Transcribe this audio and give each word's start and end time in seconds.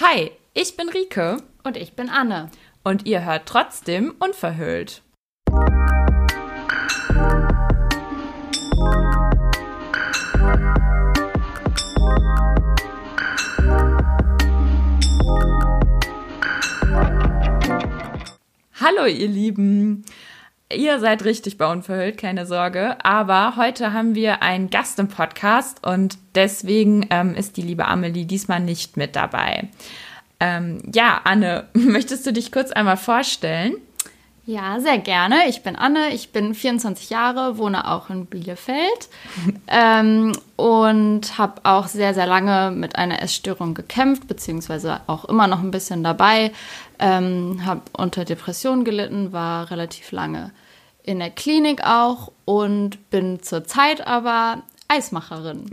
Hi, 0.00 0.30
ich 0.54 0.76
bin 0.76 0.88
Rike. 0.90 1.38
Und 1.64 1.76
ich 1.76 1.96
bin 1.96 2.08
Anne. 2.08 2.52
Und 2.84 3.04
ihr 3.06 3.24
hört 3.24 3.46
trotzdem 3.46 4.14
unverhüllt. 4.20 5.02
Hallo 18.80 19.06
ihr 19.06 19.26
Lieben. 19.26 20.04
Ihr 20.70 21.00
seid 21.00 21.24
richtig 21.24 21.56
bei 21.56 21.70
Unverhüllt, 21.70 22.18
keine 22.18 22.44
Sorge. 22.44 23.02
Aber 23.02 23.56
heute 23.56 23.94
haben 23.94 24.14
wir 24.14 24.42
einen 24.42 24.68
Gast 24.68 24.98
im 24.98 25.08
Podcast 25.08 25.86
und 25.86 26.18
deswegen 26.34 27.06
ähm, 27.08 27.34
ist 27.34 27.56
die 27.56 27.62
liebe 27.62 27.86
Amelie 27.86 28.26
diesmal 28.26 28.60
nicht 28.60 28.98
mit 28.98 29.16
dabei. 29.16 29.68
Ähm, 30.40 30.82
ja, 30.94 31.22
Anne, 31.24 31.68
möchtest 31.72 32.26
du 32.26 32.34
dich 32.34 32.52
kurz 32.52 32.70
einmal 32.70 32.98
vorstellen? 32.98 33.76
Ja, 34.48 34.80
sehr 34.80 34.96
gerne. 34.96 35.46
Ich 35.46 35.62
bin 35.62 35.76
Anne, 35.76 36.14
ich 36.14 36.32
bin 36.32 36.54
24 36.54 37.10
Jahre, 37.10 37.58
wohne 37.58 37.86
auch 37.86 38.08
in 38.08 38.24
Bielefeld 38.24 39.10
ähm, 39.68 40.32
und 40.56 41.36
habe 41.36 41.60
auch 41.64 41.86
sehr, 41.86 42.14
sehr 42.14 42.26
lange 42.26 42.70
mit 42.70 42.96
einer 42.96 43.20
Essstörung 43.20 43.74
gekämpft, 43.74 44.26
beziehungsweise 44.26 45.02
auch 45.06 45.26
immer 45.26 45.48
noch 45.48 45.62
ein 45.62 45.70
bisschen 45.70 46.02
dabei. 46.02 46.50
Ähm, 46.98 47.60
habe 47.66 47.82
unter 47.92 48.24
Depressionen 48.24 48.84
gelitten, 48.84 49.34
war 49.34 49.70
relativ 49.70 50.12
lange 50.12 50.50
in 51.02 51.18
der 51.18 51.28
Klinik 51.28 51.84
auch 51.84 52.32
und 52.46 53.10
bin 53.10 53.42
zurzeit 53.42 54.06
aber 54.06 54.62
Eismacherin. 54.90 55.66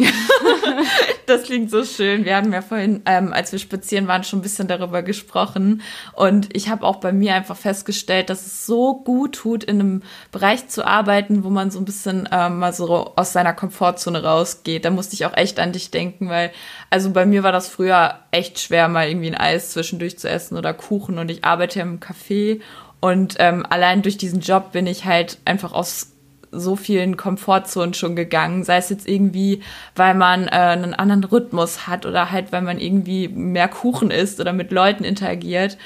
das 1.25 1.43
klingt 1.43 1.71
so 1.71 1.85
schön. 1.85 2.25
Wir 2.25 2.35
hatten 2.35 2.51
ja 2.51 2.61
vorhin, 2.61 3.01
ähm, 3.05 3.31
als 3.31 3.53
wir 3.53 3.59
spazieren 3.59 4.09
waren, 4.09 4.25
schon 4.25 4.39
ein 4.39 4.41
bisschen 4.41 4.67
darüber 4.67 5.03
gesprochen. 5.03 5.81
Und 6.11 6.53
ich 6.53 6.67
habe 6.67 6.85
auch 6.85 6.97
bei 6.97 7.13
mir 7.13 7.33
einfach 7.33 7.55
festgestellt, 7.55 8.29
dass 8.29 8.45
es 8.45 8.65
so 8.65 8.93
gut 8.93 9.35
tut, 9.35 9.63
in 9.63 9.79
einem 9.79 10.03
Bereich 10.33 10.67
zu 10.67 10.85
arbeiten, 10.85 11.45
wo 11.45 11.49
man 11.49 11.71
so 11.71 11.79
ein 11.79 11.85
bisschen 11.85 12.27
ähm, 12.29 12.59
mal 12.59 12.73
so 12.73 13.13
aus 13.15 13.31
seiner 13.31 13.53
Komfortzone 13.53 14.21
rausgeht. 14.21 14.83
Da 14.83 14.89
musste 14.89 15.13
ich 15.13 15.25
auch 15.25 15.37
echt 15.37 15.61
an 15.61 15.71
dich 15.71 15.91
denken, 15.91 16.27
weil, 16.27 16.51
also 16.89 17.09
bei 17.11 17.25
mir 17.25 17.41
war 17.41 17.53
das 17.53 17.69
früher 17.69 18.19
echt 18.31 18.59
schwer, 18.59 18.89
mal 18.89 19.07
irgendwie 19.07 19.27
ein 19.29 19.37
Eis 19.37 19.71
zwischendurch 19.71 20.19
zu 20.19 20.29
essen 20.29 20.57
oder 20.57 20.73
Kuchen. 20.73 21.19
Und 21.19 21.31
ich 21.31 21.45
arbeite 21.45 21.79
im 21.79 22.01
Café. 22.01 22.59
Und 22.99 23.35
ähm, 23.39 23.65
allein 23.69 24.01
durch 24.01 24.17
diesen 24.17 24.41
Job 24.41 24.73
bin 24.73 24.87
ich 24.87 25.05
halt 25.05 25.37
einfach 25.45 25.71
aus 25.71 26.14
so 26.59 26.75
vielen 26.75 27.17
Komfortzonen 27.17 27.93
schon 27.93 28.15
gegangen, 28.15 28.63
sei 28.63 28.77
es 28.77 28.89
jetzt 28.89 29.07
irgendwie, 29.07 29.61
weil 29.95 30.15
man 30.15 30.47
äh, 30.47 30.51
einen 30.51 30.93
anderen 30.93 31.23
Rhythmus 31.23 31.87
hat 31.87 32.05
oder 32.05 32.31
halt, 32.31 32.51
weil 32.51 32.61
man 32.61 32.79
irgendwie 32.79 33.27
mehr 33.27 33.67
Kuchen 33.67 34.11
isst 34.11 34.39
oder 34.39 34.53
mit 34.53 34.71
Leuten 34.71 35.03
interagiert. 35.03 35.77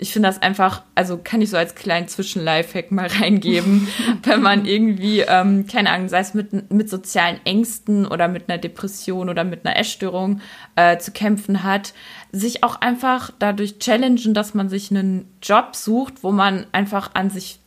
Ich 0.00 0.12
finde 0.12 0.28
das 0.28 0.40
einfach, 0.40 0.82
also 0.94 1.18
kann 1.18 1.42
ich 1.42 1.50
so 1.50 1.56
als 1.56 1.74
kleinen 1.74 2.06
Zwischenlifehack 2.06 2.92
mal 2.92 3.08
reingeben, 3.20 3.88
wenn 4.22 4.40
man 4.40 4.64
irgendwie, 4.64 5.20
ähm, 5.20 5.66
keine 5.66 5.90
Ahnung, 5.90 6.08
sei 6.08 6.20
es 6.20 6.34
mit, 6.34 6.70
mit 6.70 6.88
sozialen 6.88 7.40
Ängsten 7.44 8.06
oder 8.06 8.28
mit 8.28 8.48
einer 8.48 8.58
Depression 8.58 9.28
oder 9.28 9.42
mit 9.42 9.66
einer 9.66 9.76
Essstörung 9.76 10.40
äh, 10.76 10.98
zu 10.98 11.10
kämpfen 11.10 11.64
hat, 11.64 11.94
sich 12.30 12.62
auch 12.62 12.80
einfach 12.80 13.32
dadurch 13.40 13.80
challengen, 13.80 14.34
dass 14.34 14.54
man 14.54 14.68
sich 14.68 14.90
einen 14.90 15.36
Job 15.42 15.74
sucht, 15.74 16.22
wo 16.22 16.30
man 16.30 16.66
einfach 16.70 17.10
an 17.14 17.30
sich 17.30 17.58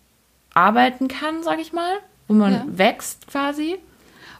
arbeiten 0.53 1.09
kann, 1.09 1.43
sag 1.43 1.59
ich 1.59 1.73
mal 1.73 1.97
wo 2.31 2.39
man 2.39 2.53
ja. 2.53 2.63
wächst 2.67 3.27
quasi. 3.27 3.77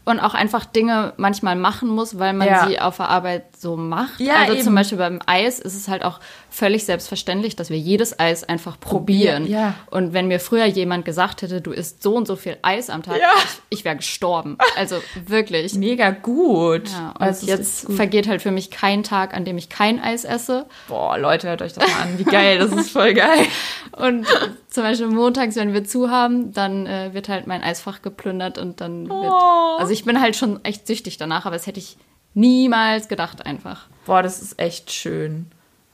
Und 0.03 0.20
auch 0.20 0.34
einfach 0.34 0.66
Dinge 0.66 1.14
manchmal 1.17 1.56
machen 1.56 1.88
muss, 1.89 2.17
weil 2.17 2.34
man 2.34 2.47
ja. 2.47 2.67
sie 2.67 2.80
auf 2.80 2.97
der 2.97 3.09
Arbeit 3.09 3.44
so 3.61 3.77
macht. 3.77 4.19
Ja, 4.19 4.37
also 4.37 4.53
eben. 4.53 4.63
zum 4.63 4.75
Beispiel 4.75 4.97
beim 4.97 5.19
Eis 5.25 5.59
ist 5.59 5.75
es 5.75 5.87
halt 5.87 6.03
auch 6.03 6.19
völlig 6.49 6.85
selbstverständlich, 6.85 7.55
dass 7.55 7.69
wir 7.69 7.77
jedes 7.77 8.19
Eis 8.19 8.43
einfach 8.43 8.79
probieren. 8.79 9.47
Ja. 9.47 9.75
Und 9.89 10.13
wenn 10.13 10.27
mir 10.27 10.39
früher 10.39 10.65
jemand 10.65 11.05
gesagt 11.05 11.43
hätte, 11.43 11.61
du 11.61 11.71
isst 11.71 12.01
so 12.01 12.15
und 12.15 12.27
so 12.27 12.35
viel 12.35 12.57
Eis 12.63 12.89
am 12.89 13.03
Tag, 13.03 13.19
ja. 13.19 13.29
ich, 13.69 13.79
ich 13.79 13.85
wäre 13.85 13.95
gestorben. 13.95 14.57
Also 14.75 14.97
wirklich. 15.25 15.73
Mega 15.75 16.11
gut. 16.11 16.89
Ja, 16.89 17.11
und 17.11 17.21
also 17.21 17.45
jetzt 17.45 17.85
gut. 17.85 17.95
vergeht 17.95 18.27
halt 18.27 18.41
für 18.41 18.51
mich 18.51 18.71
kein 18.71 19.03
Tag, 19.03 19.33
an 19.33 19.45
dem 19.45 19.57
ich 19.57 19.69
kein 19.69 20.01
Eis 20.01 20.25
esse. 20.25 20.66
Boah, 20.88 21.17
Leute, 21.17 21.47
hört 21.47 21.61
euch 21.61 21.73
das 21.73 21.88
mal 21.88 22.01
an. 22.03 22.17
Wie 22.17 22.23
geil, 22.23 22.57
das 22.57 22.71
ist 22.71 22.89
voll 22.91 23.13
geil. 23.13 23.45
Und 23.91 24.25
zum 24.69 24.83
Beispiel 24.83 25.07
montags, 25.07 25.55
wenn 25.55 25.73
wir 25.73 25.83
zu 25.83 26.09
haben, 26.09 26.51
dann 26.53 26.88
äh, 26.88 27.13
wird 27.13 27.29
halt 27.29 27.45
mein 27.45 27.61
Eisfach 27.61 28.01
geplündert 28.01 28.57
und 28.57 28.79
dann 28.79 29.09
wird. 29.09 29.31
Oh. 29.31 29.77
Also 29.77 29.91
ich 29.91 30.05
bin 30.05 30.21
halt 30.21 30.35
schon 30.35 30.63
echt 30.63 30.88
süchtig 30.88 31.17
danach, 31.17 31.45
aber 31.45 31.55
das 31.55 31.67
hätte 31.67 31.79
ich 31.79 31.97
niemals 32.34 33.08
gedacht 33.08 33.46
einfach. 33.46 33.88
Boah, 34.06 34.24
das 34.24 34.42
ist 34.42 34.59
echt 34.59 34.92
schön. 34.92 35.47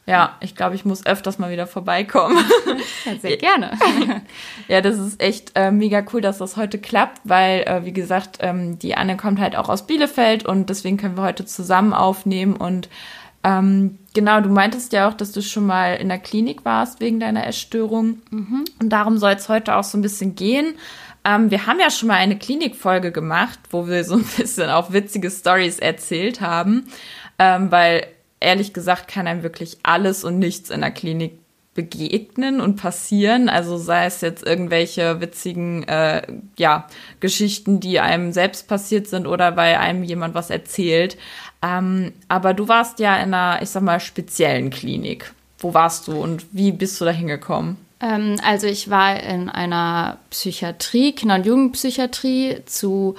Ja, 0.08 0.38
ich 0.40 0.56
glaube, 0.56 0.74
ich 0.74 0.86
muss 0.86 1.06
öfters 1.06 1.38
mal 1.38 1.52
wieder 1.52 1.68
vorbeikommen. 1.68 2.38
Sehr 3.22 3.36
gerne. 3.36 3.72
ja, 4.70 4.80
das 4.80 4.98
ist 4.98 5.22
echt 5.22 5.52
äh, 5.56 5.70
mega 5.70 6.02
cool, 6.14 6.22
dass 6.22 6.38
das 6.38 6.56
heute 6.56 6.78
klappt, 6.80 7.20
weil, 7.26 7.64
äh, 7.64 7.84
wie 7.84 7.92
gesagt, 7.92 8.38
ähm, 8.40 8.80
die 8.80 8.96
Anne 8.96 9.18
kommt 9.18 9.42
halt 9.42 9.58
auch 9.58 9.68
aus 9.68 9.86
Bielefeld 9.86 10.46
und 10.46 10.70
deswegen 10.70 10.96
können 10.96 11.18
wir 11.18 11.24
heute 11.24 11.46
zusammen 11.46 11.94
aufnehmen. 11.94 12.56
Und 12.56 12.88
ähm, 13.44 14.00
genau, 14.14 14.40
du 14.40 14.48
meintest 14.48 14.94
ja 14.94 15.10
auch, 15.10 15.14
dass 15.14 15.34
du 15.34 15.42
schon 15.42 15.66
mal 15.66 15.96
in 15.96 16.08
der 16.08 16.20
Klinik 16.20 16.64
warst 16.64 17.02
wegen 17.02 17.20
deiner 17.20 17.46
Essstörung. 17.46 18.20
Mhm. 18.30 18.64
Und 18.80 18.90
darum 18.90 19.18
soll 19.18 19.34
es 19.34 19.50
heute 19.50 19.76
auch 19.76 19.84
so 19.84 19.98
ein 19.98 20.02
bisschen 20.02 20.36
gehen. 20.36 20.76
Ähm, 21.28 21.52
wir 21.52 21.68
haben 21.68 21.80
ja 21.80 21.90
schon 21.90 22.08
mal 22.08 22.16
eine 22.16 22.38
Klinikfolge 22.38 23.12
gemacht, 23.12 23.60
wo 23.70 23.88
wir 23.88 24.04
so 24.04 24.16
ein 24.16 24.24
bisschen 24.38 24.70
auch 24.70 24.94
witzige 24.94 25.30
Stories 25.30 25.80
erzählt 25.80 26.40
haben, 26.40 26.88
ähm, 27.38 27.70
weil 27.72 28.08
ehrlich 28.40 28.74
gesagt 28.74 29.08
kann 29.10 29.28
einem 29.28 29.44
wirklich 29.44 29.78
alles 29.84 30.24
und 30.24 30.40
nichts 30.40 30.70
in 30.70 30.82
der 30.82 30.92
Klinik 30.92 31.34
begegnen 31.74 32.60
und 32.62 32.78
passieren. 32.78 33.50
Also 33.50 33.78
sei 33.78 34.06
es 34.06 34.22
jetzt 34.22 34.46
irgendwelche 34.46 35.22
witzigen 35.22 35.84
äh, 35.88 36.24
ja, 36.58 36.88
Geschichten, 37.20 37.80
die 37.80 38.00
einem 38.00 38.32
selbst 38.32 38.68
passiert 38.68 39.08
sind 39.08 39.28
oder 39.28 39.56
weil 39.58 39.76
einem 39.76 40.04
jemand 40.04 40.34
was 40.34 40.50
erzählt. 40.50 41.18
Ähm, 41.62 42.14
aber 42.30 42.54
du 42.54 42.68
warst 42.68 43.00
ja 43.00 43.16
in 43.18 43.34
einer, 43.34 43.62
ich 43.62 43.70
sag 43.70 43.84
mal, 43.84 44.00
speziellen 44.00 44.70
Klinik. 44.70 45.34
Wo 45.60 45.74
warst 45.74 46.08
du 46.08 46.20
und 46.20 46.46
wie 46.52 46.72
bist 46.72 47.00
du 47.02 47.06
da 47.06 47.12
hingekommen? 47.12 47.78
Ähm, 48.00 48.38
also 48.44 48.68
ich 48.68 48.90
war 48.90 49.22
in 49.22 49.50
einer 49.50 50.18
Psychiatrie, 50.30 51.14
Kinder- 51.14 51.36
und 51.36 51.46
Jugendpsychiatrie 51.46 52.64
zu 52.66 53.16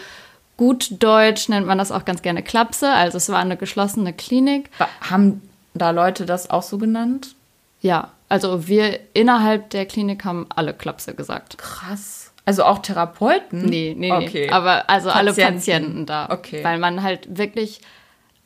gut 0.56 1.02
Deutsch 1.02 1.48
nennt 1.48 1.66
man 1.66 1.78
das 1.78 1.92
auch 1.92 2.04
ganz 2.04 2.22
gerne 2.22 2.42
Klapse. 2.42 2.90
Also 2.90 3.16
es 3.16 3.28
war 3.28 3.38
eine 3.38 3.56
geschlossene 3.56 4.12
Klinik. 4.12 4.70
Haben 5.00 5.42
da 5.74 5.90
Leute 5.90 6.26
das 6.26 6.50
auch 6.50 6.62
so 6.62 6.78
genannt? 6.78 7.34
Ja, 7.80 8.10
also 8.28 8.68
wir 8.68 8.98
innerhalb 9.14 9.70
der 9.70 9.86
Klinik 9.86 10.24
haben 10.24 10.46
alle 10.54 10.74
Klapse 10.74 11.14
gesagt. 11.14 11.58
Krass. 11.58 12.32
Also 12.44 12.64
auch 12.64 12.78
Therapeuten? 12.78 13.66
Nee, 13.66 13.94
nee, 13.96 14.10
okay. 14.10 14.46
nee. 14.46 14.50
Aber 14.50 14.88
also 14.88 15.10
Patienten. 15.10 15.18
alle 15.18 15.52
Patienten 15.54 16.06
da. 16.06 16.28
Okay. 16.30 16.64
Weil 16.64 16.78
man 16.78 17.02
halt 17.02 17.38
wirklich 17.38 17.80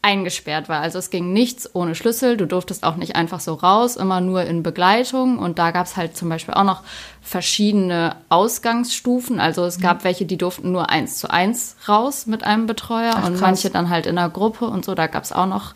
eingesperrt 0.02 0.68
war. 0.68 0.80
Also 0.80 0.98
es 0.98 1.10
ging 1.10 1.32
nichts 1.32 1.74
ohne 1.74 1.94
Schlüssel. 1.94 2.36
Du 2.36 2.46
durftest 2.46 2.82
auch 2.82 2.96
nicht 2.96 3.14
einfach 3.14 3.38
so 3.38 3.54
raus, 3.54 3.96
immer 3.96 4.20
nur 4.20 4.42
in 4.42 4.64
Begleitung. 4.64 5.38
Und 5.38 5.60
da 5.60 5.70
gab 5.70 5.86
es 5.86 5.96
halt 5.96 6.16
zum 6.16 6.28
Beispiel 6.28 6.54
auch 6.54 6.64
noch 6.64 6.82
verschiedene 7.22 8.16
Ausgangsstufen. 8.28 9.38
Also 9.38 9.64
es 9.64 9.78
gab 9.78 10.00
mhm. 10.00 10.04
welche, 10.04 10.26
die 10.26 10.36
durften 10.36 10.72
nur 10.72 10.91
eins 10.91 11.18
zu 11.18 11.30
eins 11.30 11.76
raus 11.88 12.26
mit 12.26 12.42
einem 12.42 12.66
Betreuer 12.66 13.14
Ach, 13.16 13.26
und 13.26 13.41
manche 13.41 13.70
dann 13.70 13.91
halt 13.91 14.06
in 14.06 14.18
einer 14.18 14.28
Gruppe 14.28 14.66
und 14.66 14.84
so. 14.84 14.96
Da 14.96 15.06
gab 15.06 15.22
es 15.22 15.32
auch 15.32 15.46
noch 15.46 15.72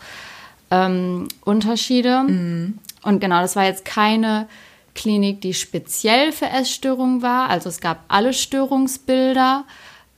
ähm, 0.71 1.29
Unterschiede. 1.45 2.23
Mhm. 2.23 2.79
Und 3.03 3.21
genau, 3.21 3.39
das 3.39 3.55
war 3.55 3.63
jetzt 3.63 3.85
keine 3.85 4.49
Klinik, 4.93 5.39
die 5.39 5.53
speziell 5.53 6.33
für 6.33 6.47
Essstörungen 6.47 7.21
war. 7.21 7.49
Also 7.49 7.69
es 7.69 7.79
gab 7.79 8.03
alle 8.09 8.33
Störungsbilder. 8.33 9.63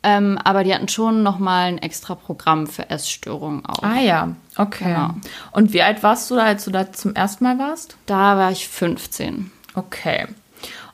Ähm, 0.02 0.38
aber 0.44 0.64
die 0.64 0.74
hatten 0.74 0.88
schon 0.88 1.24
nochmal 1.24 1.68
ein 1.68 1.78
extra 1.78 2.16
Programm 2.16 2.68
für 2.68 2.90
Essstörungen 2.90 3.66
auch. 3.66 3.84
Ah 3.84 4.00
ja, 4.00 4.36
okay. 4.58 4.86
Genau. 4.86 5.10
Und 5.52 5.74
wie 5.74 5.82
alt 5.82 6.04
warst 6.04 6.32
du 6.32 6.36
da, 6.36 6.44
als 6.44 6.64
du 6.64 6.72
da 6.72 6.92
zum 6.92 7.16
ersten 7.16 7.44
Mal 7.44 7.60
warst? 7.60 7.98
Da 8.06 8.38
war 8.38 8.52
ich 8.52 8.68
15. 8.70 9.52
Okay. 9.76 10.28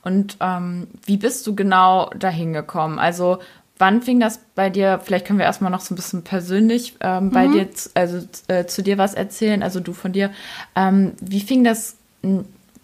Und 0.04 0.38
ähm, 0.40 0.88
wie 1.06 1.18
bist 1.18 1.46
du 1.46 1.56
genau 1.56 2.10
dahin 2.18 2.54
gekommen? 2.54 2.98
Also 2.98 3.40
wann 3.78 4.02
fing 4.02 4.19
das 4.19 4.40
bei 4.56 4.69
dir, 4.69 5.00
vielleicht 5.04 5.28
können 5.28 5.40
wir 5.40 5.46
erstmal 5.46 5.72
noch 5.72 5.81
so 5.81 5.94
ein 5.94 5.98
bisschen 5.98 6.24
persönlich 6.24 6.96
ähm, 7.02 7.30
bei 7.31 7.48
mhm. 7.48 7.54
dir, 7.54 7.69
also 7.94 8.28
äh, 8.48 8.66
zu 8.66 8.81
dir 8.81 8.98
was 8.98 9.13
erzählen, 9.13 9.62
also 9.62 9.80
du 9.80 9.94
von 9.94 10.13
dir. 10.13 10.31
Ähm, 10.75 11.13
wie 11.19 11.42
fing 11.42 11.63
das 11.63 11.98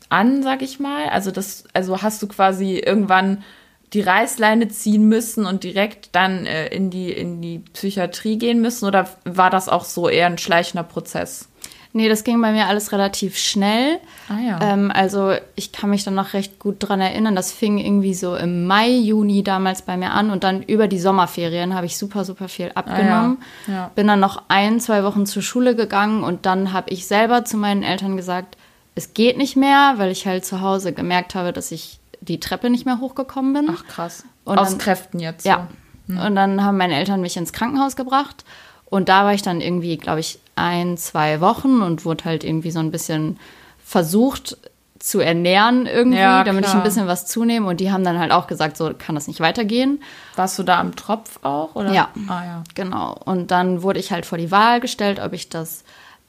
an, 0.10 0.44
sag 0.44 0.62
ich 0.62 0.80
mal? 0.80 1.10
Also 1.10 1.32
das, 1.32 1.64
also 1.74 2.02
hast 2.02 2.22
du 2.22 2.28
quasi 2.28 2.78
irgendwann 2.78 3.44
die 3.94 4.02
Reißleine 4.02 4.70
ziehen 4.70 5.08
müssen 5.08 5.46
und 5.46 5.64
direkt 5.64 6.10
dann 6.16 6.46
äh, 6.46 6.68
in, 6.68 6.90
die, 6.90 7.12
in 7.12 7.42
die 7.42 7.60
Psychiatrie 7.60 8.38
gehen 8.38 8.62
müssen? 8.62 8.86
Oder 8.86 9.10
war 9.26 9.50
das 9.50 9.68
auch 9.68 9.84
so 9.84 10.08
eher 10.08 10.28
ein 10.28 10.38
schleichender 10.38 10.84
Prozess? 10.84 11.50
Nee, 11.94 12.08
das 12.08 12.24
ging 12.24 12.42
bei 12.42 12.54
mir 12.54 12.68
alles 12.68 12.94
relativ 12.94 13.38
schnell. 13.38 14.00
Ah 14.30 14.40
ja. 14.40 14.60
Ähm, 14.62 14.92
also 14.94 15.34
ich 15.56 15.74
kann 15.74 15.90
mich 15.90 16.06
dann 16.06 16.16
noch 16.16 16.34
recht 16.34 16.58
gut 16.58 16.78
dran 16.80 17.02
erinnern. 17.02 17.36
Das 17.36 17.52
fing 17.52 17.80
irgendwie 17.80 18.14
so 18.14 18.36
im 18.36 18.66
Mai, 18.66 18.90
Juni 18.92 19.44
damals 19.44 19.82
bei 19.82 19.98
mir 19.98 20.12
an 20.12 20.32
und 20.32 20.46
dann 20.46 20.64
über 20.64 20.88
die 20.88 21.00
Sommerferien 21.00 21.74
habe 21.74 21.86
ich 21.86 21.98
super, 21.98 22.24
super 22.24 22.48
viel 22.48 22.72
abgenommen. 22.76 23.40
Ah 23.68 23.72
ja. 23.72 23.74
Ja. 23.74 23.92
Bin 23.94 24.08
dann 24.08 24.22
noch 24.22 24.44
ein, 24.48 24.80
zwei 24.80 25.04
Wochen 25.04 25.26
zur 25.26 25.42
Schule 25.42 25.76
gegangen 25.76 26.24
und 26.24 26.46
dann 26.46 26.72
habe 26.72 26.90
ich 26.92 27.08
selber 27.08 27.44
zu 27.44 27.58
meinen 27.58 27.84
Eltern 27.84 28.16
gesagt, 28.16 28.56
es 28.96 29.14
geht 29.14 29.38
nicht 29.38 29.58
mehr, 29.58 29.96
weil 29.98 30.12
ich 30.12 30.26
halt 30.26 30.46
zu 30.46 30.62
Hause 30.62 30.94
gemerkt 30.94 31.36
habe, 31.36 31.52
dass 31.52 31.72
ich 31.72 32.01
die 32.22 32.40
Treppe 32.40 32.70
nicht 32.70 32.86
mehr 32.86 33.00
hochgekommen 33.00 33.54
bin. 33.54 33.68
Ach 33.70 33.86
krass. 33.86 34.24
Und 34.46 34.58
Aus 34.58 34.70
dann, 34.70 34.78
Kräften 34.78 35.20
jetzt. 35.20 35.44
So. 35.44 35.50
Ja. 35.50 35.68
Hm. 36.08 36.20
Und 36.20 36.36
dann 36.36 36.64
haben 36.64 36.78
meine 36.78 36.96
Eltern 36.96 37.22
mich 37.22 37.36
ins 37.36 37.52
Krankenhaus 37.52 37.96
gebracht. 37.96 38.46
Und 38.86 39.10
da 39.10 39.26
war 39.26 39.34
ich 39.34 39.42
dann 39.42 39.62
irgendwie, 39.62 39.98
glaube 39.98 40.20
ich, 40.20 40.40
ein, 40.56 40.98
zwei 40.98 41.42
Wochen 41.42 41.82
und 41.82 42.06
wurde 42.06 42.26
halt 42.26 42.44
irgendwie 42.44 42.72
so 42.72 42.80
ein 42.80 42.92
bisschen 42.92 43.40
versucht 43.84 44.58
zu 45.00 45.20
ernähren 45.20 45.88
irgendwie, 45.88 46.20
ja, 46.20 46.44
damit 46.44 46.68
ich 46.68 46.74
ein 46.74 46.84
bisschen 46.84 47.08
was 47.08 47.26
zunehme. 47.26 47.68
Und 47.68 47.80
die 47.80 47.92
haben 47.92 48.04
dann 48.04 48.20
halt 48.20 48.32
auch 48.32 48.46
gesagt, 48.46 48.78
so 48.78 48.92
kann 48.96 49.16
das 49.16 49.28
nicht 49.28 49.40
weitergehen. 49.40 50.02
Warst 50.36 50.60
du 50.60 50.64
da 50.64 50.80
am 50.80 50.96
Tropf 50.96 51.40
auch? 51.42 51.76
Oder? 51.76 51.92
Ja. 51.92 52.10
Ah, 52.28 52.44
ja. 52.46 52.64
Genau. 52.76 53.18
Und 53.26 53.50
dann 53.50 53.82
wurde 53.82 54.00
ich 54.00 54.12
halt 54.12 54.26
vor 54.28 54.38
die 54.38 54.52
Wahl 54.52 54.80
gestellt, 54.80 55.20
ob 55.20 55.34
ich 55.34 55.50
das 55.50 55.84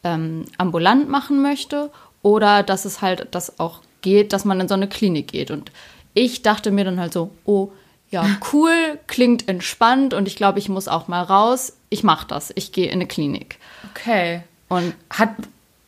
ähm, 0.05 0.47
ambulant 0.57 1.09
machen 1.09 1.43
möchte 1.43 1.91
oder 2.23 2.63
dass 2.63 2.85
es 2.85 3.03
halt 3.03 3.29
das 3.33 3.61
auch 3.61 3.81
geht, 4.03 4.33
dass 4.33 4.45
man 4.45 4.61
in 4.61 4.69
so 4.69 4.75
eine 4.75 4.89
Klinik 4.89 5.29
geht. 5.29 5.51
Und 5.51 5.73
ich 6.15 6.43
dachte 6.43 6.71
mir 6.71 6.85
dann 6.85 7.01
halt 7.01 7.13
so, 7.13 7.31
oh, 7.45 7.71
ja, 8.11 8.27
cool, 8.53 8.99
klingt 9.07 9.49
entspannt 9.49 10.15
und 10.15 10.29
ich 10.29 10.37
glaube, 10.37 10.59
ich 10.59 10.69
muss 10.69 10.87
auch 10.87 11.09
mal 11.09 11.23
raus. 11.23 11.77
Ich 11.89 12.05
mache 12.05 12.27
das. 12.27 12.53
Ich 12.55 12.73
gehe 12.73 12.87
in 12.87 12.93
eine 12.93 13.07
Klinik. 13.07 13.59
Okay. 13.91 14.43
Und 14.69 14.95
hat, 15.11 15.31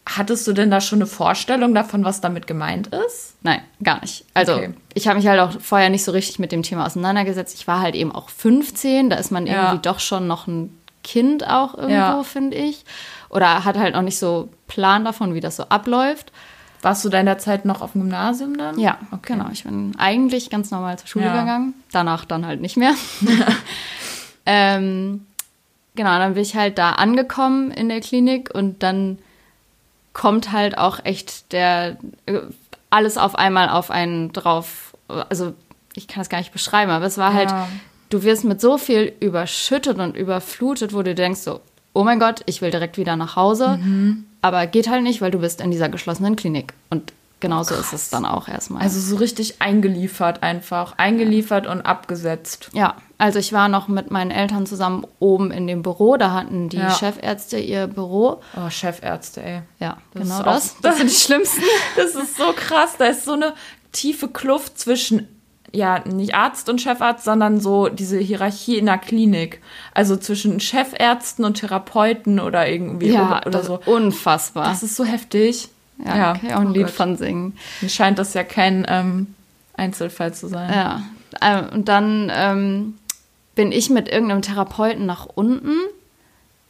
hattest 0.07 0.47
du 0.47 0.53
denn 0.53 0.71
da 0.71 0.81
schon 0.81 0.99
eine 0.99 1.07
Vorstellung 1.07 1.75
davon, 1.75 2.05
was 2.05 2.21
damit 2.21 2.47
gemeint 2.47 2.89
ist? 2.89 3.37
Nein, 3.43 3.61
gar 3.83 4.01
nicht. 4.01 4.25
Also 4.35 4.55
okay. 4.55 4.75
ich 4.95 5.07
habe 5.07 5.19
mich 5.19 5.27
halt 5.27 5.41
auch 5.41 5.61
vorher 5.61 5.91
nicht 5.91 6.05
so 6.05 6.13
richtig 6.13 6.39
mit 6.39 6.53
dem 6.53 6.63
Thema 6.63 6.87
auseinandergesetzt. 6.87 7.55
Ich 7.59 7.67
war 7.67 7.81
halt 7.81 7.95
eben 7.95 8.13
auch 8.13 8.29
15, 8.29 9.11
da 9.11 9.17
ist 9.17 9.31
man 9.31 9.47
ja. 9.47 9.55
irgendwie 9.55 9.83
doch 9.83 10.01
schon 10.01 10.27
noch 10.27 10.47
ein 10.47 10.79
Kind 11.03 11.47
auch 11.47 11.75
irgendwo, 11.75 11.95
ja. 11.95 12.23
finde 12.23 12.57
ich. 12.57 12.85
Oder 13.29 13.65
hat 13.65 13.77
halt 13.77 13.95
noch 13.95 14.03
nicht 14.03 14.19
so 14.19 14.49
Plan 14.67 15.05
davon, 15.05 15.35
wie 15.35 15.41
das 15.41 15.57
so 15.57 15.65
abläuft. 15.65 16.33
Warst 16.85 17.03
du 17.03 17.09
da 17.09 17.19
in 17.19 17.25
der 17.25 17.39
Zeit 17.39 17.65
noch 17.65 17.81
auf 17.81 17.93
dem 17.93 18.03
Gymnasium 18.03 18.59
dann? 18.59 18.79
Ja, 18.79 18.99
okay. 19.11 19.33
genau. 19.33 19.49
Ich 19.51 19.65
bin 19.65 19.95
eigentlich 19.97 20.51
ganz 20.51 20.71
normal 20.71 20.99
zur 20.99 21.09
Schule 21.09 21.25
ja. 21.25 21.41
gegangen. 21.41 21.73
Danach 21.93 22.27
dann 22.27 22.47
halt 22.47 22.61
nicht 22.61 22.77
mehr. 22.77 22.93
ähm, 24.47 25.25
genau, 25.95 26.19
dann 26.19 26.35
bin 26.35 26.43
ich 26.43 26.57
halt 26.57 26.77
da 26.77 26.91
angekommen 26.91 27.71
in 27.71 27.89
der 27.89 28.01
Klinik 28.01 28.55
und 28.55 28.83
dann 28.83 29.19
kommt 30.13 30.53
halt 30.53 30.77
auch 30.77 31.03
echt 31.05 31.53
der 31.55 31.97
alles 32.91 33.17
auf 33.17 33.35
einmal 33.35 33.71
auf 33.71 33.91
einen 33.91 34.35
drauf. 34.35 34.95
Also 35.09 35.55
ich 35.95 36.07
kann 36.07 36.21
das 36.21 36.29
gar 36.29 36.39
nicht 36.39 36.53
beschreiben, 36.53 36.91
aber 36.91 37.07
es 37.07 37.17
war 37.17 37.33
halt, 37.33 37.51
ja. 37.51 37.67
du 38.11 38.23
wirst 38.25 38.45
mit 38.45 38.61
so 38.61 38.77
viel 38.77 39.11
überschüttet 39.21 39.99
und 39.99 40.17
überflutet, 40.17 40.93
wo 40.93 41.03
du 41.03 41.15
denkst 41.15 41.41
so, 41.41 41.63
oh 41.95 42.05
mein 42.05 42.21
Gott, 42.21 42.43
ich 42.47 42.61
will 42.61 42.71
direkt 42.71 42.99
wieder 42.99 43.17
nach 43.17 43.37
Hause. 43.37 43.79
Mhm. 43.79 44.27
Aber 44.43 44.67
geht 44.67 44.91
halt 44.91 45.03
nicht, 45.03 45.23
weil 45.23 45.31
du 45.31 45.39
bist 45.39 45.63
in 45.63 45.71
dieser 45.71 45.89
geschlossenen 45.89 46.37
Klinik. 46.37 46.75
Und 46.91 47.15
genauso 47.41 47.75
Krass. 47.75 47.87
ist 47.87 47.93
es 47.95 48.11
dann 48.11 48.27
auch 48.27 48.49
erstmal. 48.49 48.83
Also 48.83 49.01
so 49.01 49.17
richtig 49.17 49.63
eingeliefert 49.63 50.43
einfach. 50.43 50.99
Eingeliefert 50.99 51.67
und 51.67 51.83
abgesetzt. 51.83 52.69
Ja, 52.75 52.97
also 53.17 53.39
ich 53.39 53.53
war 53.53 53.69
noch 53.69 53.89
mit 53.89 54.11
meinen 54.11 54.31
Eltern 54.31 54.67
zusammen 54.67 55.07
oben 55.19 55.51
in 55.51 55.67
dem 55.67 55.83
Büro. 55.83 56.17
Da 56.17 56.33
hatten 56.33 56.69
die 56.69 56.77
ja. 56.77 56.91
Chefärzte 56.91 57.59
ihr 57.59 57.87
Büro. 57.87 58.43
Oh, 58.57 58.69
Chefärzte, 58.69 59.43
ey. 59.43 59.63
Ja, 59.79 59.97
das 60.13 60.23
genau 60.23 60.43
das. 60.43 60.77
Das 60.83 60.99
sind 60.99 61.11
die 61.11 61.15
schlimmsten. 61.15 61.63
Das 61.97 62.15
ist 62.15 62.37
so 62.37 62.53
krass. 62.55 62.97
Da 62.99 63.07
ist 63.07 63.25
so 63.25 63.33
eine 63.33 63.55
tiefe 63.93 64.29
Kluft 64.29 64.79
zwischen 64.79 65.29
ja, 65.75 66.01
nicht 66.07 66.35
Arzt 66.35 66.69
und 66.69 66.81
Chefarzt, 66.81 67.25
sondern 67.25 67.61
so 67.61 67.89
diese 67.89 68.19
Hierarchie 68.19 68.79
in 68.79 68.87
der 68.87 68.99
Klinik. 68.99 69.61
Also 69.93 70.17
zwischen 70.17 70.61
Chefärzten 70.61 71.45
und 71.45 71.55
Therapeuten 71.55 72.41
oder 72.41 72.69
irgendwie 72.69 73.11
ja, 73.11 73.39
oder, 73.39 73.47
oder 73.47 73.63
so. 73.65 73.81
Unfassbar. 73.85 74.69
Das 74.69 74.83
ist 74.83 74.97
so 74.97 75.05
heftig. 75.05 75.69
Ja, 76.05 76.17
ja. 76.17 76.35
ich 76.43 76.55
auch 76.55 76.61
ein 76.61 76.69
oh 76.69 76.73
Lied 76.73 76.87
Gott. 76.87 76.95
von 76.95 77.17
singen. 77.17 77.57
Mir 77.81 77.89
scheint 77.89 78.19
das 78.19 78.35
ja 78.35 78.45
kein 78.45 78.87
ähm, 78.89 79.35
Einzelfall 79.77 80.33
zu 80.33 80.49
sein. 80.49 80.73
Ja. 80.73 81.03
Ähm, 81.41 81.69
und 81.73 81.89
dann 81.89 82.31
ähm, 82.33 82.95
bin 83.55 83.73
ich 83.73 83.91
mit 83.91 84.09
irgendeinem 84.09 84.43
Therapeuten 84.43 85.07
nach 85.07 85.27
unten. 85.27 85.75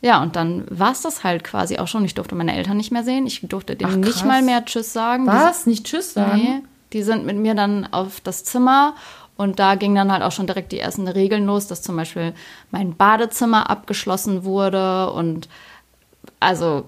Ja, 0.01 0.23
und 0.23 0.37
dann 0.37 0.65
war 0.69 0.93
es 0.93 1.01
das 1.01 1.25
halt 1.25 1.45
quasi 1.45 1.79
auch 1.79 1.89
schon. 1.89 2.05
Ich 2.05 2.15
durfte 2.15 2.35
meine 2.35 2.55
Eltern 2.55 2.77
nicht 2.77 2.93
mehr 2.93 3.05
sehen. 3.05 3.27
Ich 3.27 3.41
durfte 3.43 3.77
denen 3.77 4.03
Ach, 4.05 4.07
nicht 4.07 4.25
mal 4.25 4.43
mehr 4.43 4.65
Tschüss 4.65 4.93
sagen. 4.93 5.27
Was? 5.27 5.67
Nicht 5.67 5.87
Tschüss 5.87 6.13
sagen? 6.13 6.43
Nee. 6.43 6.63
Die 6.95 7.03
sind 7.03 7.27
mit 7.27 7.37
mir 7.37 7.55
dann 7.55 7.93
auf 7.93 8.21
das 8.21 8.45
Zimmer 8.45 8.95
und 9.37 9.59
da 9.59 9.75
ging 9.75 9.95
dann 9.95 10.13
halt 10.13 10.23
auch 10.23 10.33
schon 10.33 10.47
direkt 10.47 10.71
die 10.73 10.79
ersten 10.79 11.09
Regeln 11.09 11.45
los, 11.45 11.67
dass 11.67 11.83
zum 11.83 11.97
Beispiel 11.97 12.35
mein 12.71 12.95
Badezimmer 12.97 13.69
abgeschlossen 13.69 14.45
wurde 14.45 15.11
und 15.11 15.49
also 16.39 16.85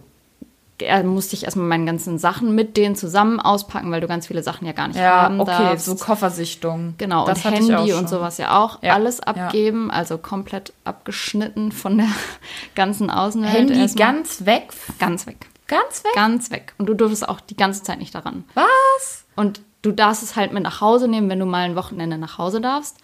er 0.79 1.03
musste 1.05 1.35
ich 1.35 1.44
erstmal 1.44 1.67
meine 1.67 1.87
ganzen 1.87 2.19
Sachen 2.19 2.55
mit 2.55 2.76
denen 2.76 2.94
zusammen 2.94 3.41
auspacken, 3.41 3.91
weil 3.91 4.00
du 4.00 4.06
ganz 4.06 4.26
viele 4.26 4.43
Sachen 4.43 4.67
ja 4.67 4.73
gar 4.73 4.88
nicht 4.88 4.99
ja, 4.99 5.23
haben 5.23 5.41
okay, 5.41 5.50
darfst. 5.50 5.87
so 5.87 5.97
Koffersichtung. 5.97 6.94
Genau, 6.99 7.26
das 7.26 7.44
und 7.44 7.53
Handy 7.53 7.93
und 7.94 8.08
sowas 8.08 8.38
ja 8.38 8.62
auch. 8.62 8.82
Ja, 8.82 8.94
alles 8.94 9.20
abgeben, 9.20 9.88
ja. 9.88 9.94
also 9.94 10.19
komplett 10.19 10.73
abgeschnitten 10.85 11.73
von 11.73 11.99
der 11.99 12.08
ganzen 12.75 13.11
Außenwelt. 13.11 13.53
Handy 13.53 13.81
erstmal. 13.81 14.12
ganz 14.12 14.44
weg? 14.44 14.69
Ganz 14.99 15.26
weg. 15.26 15.47
Ganz 15.67 16.05
weg? 16.05 16.12
Ganz 16.14 16.50
weg. 16.50 16.75
Und 16.79 16.87
du 16.87 16.94
durftest 16.94 17.29
auch 17.29 17.41
die 17.41 17.56
ganze 17.56 17.82
Zeit 17.82 17.99
nicht 17.99 18.14
daran. 18.14 18.44
Was? 18.55 19.25
Und 19.35 19.62
du 19.86 19.92
darfst 19.92 20.22
es 20.22 20.34
halt 20.34 20.52
mit 20.52 20.64
nach 20.64 20.80
Hause 20.80 21.06
nehmen, 21.06 21.28
wenn 21.30 21.38
du 21.38 21.46
mal 21.46 21.64
ein 21.64 21.76
Wochenende 21.76 22.18
nach 22.18 22.38
Hause 22.38 22.60
darfst. 22.60 22.96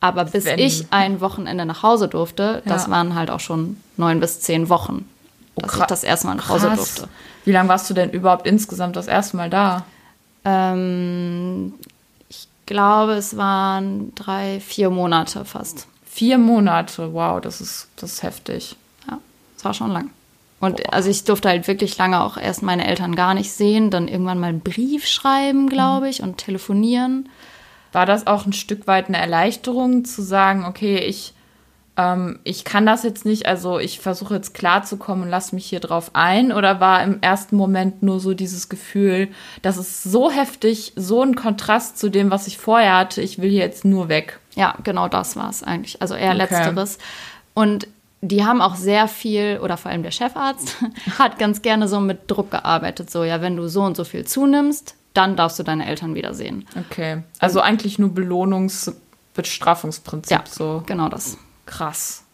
Aber 0.00 0.24
bis 0.24 0.44
wenn. 0.44 0.60
ich 0.60 0.86
ein 0.90 1.20
Wochenende 1.20 1.66
nach 1.66 1.82
Hause 1.82 2.06
durfte, 2.06 2.62
ja. 2.64 2.72
das 2.72 2.88
waren 2.88 3.16
halt 3.16 3.30
auch 3.30 3.40
schon 3.40 3.78
neun 3.96 4.20
bis 4.20 4.40
zehn 4.40 4.68
Wochen, 4.68 5.08
oh, 5.56 5.62
dass 5.62 5.74
ich 5.74 5.84
das 5.84 6.04
erste 6.04 6.28
Mal 6.28 6.36
nach 6.36 6.48
Hause 6.48 6.68
krass. 6.68 6.76
durfte. 6.76 7.08
Wie 7.44 7.50
lange 7.50 7.68
warst 7.68 7.90
du 7.90 7.94
denn 7.94 8.10
überhaupt 8.10 8.46
insgesamt 8.46 8.94
das 8.94 9.08
erste 9.08 9.36
Mal 9.36 9.50
da? 9.50 9.84
Ähm, 10.44 11.74
ich 12.28 12.46
glaube, 12.66 13.14
es 13.14 13.36
waren 13.36 14.14
drei, 14.14 14.60
vier 14.60 14.90
Monate 14.90 15.44
fast. 15.44 15.88
Vier 16.04 16.38
Monate, 16.38 17.12
wow, 17.12 17.40
das 17.40 17.60
ist, 17.60 17.88
das 17.96 18.12
ist 18.12 18.22
heftig. 18.22 18.76
Ja, 19.10 19.18
es 19.56 19.64
war 19.64 19.74
schon 19.74 19.90
lang. 19.90 20.10
Und 20.60 20.82
Boah. 20.82 20.92
also 20.92 21.10
ich 21.10 21.24
durfte 21.24 21.48
halt 21.48 21.68
wirklich 21.68 21.96
lange 21.98 22.20
auch 22.20 22.36
erst 22.36 22.62
meine 22.62 22.86
Eltern 22.86 23.14
gar 23.14 23.34
nicht 23.34 23.52
sehen, 23.52 23.90
dann 23.90 24.08
irgendwann 24.08 24.40
mal 24.40 24.48
einen 24.48 24.60
Brief 24.60 25.06
schreiben, 25.06 25.68
glaube 25.68 26.06
mhm. 26.06 26.10
ich, 26.10 26.22
und 26.22 26.38
telefonieren. 26.38 27.28
War 27.92 28.06
das 28.06 28.26
auch 28.26 28.44
ein 28.44 28.52
Stück 28.52 28.86
weit 28.86 29.08
eine 29.08 29.18
Erleichterung 29.18 30.04
zu 30.04 30.22
sagen, 30.22 30.66
okay, 30.66 30.98
ich, 30.98 31.32
ähm, 31.96 32.38
ich 32.44 32.64
kann 32.64 32.84
das 32.84 33.02
jetzt 33.02 33.24
nicht, 33.24 33.46
also 33.46 33.78
ich 33.78 34.00
versuche 34.00 34.34
jetzt 34.34 34.52
klarzukommen 34.52 35.24
und 35.24 35.30
lasse 35.30 35.54
mich 35.54 35.66
hier 35.66 35.80
drauf 35.80 36.10
ein? 36.12 36.52
Oder 36.52 36.80
war 36.80 37.02
im 37.02 37.18
ersten 37.22 37.56
Moment 37.56 38.02
nur 38.02 38.20
so 38.20 38.34
dieses 38.34 38.68
Gefühl, 38.68 39.28
das 39.62 39.78
ist 39.78 40.02
so 40.02 40.30
heftig, 40.30 40.92
so 40.96 41.22
ein 41.22 41.34
Kontrast 41.34 41.98
zu 41.98 42.10
dem, 42.10 42.30
was 42.30 42.46
ich 42.46 42.58
vorher 42.58 42.96
hatte, 42.96 43.22
ich 43.22 43.40
will 43.40 43.50
hier 43.50 43.64
jetzt 43.64 43.84
nur 43.84 44.08
weg? 44.08 44.38
Ja, 44.54 44.74
genau 44.84 45.08
das 45.08 45.36
war 45.36 45.48
es 45.48 45.62
eigentlich. 45.62 46.02
Also 46.02 46.14
eher 46.14 46.34
okay. 46.34 46.38
letzteres. 46.38 46.98
Und 47.54 47.88
die 48.20 48.44
haben 48.44 48.60
auch 48.60 48.74
sehr 48.74 49.08
viel, 49.08 49.60
oder 49.62 49.76
vor 49.76 49.90
allem 49.90 50.02
der 50.02 50.10
Chefarzt, 50.10 50.76
hat 51.18 51.38
ganz 51.38 51.62
gerne 51.62 51.88
so 51.88 52.00
mit 52.00 52.30
Druck 52.30 52.50
gearbeitet. 52.50 53.10
So, 53.10 53.24
ja, 53.24 53.40
wenn 53.40 53.56
du 53.56 53.68
so 53.68 53.82
und 53.82 53.96
so 53.96 54.04
viel 54.04 54.26
zunimmst, 54.26 54.94
dann 55.14 55.36
darfst 55.36 55.58
du 55.58 55.62
deine 55.62 55.86
Eltern 55.86 56.14
wiedersehen. 56.14 56.66
Okay. 56.90 57.22
Also 57.38 57.60
eigentlich 57.60 57.98
nur 57.98 58.10
Belohnungs-Bestrafungsprinzip. 58.10 60.30
Ja, 60.30 60.44
so. 60.48 60.82
genau 60.86 61.08
das. 61.08 61.38
Krass. 61.66 62.24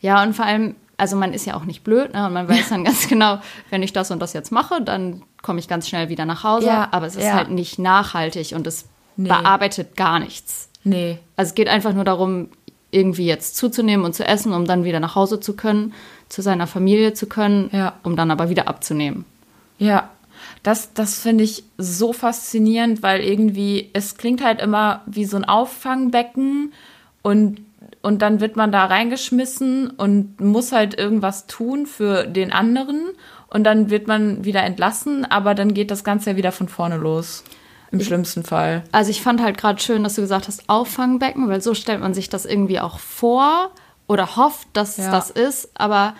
Ja, 0.00 0.22
und 0.22 0.34
vor 0.34 0.44
allem, 0.44 0.74
also 0.96 1.16
man 1.16 1.32
ist 1.32 1.46
ja 1.46 1.54
auch 1.54 1.64
nicht 1.64 1.84
blöd, 1.84 2.12
ne? 2.12 2.26
Und 2.26 2.32
man 2.32 2.48
weiß 2.48 2.70
dann 2.70 2.84
ganz 2.88 3.08
genau, 3.08 3.38
wenn 3.70 3.82
ich 3.82 3.92
das 3.92 4.10
und 4.10 4.20
das 4.20 4.32
jetzt 4.32 4.52
mache, 4.52 4.82
dann 4.82 5.22
komme 5.42 5.58
ich 5.58 5.68
ganz 5.68 5.88
schnell 5.88 6.08
wieder 6.08 6.24
nach 6.24 6.44
Hause. 6.44 6.66
Ja, 6.66 6.88
aber 6.90 7.06
es 7.06 7.16
ist 7.16 7.24
ja. 7.24 7.34
halt 7.34 7.50
nicht 7.50 7.78
nachhaltig 7.78 8.54
und 8.54 8.66
es 8.66 8.86
nee. 9.16 9.28
bearbeitet 9.28 9.96
gar 9.96 10.18
nichts. 10.18 10.68
Nee. 10.84 11.18
Also 11.36 11.50
es 11.50 11.54
geht 11.54 11.68
einfach 11.68 11.92
nur 11.92 12.04
darum, 12.04 12.48
irgendwie 12.92 13.26
jetzt 13.26 13.56
zuzunehmen 13.56 14.06
und 14.06 14.14
zu 14.14 14.24
essen, 14.24 14.52
um 14.52 14.66
dann 14.66 14.84
wieder 14.84 15.00
nach 15.00 15.16
Hause 15.16 15.40
zu 15.40 15.56
können, 15.56 15.92
zu 16.28 16.42
seiner 16.42 16.68
Familie 16.68 17.14
zu 17.14 17.26
können, 17.26 17.68
ja. 17.72 17.94
um 18.04 18.14
dann 18.14 18.30
aber 18.30 18.48
wieder 18.48 18.68
abzunehmen. 18.68 19.24
Ja, 19.78 20.10
das, 20.62 20.92
das 20.92 21.18
finde 21.18 21.42
ich 21.42 21.64
so 21.78 22.12
faszinierend, 22.12 23.02
weil 23.02 23.20
irgendwie, 23.22 23.90
es 23.94 24.16
klingt 24.16 24.44
halt 24.44 24.60
immer 24.60 25.02
wie 25.06 25.24
so 25.24 25.36
ein 25.36 25.44
Auffangbecken 25.44 26.72
und, 27.22 27.60
und 28.02 28.22
dann 28.22 28.40
wird 28.40 28.56
man 28.56 28.70
da 28.70 28.84
reingeschmissen 28.84 29.90
und 29.90 30.40
muss 30.40 30.72
halt 30.72 30.98
irgendwas 30.98 31.46
tun 31.46 31.86
für 31.86 32.24
den 32.24 32.52
anderen 32.52 33.00
und 33.48 33.64
dann 33.64 33.90
wird 33.90 34.06
man 34.06 34.44
wieder 34.44 34.62
entlassen, 34.62 35.24
aber 35.24 35.54
dann 35.54 35.74
geht 35.74 35.90
das 35.90 36.04
Ganze 36.04 36.30
ja 36.30 36.36
wieder 36.36 36.52
von 36.52 36.68
vorne 36.68 36.96
los. 36.96 37.42
Im 37.92 38.00
schlimmsten 38.00 38.42
Fall. 38.42 38.84
Also 38.90 39.10
ich 39.10 39.20
fand 39.20 39.42
halt 39.42 39.58
gerade 39.58 39.80
schön, 39.80 40.02
dass 40.02 40.14
du 40.14 40.22
gesagt 40.22 40.48
hast, 40.48 40.68
Auffangbecken, 40.68 41.48
weil 41.48 41.60
so 41.60 41.74
stellt 41.74 42.00
man 42.00 42.14
sich 42.14 42.30
das 42.30 42.46
irgendwie 42.46 42.80
auch 42.80 42.98
vor 42.98 43.70
oder 44.06 44.36
hofft, 44.36 44.66
dass 44.72 44.96
ja. 44.96 45.04
es 45.04 45.10
das 45.10 45.30
ist. 45.30 45.70
Aber 45.74 46.14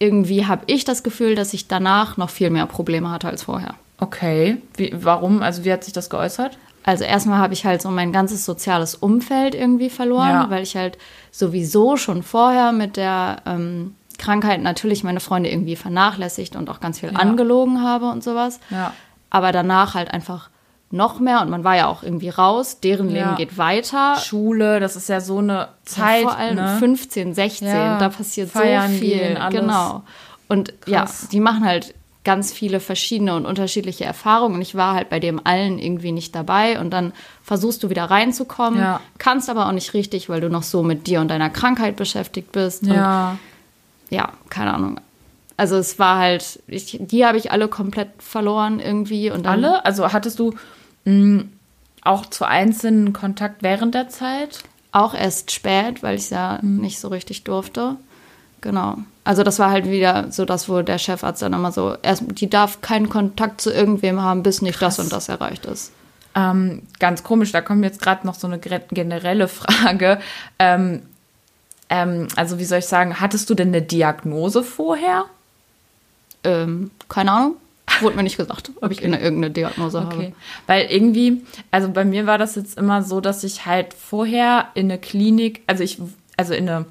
irgendwie 0.00 0.46
habe 0.46 0.64
ich 0.66 0.84
das 0.84 1.04
Gefühl, 1.04 1.36
dass 1.36 1.54
ich 1.54 1.68
danach 1.68 2.16
noch 2.16 2.30
viel 2.30 2.50
mehr 2.50 2.66
Probleme 2.66 3.10
hatte 3.10 3.28
als 3.28 3.44
vorher. 3.44 3.74
Okay. 3.98 4.60
Wie, 4.76 4.92
warum? 4.94 5.42
Also 5.42 5.64
wie 5.64 5.72
hat 5.72 5.84
sich 5.84 5.92
das 5.92 6.10
geäußert? 6.10 6.58
Also 6.84 7.04
erstmal 7.04 7.38
habe 7.38 7.54
ich 7.54 7.64
halt 7.64 7.82
so 7.82 7.90
mein 7.90 8.12
ganzes 8.12 8.44
soziales 8.44 8.94
Umfeld 8.94 9.54
irgendwie 9.54 9.90
verloren, 9.90 10.28
ja. 10.28 10.50
weil 10.50 10.62
ich 10.62 10.76
halt 10.76 10.98
sowieso 11.30 11.96
schon 11.96 12.22
vorher 12.22 12.72
mit 12.72 12.96
der 12.96 13.38
ähm, 13.46 13.94
Krankheit 14.18 14.62
natürlich 14.62 15.02
meine 15.02 15.20
Freunde 15.20 15.50
irgendwie 15.50 15.76
vernachlässigt 15.76 16.56
und 16.56 16.70
auch 16.70 16.80
ganz 16.80 17.00
viel 17.00 17.12
ja. 17.12 17.18
angelogen 17.18 17.82
habe 17.82 18.06
und 18.10 18.22
sowas. 18.22 18.60
Ja. 18.70 18.92
Aber 19.30 19.52
danach 19.52 19.94
halt 19.94 20.12
einfach 20.12 20.50
noch 20.90 21.18
mehr 21.18 21.42
und 21.42 21.50
man 21.50 21.64
war 21.64 21.76
ja 21.76 21.88
auch 21.88 22.02
irgendwie 22.02 22.28
raus, 22.28 22.80
deren 22.80 23.08
Leben 23.08 23.34
geht 23.36 23.58
weiter. 23.58 24.16
Schule, 24.16 24.78
das 24.78 24.94
ist 24.94 25.08
ja 25.08 25.20
so 25.20 25.38
eine 25.38 25.68
Zeit. 25.84 26.22
Ja, 26.22 26.28
vor 26.28 26.38
allem 26.38 26.56
ne? 26.56 26.76
15, 26.78 27.34
16, 27.34 27.68
da 27.68 28.08
passiert 28.08 28.50
Feiern 28.50 28.92
so 28.92 28.98
viel. 28.98 29.38
Genau. 29.50 30.04
Und 30.48 30.80
Krass. 30.82 31.22
ja, 31.22 31.28
die 31.32 31.40
machen 31.40 31.64
halt 31.64 31.94
ganz 32.26 32.52
viele 32.52 32.80
verschiedene 32.80 33.34
und 33.34 33.46
unterschiedliche 33.46 34.04
Erfahrungen. 34.04 34.56
Und 34.56 34.62
ich 34.62 34.74
war 34.74 34.94
halt 34.94 35.08
bei 35.10 35.20
dem 35.20 35.40
allen 35.44 35.78
irgendwie 35.78 36.12
nicht 36.12 36.34
dabei. 36.34 36.78
Und 36.80 36.90
dann 36.90 37.12
versuchst 37.42 37.82
du 37.82 37.90
wieder 37.90 38.04
reinzukommen, 38.04 38.80
ja. 38.80 39.00
kannst 39.18 39.48
aber 39.48 39.66
auch 39.66 39.72
nicht 39.72 39.94
richtig, 39.94 40.28
weil 40.28 40.40
du 40.40 40.50
noch 40.50 40.64
so 40.64 40.82
mit 40.82 41.06
dir 41.06 41.20
und 41.20 41.28
deiner 41.28 41.50
Krankheit 41.50 41.96
beschäftigt 41.96 42.52
bist. 42.52 42.84
Ja. 42.84 43.30
Und 43.30 43.38
ja, 44.10 44.32
keine 44.50 44.74
Ahnung. 44.74 45.00
Also 45.56 45.76
es 45.76 45.98
war 45.98 46.18
halt, 46.18 46.60
ich, 46.66 46.98
die 47.00 47.24
habe 47.24 47.38
ich 47.38 47.50
alle 47.50 47.68
komplett 47.68 48.08
verloren 48.18 48.80
irgendwie. 48.80 49.30
Und 49.30 49.46
alle? 49.46 49.84
Also 49.84 50.12
hattest 50.12 50.38
du 50.38 50.54
auch 52.02 52.26
zu 52.26 52.44
einzelnen 52.44 53.12
Kontakt 53.12 53.62
während 53.62 53.94
der 53.94 54.08
Zeit? 54.08 54.62
Auch 54.92 55.14
erst 55.14 55.50
spät, 55.50 56.02
weil 56.02 56.16
ich 56.16 56.30
ja 56.30 56.58
nicht 56.62 57.00
so 57.00 57.08
richtig 57.08 57.44
durfte. 57.44 57.96
Genau. 58.60 58.98
Also 59.24 59.42
das 59.42 59.58
war 59.58 59.70
halt 59.70 59.88
wieder 59.88 60.30
so 60.30 60.44
das, 60.44 60.68
wo 60.68 60.82
der 60.82 60.98
Chefarzt 60.98 61.42
dann 61.42 61.52
immer 61.52 61.72
so, 61.72 61.96
erst, 62.02 62.24
die 62.40 62.48
darf 62.48 62.80
keinen 62.80 63.08
Kontakt 63.08 63.60
zu 63.60 63.72
irgendwem 63.72 64.22
haben, 64.22 64.42
bis 64.42 64.62
nicht 64.62 64.78
Krass. 64.78 64.96
das 64.96 65.04
und 65.04 65.12
das 65.12 65.28
erreicht 65.28 65.66
ist. 65.66 65.92
Ähm, 66.34 66.82
ganz 66.98 67.22
komisch, 67.22 67.52
da 67.52 67.60
kommt 67.60 67.82
jetzt 67.84 68.00
gerade 68.00 68.26
noch 68.26 68.34
so 68.34 68.46
eine 68.46 68.58
generelle 68.58 69.48
Frage. 69.48 70.20
Ähm, 70.58 71.02
ähm, 71.88 72.28
also 72.36 72.58
wie 72.58 72.64
soll 72.64 72.78
ich 72.80 72.86
sagen, 72.86 73.20
hattest 73.20 73.48
du 73.50 73.54
denn 73.54 73.68
eine 73.68 73.82
Diagnose 73.82 74.62
vorher? 74.62 75.24
Ähm, 76.44 76.90
keine 77.08 77.32
Ahnung. 77.32 77.56
Wurde 78.00 78.16
mir 78.16 78.22
nicht 78.22 78.36
gesagt, 78.36 78.70
ob 78.76 78.84
okay. 78.84 78.92
ich 78.92 79.04
eine, 79.04 79.20
irgendeine 79.20 79.52
Diagnose 79.52 79.98
okay. 79.98 80.16
habe. 80.16 80.32
Weil 80.66 80.86
irgendwie, 80.90 81.42
also 81.70 81.90
bei 81.90 82.04
mir 82.04 82.26
war 82.26 82.38
das 82.38 82.54
jetzt 82.54 82.78
immer 82.78 83.02
so, 83.02 83.20
dass 83.20 83.44
ich 83.44 83.66
halt 83.66 83.94
vorher 83.94 84.68
in 84.74 84.86
eine 84.86 84.98
Klinik, 84.98 85.62
also 85.66 85.82
ich, 85.82 85.98
also 86.36 86.54
in 86.54 86.68
eine 86.68 86.86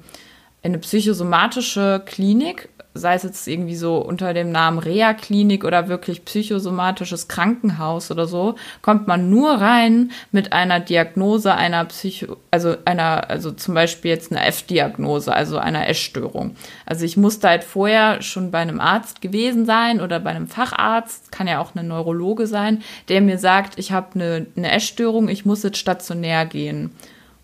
in 0.66 0.72
eine 0.72 0.78
psychosomatische 0.78 2.02
Klinik, 2.06 2.68
sei 2.96 3.14
es 3.14 3.22
jetzt 3.22 3.46
irgendwie 3.46 3.76
so 3.76 3.98
unter 3.98 4.34
dem 4.34 4.50
Namen 4.50 4.78
Reha-Klinik 4.78 5.64
oder 5.64 5.88
wirklich 5.88 6.24
psychosomatisches 6.24 7.28
Krankenhaus 7.28 8.10
oder 8.10 8.26
so, 8.26 8.54
kommt 8.82 9.06
man 9.06 9.30
nur 9.30 9.52
rein 9.52 10.10
mit 10.32 10.52
einer 10.52 10.80
Diagnose 10.80 11.54
einer 11.54 11.84
Psycho, 11.86 12.36
also 12.50 12.76
einer, 12.84 13.28
also 13.30 13.52
zum 13.52 13.74
Beispiel 13.74 14.10
jetzt 14.10 14.32
eine 14.32 14.44
F-Diagnose, 14.44 15.32
also 15.32 15.58
einer 15.58 15.88
Essstörung. 15.88 16.56
Also 16.84 17.04
ich 17.04 17.16
musste 17.16 17.48
halt 17.48 17.64
vorher 17.64 18.22
schon 18.22 18.50
bei 18.50 18.58
einem 18.58 18.80
Arzt 18.80 19.20
gewesen 19.20 19.66
sein 19.66 20.00
oder 20.00 20.20
bei 20.20 20.30
einem 20.30 20.48
Facharzt, 20.48 21.32
kann 21.32 21.48
ja 21.48 21.60
auch 21.60 21.74
eine 21.74 21.86
Neurologe 21.86 22.46
sein, 22.46 22.82
der 23.08 23.20
mir 23.20 23.38
sagt, 23.38 23.78
ich 23.78 23.92
habe 23.92 24.14
eine, 24.14 24.46
eine 24.56 24.72
Essstörung, 24.72 25.28
ich 25.28 25.44
muss 25.44 25.62
jetzt 25.62 25.78
stationär 25.78 26.46
gehen. 26.46 26.90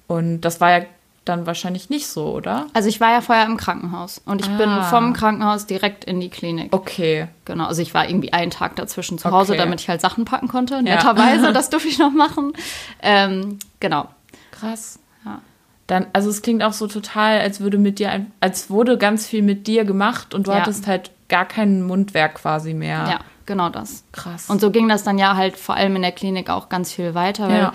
Und 0.06 0.42
das 0.42 0.61
war 0.61 0.71
ja 0.78 0.85
dann 1.24 1.46
wahrscheinlich 1.46 1.88
nicht 1.88 2.08
so, 2.08 2.32
oder? 2.32 2.66
Also 2.72 2.88
ich 2.88 3.00
war 3.00 3.12
ja 3.12 3.20
vorher 3.20 3.46
im 3.46 3.56
Krankenhaus 3.56 4.20
und 4.24 4.40
ich 4.40 4.50
ah. 4.50 4.56
bin 4.56 4.82
vom 4.90 5.12
Krankenhaus 5.12 5.66
direkt 5.66 6.04
in 6.04 6.20
die 6.20 6.30
Klinik. 6.30 6.74
Okay. 6.74 7.28
Genau, 7.44 7.66
also 7.66 7.80
ich 7.80 7.94
war 7.94 8.08
irgendwie 8.08 8.32
einen 8.32 8.50
Tag 8.50 8.74
dazwischen 8.76 9.18
zu 9.18 9.30
Hause, 9.30 9.52
okay. 9.52 9.60
damit 9.60 9.80
ich 9.80 9.88
halt 9.88 10.00
Sachen 10.00 10.24
packen 10.24 10.48
konnte. 10.48 10.74
Ja. 10.74 10.82
Netterweise, 10.82 11.52
das 11.52 11.70
durfte 11.70 11.88
ich 11.88 11.98
noch 11.98 12.12
machen. 12.12 12.52
Ähm, 13.02 13.60
genau. 13.78 14.08
Krass. 14.50 14.98
Ja. 15.24 15.40
Dann, 15.86 16.06
also 16.12 16.28
es 16.28 16.42
klingt 16.42 16.62
auch 16.64 16.72
so 16.72 16.88
total, 16.88 17.40
als 17.40 17.60
würde 17.60 17.78
mit 17.78 18.00
dir, 18.00 18.10
ein, 18.10 18.32
als 18.40 18.68
wurde 18.68 18.98
ganz 18.98 19.26
viel 19.26 19.42
mit 19.42 19.68
dir 19.68 19.84
gemacht 19.84 20.34
und 20.34 20.48
du 20.48 20.50
ja. 20.50 20.58
hattest 20.58 20.88
halt 20.88 21.12
gar 21.28 21.44
kein 21.44 21.82
Mundwerk 21.82 22.34
quasi 22.34 22.74
mehr. 22.74 23.06
Ja, 23.08 23.18
genau 23.46 23.68
das. 23.68 24.02
Krass. 24.10 24.50
Und 24.50 24.60
so 24.60 24.72
ging 24.72 24.88
das 24.88 25.04
dann 25.04 25.18
ja 25.18 25.36
halt 25.36 25.56
vor 25.56 25.76
allem 25.76 25.94
in 25.94 26.02
der 26.02 26.12
Klinik 26.12 26.50
auch 26.50 26.68
ganz 26.68 26.92
viel 26.92 27.14
weiter, 27.14 27.48
weil 27.48 27.58
ja 27.58 27.72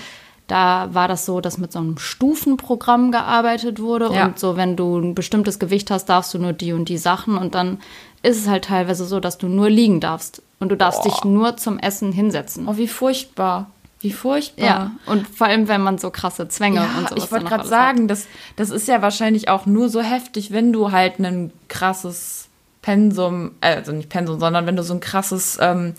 da 0.48 0.90
war 0.94 1.10
das 1.10 1.26
so, 1.26 1.42
dass 1.42 1.58
mit 1.58 1.74
so 1.74 1.80
einem 1.80 1.98
Stufenprogramm 1.98 3.12
gearbeitet 3.12 3.82
wurde. 3.82 4.10
Ja. 4.14 4.26
Und 4.26 4.40
so, 4.40 4.56
wenn 4.56 4.78
du 4.78 4.98
ein 4.98 5.14
bestimmtes 5.14 5.60
Gewicht 5.60 5.92
hast, 5.92 6.06
darfst 6.06 6.34
du 6.34 6.40
nur 6.40 6.54
die 6.54 6.72
und 6.72 6.88
die 6.88 6.98
Sachen. 6.98 7.38
Und 7.38 7.54
dann 7.54 7.80
ist 8.24 8.38
es 8.38 8.48
halt 8.48 8.66
teilweise 8.66 9.06
so, 9.06 9.20
dass 9.20 9.38
du 9.38 9.48
nur 9.48 9.70
liegen 9.70 10.00
darfst. 10.00 10.42
Und 10.60 10.70
du 10.70 10.78
darfst 10.78 11.04
Boah. 11.04 11.10
dich 11.10 11.24
nur 11.26 11.58
zum 11.58 11.78
Essen 11.78 12.14
hinsetzen. 12.14 12.68
Oh, 12.68 12.78
wie 12.78 12.88
furchtbar. 12.88 13.70
Wie 14.00 14.12
furchtbar. 14.12 14.66
Ja, 14.66 14.92
und 15.06 15.28
vor 15.28 15.48
allem, 15.48 15.68
wenn 15.68 15.82
man 15.82 15.98
so 15.98 16.12
krasse 16.12 16.48
Zwänge 16.48 16.78
ja, 16.78 16.98
und 16.98 17.10
sowas 17.10 17.26
Ich 17.26 17.32
wollte 17.32 17.46
gerade 17.46 17.68
sagen, 17.68 18.08
das, 18.08 18.28
das 18.56 18.70
ist 18.70 18.88
ja 18.88 19.02
wahrscheinlich 19.02 19.50
auch 19.50 19.66
nur 19.66 19.90
so 19.90 20.02
heftig, 20.02 20.52
wenn 20.52 20.72
du 20.72 20.92
halt 20.92 21.20
ein 21.20 21.52
krasses 21.68 22.48
Pensum, 22.82 23.52
äh, 23.60 23.76
also 23.76 23.92
nicht 23.92 24.10
Pensum, 24.10 24.40
sondern 24.40 24.66
wenn 24.66 24.76
du 24.76 24.84
so 24.84 24.94
ein 24.94 25.00
krasses 25.00 25.58
ähm, 25.60 25.94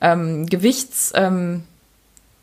ähm, 0.00 0.46
Gewichts. 0.46 1.12
Ähm, 1.14 1.64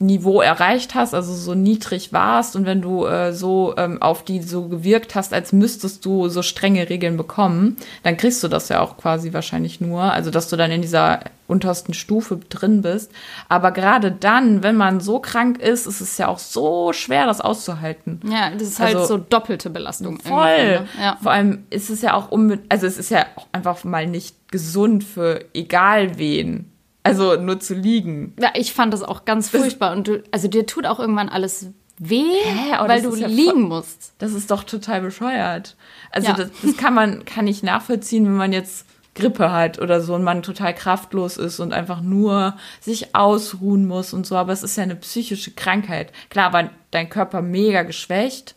Niveau 0.01 0.39
erreicht 0.39 0.95
hast, 0.95 1.13
also 1.13 1.33
so 1.33 1.55
niedrig 1.55 2.13
warst 2.13 2.55
und 2.55 2.65
wenn 2.65 2.81
du 2.81 3.05
äh, 3.05 3.33
so 3.33 3.73
ähm, 3.75 4.01
auf 4.01 4.23
die 4.23 4.41
so 4.41 4.69
gewirkt 4.69 5.13
hast, 5.13 5.33
als 5.33 5.51
müsstest 5.51 6.05
du 6.05 6.29
so 6.29 6.41
strenge 6.41 6.89
Regeln 6.89 7.17
bekommen, 7.17 7.75
dann 8.03 8.15
kriegst 8.15 8.41
du 8.41 8.47
das 8.47 8.69
ja 8.69 8.79
auch 8.79 8.95
quasi 8.95 9.33
wahrscheinlich 9.33 9.81
nur, 9.81 10.01
also 10.01 10.31
dass 10.31 10.47
du 10.47 10.55
dann 10.55 10.71
in 10.71 10.81
dieser 10.81 11.19
untersten 11.47 11.93
Stufe 11.93 12.39
drin 12.47 12.81
bist. 12.81 13.11
Aber 13.49 13.71
gerade 13.71 14.11
dann, 14.11 14.63
wenn 14.63 14.77
man 14.77 15.01
so 15.01 15.19
krank 15.19 15.57
ist, 15.57 15.85
ist 15.85 15.99
es 15.99 16.17
ja 16.17 16.29
auch 16.29 16.39
so 16.39 16.93
schwer, 16.93 17.25
das 17.25 17.41
auszuhalten. 17.41 18.21
Ja, 18.23 18.51
das 18.51 18.69
ist 18.69 18.79
halt 18.79 18.95
also, 18.95 19.07
so 19.07 19.17
doppelte 19.17 19.69
Belastung. 19.69 20.19
Voll. 20.21 20.45
Ne? 20.45 20.87
Ja. 21.01 21.17
Vor 21.21 21.33
allem 21.33 21.65
ist 21.71 21.89
es 21.89 22.01
ja 22.01 22.13
auch 22.13 22.31
um, 22.31 22.57
also 22.69 22.87
es 22.87 22.97
ist 22.97 23.11
ja 23.11 23.25
auch 23.35 23.47
einfach 23.51 23.83
mal 23.83 24.07
nicht 24.07 24.49
gesund 24.49 25.03
für 25.03 25.43
egal 25.53 26.17
wen 26.17 26.71
also 27.09 27.35
nur 27.35 27.59
zu 27.59 27.73
liegen. 27.73 28.33
Ja, 28.39 28.51
ich 28.55 28.73
fand 28.73 28.93
das 28.93 29.03
auch 29.03 29.25
ganz 29.25 29.49
furchtbar. 29.49 29.93
Und 29.93 30.07
du, 30.07 30.23
also 30.31 30.47
dir 30.47 30.65
tut 30.65 30.85
auch 30.85 30.99
irgendwann 30.99 31.29
alles 31.29 31.67
weh, 31.97 32.23
Hä, 32.43 32.77
weil 32.87 33.01
du 33.01 33.15
ja 33.15 33.27
liegen 33.27 33.63
musst. 33.63 34.13
Das 34.19 34.33
ist 34.33 34.49
doch 34.51 34.63
total 34.63 35.01
bescheuert. 35.01 35.75
Also 36.11 36.29
ja. 36.29 36.33
das, 36.35 36.49
das, 36.61 36.77
kann 36.77 36.93
man, 36.93 37.25
kann 37.25 37.47
ich 37.47 37.61
nachvollziehen, 37.61 38.25
wenn 38.25 38.37
man 38.37 38.53
jetzt 38.53 38.85
Grippe 39.15 39.51
hat 39.51 39.79
oder 39.79 40.01
so 40.01 40.15
und 40.15 40.23
man 40.23 40.43
total 40.43 40.73
kraftlos 40.73 41.37
ist 41.37 41.59
und 41.59 41.73
einfach 41.73 42.01
nur 42.01 42.55
sich 42.79 43.15
ausruhen 43.15 43.85
muss 43.85 44.13
und 44.13 44.25
so. 44.25 44.35
Aber 44.37 44.53
es 44.53 44.63
ist 44.63 44.77
ja 44.77 44.83
eine 44.83 44.95
psychische 44.95 45.51
Krankheit. 45.51 46.11
Klar 46.29 46.53
war 46.53 46.69
dein 46.91 47.09
Körper 47.09 47.41
mega 47.41 47.83
geschwächt, 47.83 48.55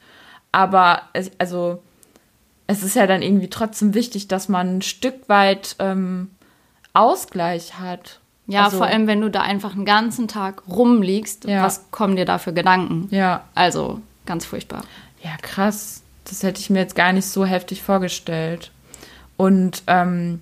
aber 0.52 1.02
es, 1.12 1.32
also 1.38 1.82
es 2.66 2.82
ist 2.82 2.96
ja 2.96 3.06
dann 3.06 3.22
irgendwie 3.22 3.50
trotzdem 3.50 3.94
wichtig, 3.94 4.28
dass 4.28 4.48
man 4.48 4.78
ein 4.78 4.82
Stück 4.82 5.28
weit 5.28 5.76
ähm, 5.78 6.30
Ausgleich 6.94 7.78
hat. 7.78 8.20
Ja, 8.46 8.64
also, 8.64 8.78
vor 8.78 8.86
allem, 8.86 9.06
wenn 9.06 9.20
du 9.20 9.30
da 9.30 9.42
einfach 9.42 9.74
einen 9.74 9.84
ganzen 9.84 10.28
Tag 10.28 10.62
rumliegst, 10.68 11.44
ja. 11.44 11.62
was 11.62 11.90
kommen 11.90 12.16
dir 12.16 12.24
da 12.24 12.38
für 12.38 12.52
Gedanken? 12.52 13.08
Ja. 13.10 13.44
Also, 13.54 14.00
ganz 14.26 14.44
furchtbar. 14.44 14.82
Ja, 15.22 15.36
krass. 15.40 16.02
Das 16.24 16.42
hätte 16.42 16.60
ich 16.60 16.70
mir 16.70 16.80
jetzt 16.80 16.94
gar 16.94 17.12
nicht 17.12 17.26
so 17.26 17.44
heftig 17.44 17.82
vorgestellt. 17.82 18.70
Und 19.36 19.82
ähm, 19.86 20.40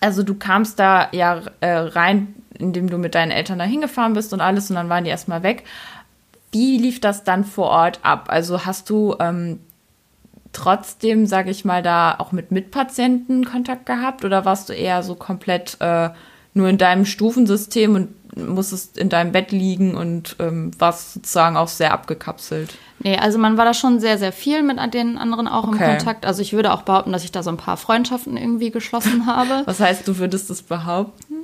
also 0.00 0.22
du 0.22 0.34
kamst 0.34 0.78
da 0.78 1.08
ja 1.12 1.40
äh, 1.60 1.70
rein, 1.70 2.34
indem 2.58 2.88
du 2.88 2.98
mit 2.98 3.14
deinen 3.14 3.30
Eltern 3.30 3.58
da 3.58 3.64
hingefahren 3.64 4.14
bist 4.14 4.32
und 4.32 4.40
alles 4.40 4.70
und 4.70 4.76
dann 4.76 4.88
waren 4.88 5.04
die 5.04 5.10
erstmal 5.10 5.42
weg. 5.42 5.64
Wie 6.52 6.78
lief 6.78 7.00
das 7.00 7.24
dann 7.24 7.44
vor 7.44 7.66
Ort 7.66 8.00
ab? 8.02 8.26
Also 8.28 8.64
hast 8.64 8.88
du 8.88 9.16
ähm, 9.20 9.60
trotzdem, 10.52 11.26
sage 11.26 11.50
ich 11.50 11.64
mal, 11.64 11.82
da 11.82 12.14
auch 12.18 12.32
mit 12.32 12.50
Mitpatienten 12.50 13.44
Kontakt 13.44 13.86
gehabt 13.86 14.24
oder 14.24 14.44
warst 14.44 14.68
du 14.68 14.72
eher 14.72 15.02
so 15.02 15.14
komplett 15.14 15.76
äh, 15.80 16.10
nur 16.56 16.68
in 16.68 16.78
deinem 16.78 17.04
Stufensystem 17.04 17.94
und 17.94 18.08
musstest 18.36 18.98
in 18.98 19.08
deinem 19.08 19.32
Bett 19.32 19.52
liegen 19.52 19.94
und 19.94 20.36
ähm, 20.40 20.70
warst 20.78 21.14
sozusagen 21.14 21.56
auch 21.56 21.68
sehr 21.68 21.92
abgekapselt. 21.92 22.74
Nee, 22.98 23.16
also 23.16 23.38
man 23.38 23.56
war 23.56 23.64
da 23.64 23.74
schon 23.74 24.00
sehr, 24.00 24.18
sehr 24.18 24.32
viel 24.32 24.62
mit 24.62 24.78
den 24.94 25.18
anderen 25.18 25.48
auch 25.48 25.68
okay. 25.68 25.84
im 25.84 25.90
Kontakt. 25.90 26.26
Also 26.26 26.42
ich 26.42 26.52
würde 26.52 26.72
auch 26.72 26.82
behaupten, 26.82 27.12
dass 27.12 27.24
ich 27.24 27.32
da 27.32 27.42
so 27.42 27.50
ein 27.50 27.56
paar 27.56 27.76
Freundschaften 27.76 28.36
irgendwie 28.36 28.70
geschlossen 28.70 29.26
habe. 29.26 29.62
Was 29.66 29.80
heißt, 29.80 30.06
du 30.08 30.18
würdest 30.18 30.50
das 30.50 30.62
behaupten? 30.62 31.34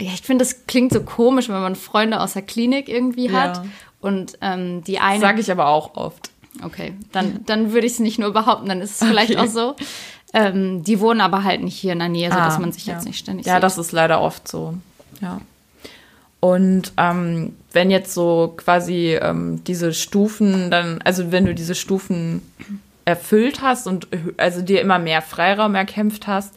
Ja, 0.00 0.10
ich 0.12 0.22
finde, 0.22 0.44
das 0.44 0.66
klingt 0.66 0.92
so 0.92 1.02
komisch, 1.02 1.48
wenn 1.48 1.60
man 1.60 1.76
Freunde 1.76 2.20
aus 2.20 2.32
der 2.32 2.42
Klinik 2.42 2.88
irgendwie 2.88 3.32
hat. 3.32 3.58
Ja. 3.58 3.64
Und 4.00 4.36
ähm, 4.40 4.82
die 4.84 4.98
eine. 4.98 5.20
Sage 5.20 5.40
ich 5.40 5.50
aber 5.50 5.68
auch 5.68 5.94
oft. 5.94 6.30
Okay, 6.62 6.94
dann, 7.12 7.44
dann 7.46 7.72
würde 7.72 7.86
ich 7.86 7.94
es 7.94 7.98
nicht 7.98 8.18
nur 8.18 8.32
behaupten, 8.32 8.68
dann 8.68 8.82
ist 8.82 9.00
es 9.00 9.08
vielleicht 9.08 9.30
okay. 9.30 9.40
auch 9.40 9.46
so. 9.46 9.76
Ähm, 10.34 10.82
die 10.82 11.00
wohnen 11.00 11.20
aber 11.20 11.44
halt 11.44 11.62
nicht 11.62 11.76
hier 11.76 11.92
in 11.92 11.98
der 11.98 12.08
Nähe, 12.08 12.30
sodass 12.30 12.56
ah, 12.56 12.60
man 12.60 12.72
sich 12.72 12.86
ja. 12.86 12.94
jetzt 12.94 13.04
nicht 13.04 13.18
ständig 13.18 13.46
Ja, 13.46 13.54
sieht. 13.54 13.62
das 13.62 13.78
ist 13.78 13.92
leider 13.92 14.20
oft 14.20 14.48
so. 14.48 14.74
Ja. 15.20 15.40
Und 16.40 16.92
ähm, 16.96 17.54
wenn 17.72 17.90
jetzt 17.90 18.14
so 18.14 18.54
quasi 18.56 19.18
ähm, 19.20 19.62
diese 19.64 19.92
Stufen 19.92 20.70
dann, 20.70 21.00
also 21.02 21.30
wenn 21.30 21.44
du 21.46 21.54
diese 21.54 21.74
Stufen 21.74 22.42
erfüllt 23.04 23.62
hast 23.62 23.86
und 23.86 24.08
also 24.36 24.62
dir 24.62 24.80
immer 24.80 24.98
mehr 24.98 25.22
Freiraum 25.22 25.74
erkämpft 25.74 26.26
hast. 26.26 26.54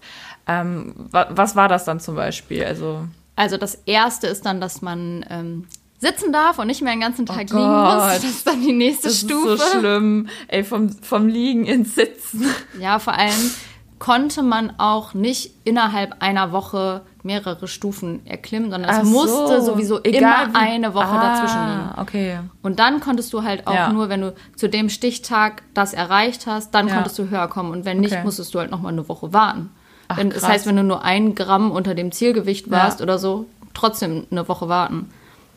Ähm, 0.48 0.94
was 1.12 1.56
war 1.56 1.68
das 1.68 1.86
dann 1.86 2.00
zum 2.00 2.16
Beispiel? 2.16 2.64
Also, 2.64 3.08
also 3.36 3.58
das 3.58 3.76
erste 3.86 4.28
ist 4.28 4.46
dann, 4.46 4.62
dass 4.62 4.82
man 4.82 5.26
ähm, 5.30 5.68
sitzen 6.06 6.32
darf 6.32 6.60
und 6.60 6.68
nicht 6.68 6.82
mehr 6.82 6.94
den 6.94 7.02
ganzen 7.02 7.26
Tag 7.26 7.48
oh 7.52 7.58
liegen 7.58 7.82
muss. 7.82 8.04
Das 8.04 8.24
ist 8.24 8.48
dann 8.48 8.62
die 8.62 8.74
nächste 8.74 9.08
das 9.08 9.20
Stufe. 9.20 9.58
Das 9.58 9.62
ist 9.62 9.72
so 9.74 9.80
schlimm. 9.80 10.28
Ey, 10.48 10.64
vom, 10.64 10.90
vom 10.90 11.28
Liegen 11.28 11.66
ins 11.66 11.96
Sitzen. 11.96 12.46
Ja, 12.80 13.00
vor 13.00 13.14
allem 13.14 13.52
konnte 14.00 14.44
man 14.44 14.74
auch 14.78 15.14
nicht 15.14 15.54
innerhalb 15.64 16.22
einer 16.22 16.52
Woche 16.52 17.02
mehrere 17.24 17.68
Stufen 17.68 18.26
erklimmen, 18.26 18.70
sondern 18.70 18.92
es 18.92 18.98
Ach 19.00 19.04
musste 19.04 19.62
so. 19.62 19.74
sowieso 19.74 20.04
Egal, 20.04 20.50
immer 20.50 20.60
eine 20.60 20.94
Woche 20.94 21.08
ah, 21.08 21.22
dazwischen 21.22 21.68
liegen. 21.68 21.90
Okay. 21.98 22.40
Und 22.62 22.78
dann 22.80 23.00
konntest 23.00 23.34
du 23.34 23.44
halt 23.44 23.66
auch 23.66 23.74
ja. 23.74 23.92
nur, 23.92 24.10
wenn 24.10 24.22
du 24.22 24.36
zu 24.56 24.70
dem 24.70 24.90
Stichtag 24.90 25.64
das 25.74 25.94
erreicht 25.94 26.46
hast, 26.46 26.76
dann 26.76 26.88
ja. 26.88 26.96
konntest 26.96 27.18
du 27.18 27.30
höher 27.30 27.48
kommen. 27.48 27.72
Und 27.72 27.86
wenn 27.86 28.00
nicht, 28.00 28.14
okay. 28.14 28.24
musstest 28.24 28.54
du 28.54 28.60
halt 28.60 28.70
noch 28.70 28.82
mal 28.82 28.90
eine 28.90 29.10
Woche 29.10 29.34
warten. 29.34 29.72
Ach, 30.08 30.18
wenn, 30.18 30.30
das 30.30 30.48
heißt, 30.48 30.68
wenn 30.68 30.76
du 30.76 30.84
nur 30.84 31.04
ein 31.04 31.34
Gramm 31.34 31.72
unter 31.72 31.96
dem 31.96 32.12
Zielgewicht 32.12 32.70
warst 32.70 33.00
ja. 33.00 33.04
oder 33.04 33.18
so, 33.18 33.48
trotzdem 33.74 34.28
eine 34.30 34.48
Woche 34.48 34.70
warten. 34.70 35.10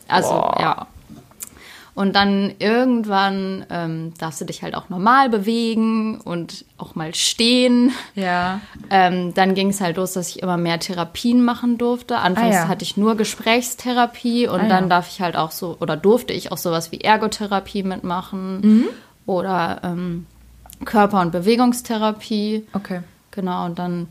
Also, 0.09 0.29
Boah. 0.29 0.57
ja. 0.59 0.87
Und 1.95 2.15
dann 2.15 2.53
irgendwann 2.59 3.65
ähm, 3.69 4.13
darfst 4.17 4.39
du 4.39 4.45
dich 4.45 4.63
halt 4.63 4.73
auch 4.73 4.87
normal 4.87 5.27
bewegen 5.29 6.21
und 6.21 6.63
auch 6.77 6.95
mal 6.95 7.13
stehen. 7.13 7.91
Ja. 8.15 8.61
Ähm, 8.89 9.33
dann 9.33 9.53
ging 9.53 9.67
es 9.67 9.81
halt 9.81 9.97
los, 9.97 10.13
dass 10.13 10.29
ich 10.29 10.41
immer 10.41 10.55
mehr 10.55 10.79
Therapien 10.79 11.43
machen 11.43 11.77
durfte. 11.77 12.19
Anfangs 12.19 12.55
ah, 12.55 12.59
ja. 12.59 12.67
hatte 12.69 12.85
ich 12.85 12.95
nur 12.95 13.17
Gesprächstherapie 13.17 14.47
und 14.47 14.61
ah, 14.61 14.67
dann 14.69 14.83
ja. 14.85 14.89
darf 14.89 15.09
ich 15.09 15.19
halt 15.19 15.35
auch 15.35 15.51
so, 15.51 15.75
oder 15.81 15.97
durfte 15.97 16.31
ich 16.31 16.53
auch 16.53 16.57
sowas 16.57 16.93
wie 16.93 17.01
Ergotherapie 17.01 17.83
mitmachen 17.83 18.61
mhm. 18.61 18.85
oder 19.25 19.81
ähm, 19.83 20.25
Körper- 20.85 21.19
und 21.19 21.31
Bewegungstherapie. 21.31 22.65
Okay. 22.71 23.01
Genau, 23.31 23.65
und 23.65 23.77
dann 23.77 24.07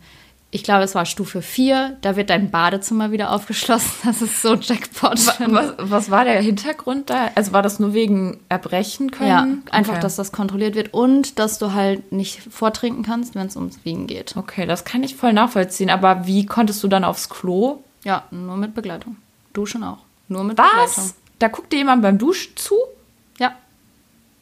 ich 0.50 0.62
glaube, 0.62 0.84
es 0.84 0.94
war 0.94 1.04
Stufe 1.04 1.42
4, 1.42 1.98
da 2.00 2.16
wird 2.16 2.30
dein 2.30 2.50
Badezimmer 2.50 3.12
wieder 3.12 3.32
aufgeschlossen. 3.32 3.90
Das 4.04 4.22
ist 4.22 4.40
so 4.40 4.54
Jackpot. 4.54 5.18
Was, 5.26 5.74
was 5.76 6.10
war 6.10 6.24
der 6.24 6.40
Hintergrund 6.40 7.10
da? 7.10 7.30
Also 7.34 7.52
war 7.52 7.62
das 7.62 7.78
nur 7.78 7.92
wegen 7.92 8.40
Erbrechen 8.48 9.10
können? 9.10 9.28
Ja, 9.66 9.72
einfach, 9.72 9.94
okay. 9.94 10.02
dass 10.02 10.16
das 10.16 10.32
kontrolliert 10.32 10.74
wird 10.74 10.94
und 10.94 11.38
dass 11.38 11.58
du 11.58 11.74
halt 11.74 12.12
nicht 12.12 12.40
vortrinken 12.50 13.02
kannst, 13.02 13.34
wenn 13.34 13.46
es 13.46 13.56
ums 13.56 13.84
Wiegen 13.84 14.06
geht. 14.06 14.36
Okay, 14.36 14.64
das 14.64 14.84
kann 14.84 15.02
ich 15.02 15.16
voll 15.16 15.34
nachvollziehen. 15.34 15.90
Aber 15.90 16.26
wie 16.26 16.46
konntest 16.46 16.82
du 16.82 16.88
dann 16.88 17.04
aufs 17.04 17.28
Klo? 17.28 17.82
Ja, 18.04 18.24
nur 18.30 18.56
mit 18.56 18.74
Begleitung. 18.74 19.16
Duschen 19.52 19.84
auch. 19.84 19.98
Nur 20.28 20.44
mit 20.44 20.56
Was? 20.56 20.66
Begleitung. 20.70 21.12
Da 21.40 21.48
guckt 21.48 21.72
dir 21.72 21.76
jemand 21.76 22.02
beim 22.02 22.16
Duschen 22.16 22.56
zu? 22.56 22.74
Ja. 23.38 23.54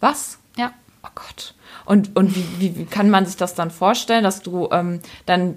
Was? 0.01 0.39
Ja. 0.57 0.73
Oh 1.03 1.09
Gott. 1.15 1.55
Und, 1.85 2.15
und 2.17 2.37
wie, 2.37 2.47
wie, 2.59 2.79
wie 2.79 2.85
kann 2.85 3.11
man 3.11 3.27
sich 3.27 3.37
das 3.37 3.55
dann 3.55 3.71
vorstellen, 3.71 4.25
dass 4.25 4.43
du 4.43 4.69
ähm, 4.71 5.01
dann 5.25 5.57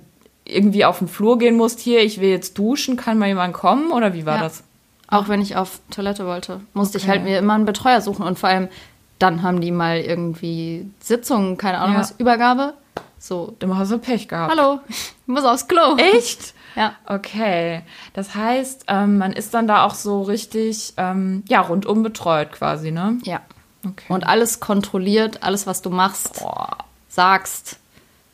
irgendwie 0.54 0.86
auf 0.86 1.00
den 1.00 1.08
Flur 1.08 1.38
gehen 1.38 1.56
musst, 1.56 1.80
hier, 1.80 2.04
ich 2.04 2.20
will 2.20 2.30
jetzt 2.30 2.58
duschen, 2.58 2.96
kann 2.96 3.18
mal 3.18 3.28
jemand 3.28 3.54
kommen 3.54 3.92
oder 3.92 4.14
wie 4.14 4.26
war 4.26 4.38
ja. 4.38 4.44
das? 4.44 4.64
Auch 5.08 5.28
wenn 5.28 5.42
ich 5.42 5.56
auf 5.56 5.80
Toilette 5.90 6.26
wollte, 6.26 6.62
musste 6.74 6.98
okay. 6.98 7.06
ich 7.06 7.10
halt 7.10 7.24
mir 7.24 7.40
immer 7.40 7.56
einen 7.56 7.66
Betreuer 7.66 8.02
suchen 8.02 8.26
und 8.26 8.38
vor 8.38 8.50
allem 8.50 8.70
dann 9.18 9.44
haben 9.44 9.60
die 9.60 9.72
mal 9.72 10.00
irgendwie 10.00 10.90
Sitzungen, 11.02 11.58
keine 11.58 11.80
Ahnung 11.80 11.96
ja. 11.96 12.02
was, 12.02 12.12
Übergabe. 12.18 12.74
So. 13.18 13.56
Du 13.60 13.76
hast 13.76 13.90
so 13.90 14.00
Pech 14.00 14.28
gehabt. 14.28 14.56
Hallo, 14.56 14.80
ich 14.88 15.14
muss 15.28 15.44
aufs 15.44 15.68
Klo. 15.68 15.98
Echt? 15.98 16.54
Ja. 16.76 16.96
Okay. 17.08 17.82
Das 18.14 18.36
heißt, 18.36 18.86
ähm, 18.88 19.18
man 19.18 19.34
ist 19.34 19.56
dann 19.56 19.68
da 19.68 19.84
auch 19.84 19.96
so 19.96 20.22
richtig, 20.22 20.94
ähm, 20.98 21.44
ja, 21.50 21.62
rundum 21.62 22.04
betreut 22.04 22.52
quasi, 22.52 22.92
ne? 22.92 23.18
Ja. 23.24 23.42
Okay. 23.86 24.06
Und 24.08 24.26
alles 24.26 24.60
kontrolliert, 24.60 25.42
alles, 25.42 25.66
was 25.68 25.82
du 25.82 25.90
machst, 25.90 26.40
Boah. 26.40 26.78
sagst. 27.10 27.80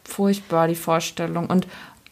Furchtbar, 0.03 0.67
die 0.67 0.75
Vorstellung. 0.75 1.47
Und 1.47 1.65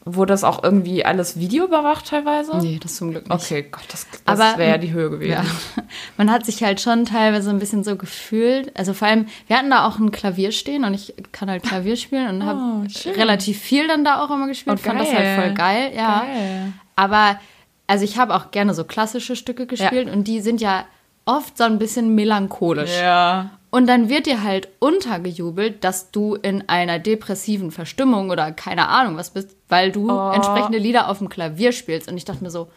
Wurde 0.06 0.34
das 0.34 0.44
auch 0.44 0.62
irgendwie 0.64 1.06
alles 1.06 1.40
Video 1.40 1.66
überwacht 1.66 2.08
teilweise? 2.08 2.58
Nee, 2.58 2.78
das 2.82 2.96
zum 2.96 3.12
Glück 3.12 3.30
nicht. 3.30 3.34
Okay, 3.34 3.66
Gott, 3.72 3.86
das, 3.88 4.06
das 4.26 4.38
wäre 4.58 4.72
ja 4.72 4.78
die 4.78 4.92
Höhe 4.92 5.10
gewesen. 5.10 5.32
Ja. 5.32 5.46
Man 6.18 6.30
hat 6.30 6.46
sich 6.46 6.62
halt 6.62 6.82
schon 6.82 7.06
teilweise 7.06 7.50
ein 7.50 7.60
bisschen 7.60 7.86
so 7.86 7.96
gefühlt. 7.96 8.78
Also 8.78 8.94
vor 8.94 9.08
allem, 9.08 9.28
wir 9.48 9.58
hatten 9.58 9.70
da 9.70 9.88
auch 9.88 10.00
ein 10.00 10.12
Klavier 10.12 10.52
stehen 10.52 10.84
und 10.84 10.94
ich 10.94 11.14
kann 11.32 11.50
halt 11.50 11.64
Klavier 11.64 11.96
spielen 11.96 12.28
und 12.28 12.42
oh, 12.42 12.46
habe 12.46 13.18
relativ 13.18 13.60
viel 13.60 13.88
dann 13.88 14.04
da 14.04 14.22
auch 14.22 14.30
immer 14.30 14.48
gespielt. 14.48 14.78
Oh, 14.82 14.84
fand 14.84 15.00
das 15.00 15.14
halt 15.14 15.40
voll 15.40 15.54
geil, 15.54 15.94
ja. 15.96 16.24
Geil. 16.24 16.74
Aber 16.98 17.40
also 17.88 18.04
ich 18.04 18.18
habe 18.18 18.36
auch 18.36 18.52
gerne 18.52 18.74
so 18.74 18.84
klassische 18.84 19.38
Stücke 19.38 19.68
gespielt 19.68 20.08
ja. 20.08 20.14
und 20.14 20.28
die 20.28 20.42
sind 20.42 20.60
ja 20.60 20.84
oft 21.24 21.58
so 21.58 21.64
ein 21.64 21.80
bisschen 21.80 22.14
melancholisch. 22.14 22.98
Ja. 23.00 23.52
Und 23.74 23.88
dann 23.88 24.08
wird 24.08 24.28
dir 24.28 24.44
halt 24.44 24.70
untergejubelt, 24.78 25.84
dass 25.84 26.12
du 26.12 26.36
in 26.36 26.70
einer 26.70 27.00
depressiven 27.00 27.72
Verstimmung 27.72 28.30
oder 28.30 28.52
keine 28.52 28.88
Ahnung 28.88 29.18
was 29.18 29.32
bist, 29.32 29.56
weil 29.68 29.92
du 29.92 30.12
oh. 30.12 30.32
entsprechende 30.32 30.78
Lieder 30.78 31.10
auf 31.10 31.18
dem 31.18 31.28
Klavier 31.28 31.72
spielst. 31.72 32.08
Und 32.08 32.16
ich 32.16 32.24
dachte 32.24 32.44
mir 32.44 32.52
so, 32.52 32.70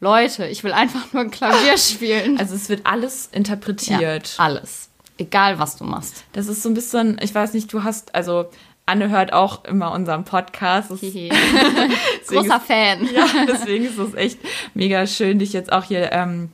Leute, 0.00 0.48
ich 0.48 0.64
will 0.64 0.72
einfach 0.72 1.12
nur 1.12 1.22
ein 1.22 1.30
Klavier 1.30 1.78
spielen. 1.78 2.36
Also 2.40 2.56
es 2.56 2.68
wird 2.68 2.80
alles 2.82 3.28
interpretiert. 3.30 4.34
Ja, 4.38 4.44
alles. 4.44 4.88
Egal, 5.18 5.60
was 5.60 5.76
du 5.76 5.84
machst. 5.84 6.24
Das 6.32 6.48
ist 6.48 6.64
so 6.64 6.68
ein 6.68 6.74
bisschen, 6.74 7.20
ich 7.22 7.32
weiß 7.32 7.52
nicht, 7.52 7.72
du 7.72 7.84
hast, 7.84 8.12
also 8.16 8.46
Anne 8.86 9.08
hört 9.08 9.32
auch 9.32 9.64
immer 9.66 9.92
unseren 9.92 10.24
Podcast. 10.24 10.88
Großer 12.26 12.58
Fan. 12.58 13.08
Ja, 13.14 13.46
deswegen 13.46 13.84
ist 13.84 13.98
es 13.98 14.14
echt 14.14 14.40
mega 14.74 15.06
schön, 15.06 15.38
dich 15.38 15.52
jetzt 15.52 15.70
auch 15.70 15.84
hier 15.84 16.10
ähm, 16.10 16.50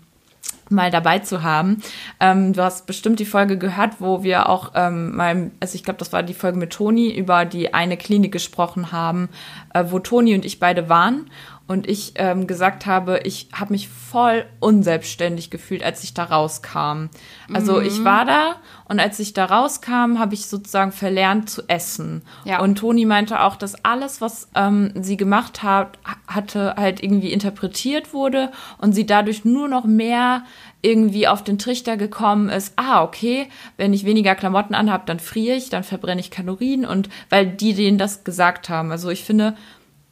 mal 0.70 0.90
dabei 0.90 1.20
zu 1.20 1.42
haben. 1.42 1.83
Ähm, 2.20 2.52
du 2.52 2.62
hast 2.62 2.87
bestimmt 2.87 3.20
die 3.20 3.24
Folge 3.24 3.59
gehört, 3.59 4.00
wo 4.00 4.22
wir 4.22 4.48
auch 4.48 4.72
ähm, 4.74 5.16
mal, 5.16 5.50
also 5.61 5.74
ich 5.74 5.85
glaube, 5.85 5.98
das 5.98 6.12
war 6.12 6.22
die 6.22 6.35
Folge 6.35 6.59
mit 6.59 6.72
Toni, 6.72 7.14
über 7.14 7.44
die 7.44 7.74
eine 7.74 7.96
Klinik 7.96 8.33
gesprochen 8.33 8.92
haben, 8.92 9.29
äh, 9.74 9.85
wo 9.88 9.98
Toni 9.98 10.35
und 10.35 10.44
ich 10.44 10.59
beide 10.59 10.88
waren 10.88 11.31
und 11.68 11.88
ich 11.88 12.12
ähm, 12.14 12.46
gesagt 12.46 12.87
habe, 12.87 13.20
ich 13.24 13.48
habe 13.52 13.72
mich 13.72 13.88
voll 13.88 14.46
unselbstständig 14.61 15.50
gefühlt, 15.50 15.83
als 15.83 16.05
ich 16.05 16.14
da 16.14 16.24
rauskam. 16.24 17.09
Also 17.52 17.81
mhm. 17.81 17.87
ich 17.87 18.05
war 18.05 18.24
da 18.24 18.57
und 18.88 19.00
als 19.00 19.18
ich 19.18 19.33
da 19.33 19.46
rauskam, 19.46 20.18
habe 20.18 20.35
ich 20.35 20.46
sozusagen 20.46 20.92
verlernt 20.92 21.50
zu 21.50 21.62
essen. 21.66 22.22
Ja. 22.44 22.61
Und 22.61 22.76
Toni 22.76 23.05
meinte 23.05 23.40
auch, 23.40 23.57
dass 23.57 23.85
alles, 23.85 24.20
was 24.20 24.48
ähm, 24.55 24.92
sie 24.94 25.16
gemacht 25.16 25.64
hat, 25.64 25.98
hatte, 26.29 26.76
halt 26.76 27.02
irgendwie 27.02 27.33
interpretiert 27.33 28.14
wurde 28.14 28.52
und 28.79 28.92
sie 28.92 29.07
dadurch 29.07 29.44
nur 29.44 29.66
noch 29.66 29.85
mehr 29.85 30.44
irgendwie 30.83 31.26
auf 31.26 31.42
den 31.42 31.59
Trichter 31.59 31.96
gekommen 31.96 32.48
ist, 32.48 32.74
ah, 32.76 33.02
okay, 33.02 33.48
wenn 33.76 33.92
ich 33.92 34.05
weniger 34.05 34.37
Klamotten 34.37 34.74
anhabe, 34.74 35.02
dann 35.07 35.18
friere 35.18 35.57
ich, 35.57 35.68
dann 35.68 35.83
verbrenne 35.83 36.20
ich 36.20 36.31
Kalorien 36.31 36.85
und 36.85 37.09
weil 37.29 37.46
die 37.46 37.74
denen 37.74 37.98
das 37.98 38.22
gesagt 38.22 38.68
haben. 38.68 38.92
Also 38.92 39.11
ich 39.11 39.24
finde, 39.24 39.57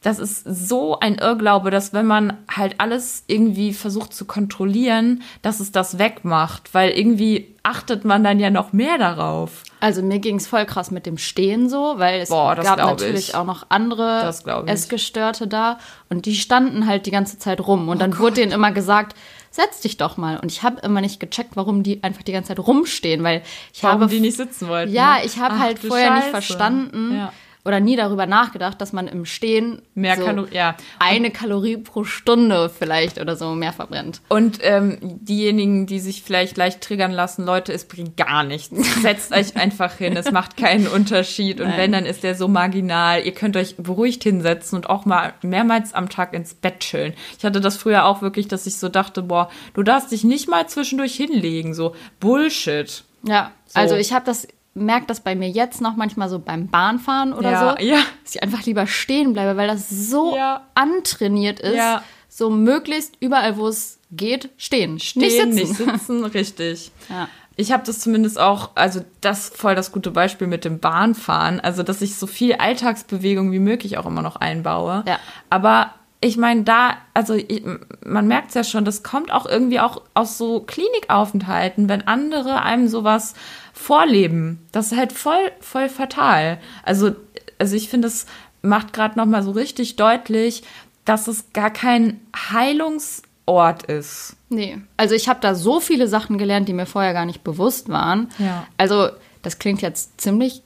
das 0.05 0.19
ist 0.19 0.43
so 0.43 0.99
ein 0.99 1.15
Irrglaube, 1.15 1.71
dass 1.71 1.91
wenn 1.91 2.05
man 2.05 2.37
halt 2.47 2.75
alles 2.77 3.23
irgendwie 3.25 3.73
versucht 3.73 4.13
zu 4.13 4.25
kontrollieren, 4.25 5.23
dass 5.41 5.59
es 5.59 5.71
das 5.71 5.97
wegmacht, 5.97 6.75
weil 6.75 6.91
irgendwie 6.91 7.55
achtet 7.63 8.05
man 8.05 8.23
dann 8.23 8.39
ja 8.39 8.51
noch 8.51 8.71
mehr 8.71 8.99
darauf. 8.99 9.63
Also 9.79 10.03
mir 10.03 10.19
ging 10.19 10.35
es 10.35 10.45
voll 10.45 10.65
krass 10.67 10.91
mit 10.91 11.07
dem 11.07 11.17
Stehen 11.17 11.69
so, 11.69 11.95
weil 11.97 12.21
es 12.21 12.29
Boah, 12.29 12.55
gab 12.55 12.77
natürlich 12.77 13.29
ich. 13.29 13.35
auch 13.35 13.45
noch 13.45 13.65
andere 13.69 14.31
Essgestörte 14.67 15.47
da 15.47 15.79
und 16.11 16.27
die 16.27 16.35
standen 16.35 16.85
halt 16.85 17.07
die 17.07 17.11
ganze 17.11 17.39
Zeit 17.39 17.59
rum 17.59 17.89
und 17.89 17.97
oh 17.97 17.99
dann 17.99 18.11
Gott. 18.11 18.19
wurde 18.19 18.35
denen 18.35 18.51
immer 18.51 18.71
gesagt, 18.71 19.15
setz 19.49 19.81
dich 19.81 19.97
doch 19.97 20.17
mal. 20.17 20.37
Und 20.39 20.51
ich 20.51 20.61
habe 20.61 20.81
immer 20.81 21.01
nicht 21.01 21.19
gecheckt, 21.19 21.55
warum 21.55 21.81
die 21.81 22.03
einfach 22.03 22.21
die 22.21 22.31
ganze 22.31 22.49
Zeit 22.49 22.59
rumstehen, 22.59 23.23
weil 23.23 23.41
ich 23.73 23.81
warum 23.81 24.01
habe 24.01 24.13
die 24.13 24.19
nicht 24.19 24.37
sitzen 24.37 24.67
wollten. 24.67 24.93
Ja, 24.93 25.17
ich 25.23 25.39
habe 25.39 25.57
halt 25.57 25.79
vorher 25.79 26.09
Scheiße. 26.09 26.19
nicht 26.19 26.29
verstanden. 26.29 27.15
Ja 27.15 27.33
oder 27.65 27.79
nie 27.79 27.95
darüber 27.95 28.27
nachgedacht, 28.27 28.79
dass 28.79 28.93
man 28.93 29.07
im 29.07 29.25
Stehen 29.25 29.81
mehr 29.95 30.15
so 30.15 30.23
Kalor 30.23 30.47
ja. 30.51 30.75
eine 30.99 31.31
Kalorie 31.31 31.77
pro 31.77 32.03
Stunde 32.03 32.69
vielleicht 32.69 33.19
oder 33.19 33.35
so 33.35 33.55
mehr 33.55 33.73
verbrennt. 33.73 34.21
Und 34.29 34.59
ähm, 34.61 34.97
diejenigen, 35.01 35.87
die 35.87 35.99
sich 35.99 36.21
vielleicht 36.21 36.57
leicht 36.57 36.81
triggern 36.81 37.11
lassen, 37.11 37.43
Leute, 37.43 37.73
es 37.73 37.85
bringt 37.85 38.17
gar 38.17 38.43
nichts. 38.43 38.69
Setzt 39.01 39.33
euch 39.33 39.55
einfach 39.57 39.97
hin, 39.97 40.15
es 40.15 40.31
macht 40.31 40.57
keinen 40.57 40.87
Unterschied. 40.87 41.59
Und 41.59 41.69
Nein. 41.69 41.77
wenn, 41.77 41.91
dann 41.91 42.05
ist 42.05 42.23
der 42.23 42.35
so 42.35 42.47
marginal. 42.47 43.25
Ihr 43.25 43.33
könnt 43.33 43.57
euch 43.57 43.75
beruhigt 43.77 44.23
hinsetzen 44.23 44.77
und 44.77 44.89
auch 44.89 45.05
mal 45.05 45.33
mehrmals 45.41 45.95
am 45.95 46.07
Tag 46.07 46.33
ins 46.33 46.53
Bett 46.53 46.81
chillen. 46.81 47.13
Ich 47.37 47.43
hatte 47.43 47.61
das 47.61 47.77
früher 47.77 48.05
auch 48.05 48.21
wirklich, 48.21 48.47
dass 48.47 48.67
ich 48.67 48.77
so 48.77 48.89
dachte, 48.89 49.23
boah, 49.23 49.49
du 49.73 49.81
darfst 49.81 50.11
dich 50.11 50.23
nicht 50.23 50.47
mal 50.47 50.67
zwischendurch 50.67 51.15
hinlegen. 51.15 51.73
So 51.73 51.95
Bullshit. 52.19 53.03
Ja, 53.23 53.51
so. 53.65 53.79
also 53.79 53.95
ich 53.95 54.13
habe 54.13 54.25
das 54.25 54.47
merke 54.75 55.07
das 55.07 55.21
bei 55.21 55.35
mir 55.35 55.49
jetzt 55.49 55.81
noch 55.81 55.95
manchmal 55.95 56.29
so 56.29 56.37
beim 56.37 56.67
Bahnfahren 56.67 57.33
oder 57.33 57.51
ja, 57.51 57.59
so, 57.59 57.83
ja. 57.83 57.97
dass 58.23 58.35
ich 58.35 58.43
einfach 58.43 58.63
lieber 58.63 58.85
stehen 58.85 59.33
bleibe, 59.33 59.57
weil 59.57 59.67
das 59.67 59.89
so 59.89 60.35
ja. 60.35 60.65
antrainiert 60.75 61.61
ist, 61.61 61.77
ja. 61.77 62.03
so 62.27 62.49
möglichst 62.49 63.15
überall, 63.21 63.57
wo 63.57 63.67
es 63.67 63.99
geht, 64.11 64.49
stehen. 64.57 64.99
Stehen, 64.99 65.21
nicht 65.21 65.37
sitzen. 65.37 65.55
Nicht 65.55 65.75
sitzen 65.75 66.25
richtig. 66.33 66.91
Ja. 67.09 67.29
Ich 67.55 67.71
habe 67.71 67.83
das 67.85 67.99
zumindest 67.99 68.37
auch, 68.37 68.71
also 68.75 68.99
das 69.21 69.49
voll 69.49 69.75
das 69.75 69.93
gute 69.93 70.11
Beispiel 70.11 70.47
mit 70.47 70.65
dem 70.65 70.79
Bahnfahren, 70.79 71.61
also 71.61 71.83
dass 71.83 72.01
ich 72.01 72.15
so 72.15 72.27
viel 72.27 72.55
Alltagsbewegung 72.55 73.53
wie 73.53 73.59
möglich 73.59 73.97
auch 73.97 74.05
immer 74.05 74.21
noch 74.21 74.35
einbaue. 74.35 75.05
Ja. 75.07 75.19
Aber 75.49 75.93
ich 76.19 76.37
meine, 76.37 76.63
da, 76.63 76.97
also 77.13 77.33
ich, 77.35 77.63
man 78.05 78.27
merkt 78.27 78.49
es 78.49 78.55
ja 78.55 78.63
schon, 78.63 78.83
das 78.83 79.03
kommt 79.03 79.31
auch 79.31 79.45
irgendwie 79.45 79.79
auch 79.79 80.01
aus 80.15 80.37
so 80.37 80.59
Klinikaufenthalten, 80.61 81.87
wenn 81.87 82.07
andere 82.07 82.61
einem 82.61 82.87
sowas 82.87 83.35
vorleben. 83.75 84.65
Das 84.71 84.91
ist 84.91 84.97
halt 84.97 85.11
voll, 85.11 85.51
voll 85.59 85.89
fatal. 85.89 86.59
Also, 86.83 87.11
also 87.59 87.75
ich 87.75 87.89
finde, 87.89 88.07
es 88.07 88.25
macht 88.61 88.93
gerade 88.93 89.19
nochmal 89.19 89.43
so 89.43 89.51
richtig 89.51 89.97
deutlich, 89.97 90.63
dass 91.03 91.27
es 91.27 91.53
gar 91.53 91.69
kein 91.69 92.19
Heilungsort 92.51 93.83
ist. 93.83 94.37
Nee, 94.49 94.79
also 94.97 95.13
ich 95.13 95.29
habe 95.29 95.39
da 95.41 95.53
so 95.53 95.79
viele 95.79 96.07
Sachen 96.07 96.37
gelernt, 96.37 96.67
die 96.67 96.73
mir 96.73 96.87
vorher 96.87 97.13
gar 97.13 97.25
nicht 97.25 97.43
bewusst 97.43 97.89
waren. 97.89 98.29
Ja. 98.39 98.65
Also, 98.77 99.09
das 99.43 99.59
klingt 99.59 99.81
jetzt 99.81 100.19
ziemlich 100.19 100.63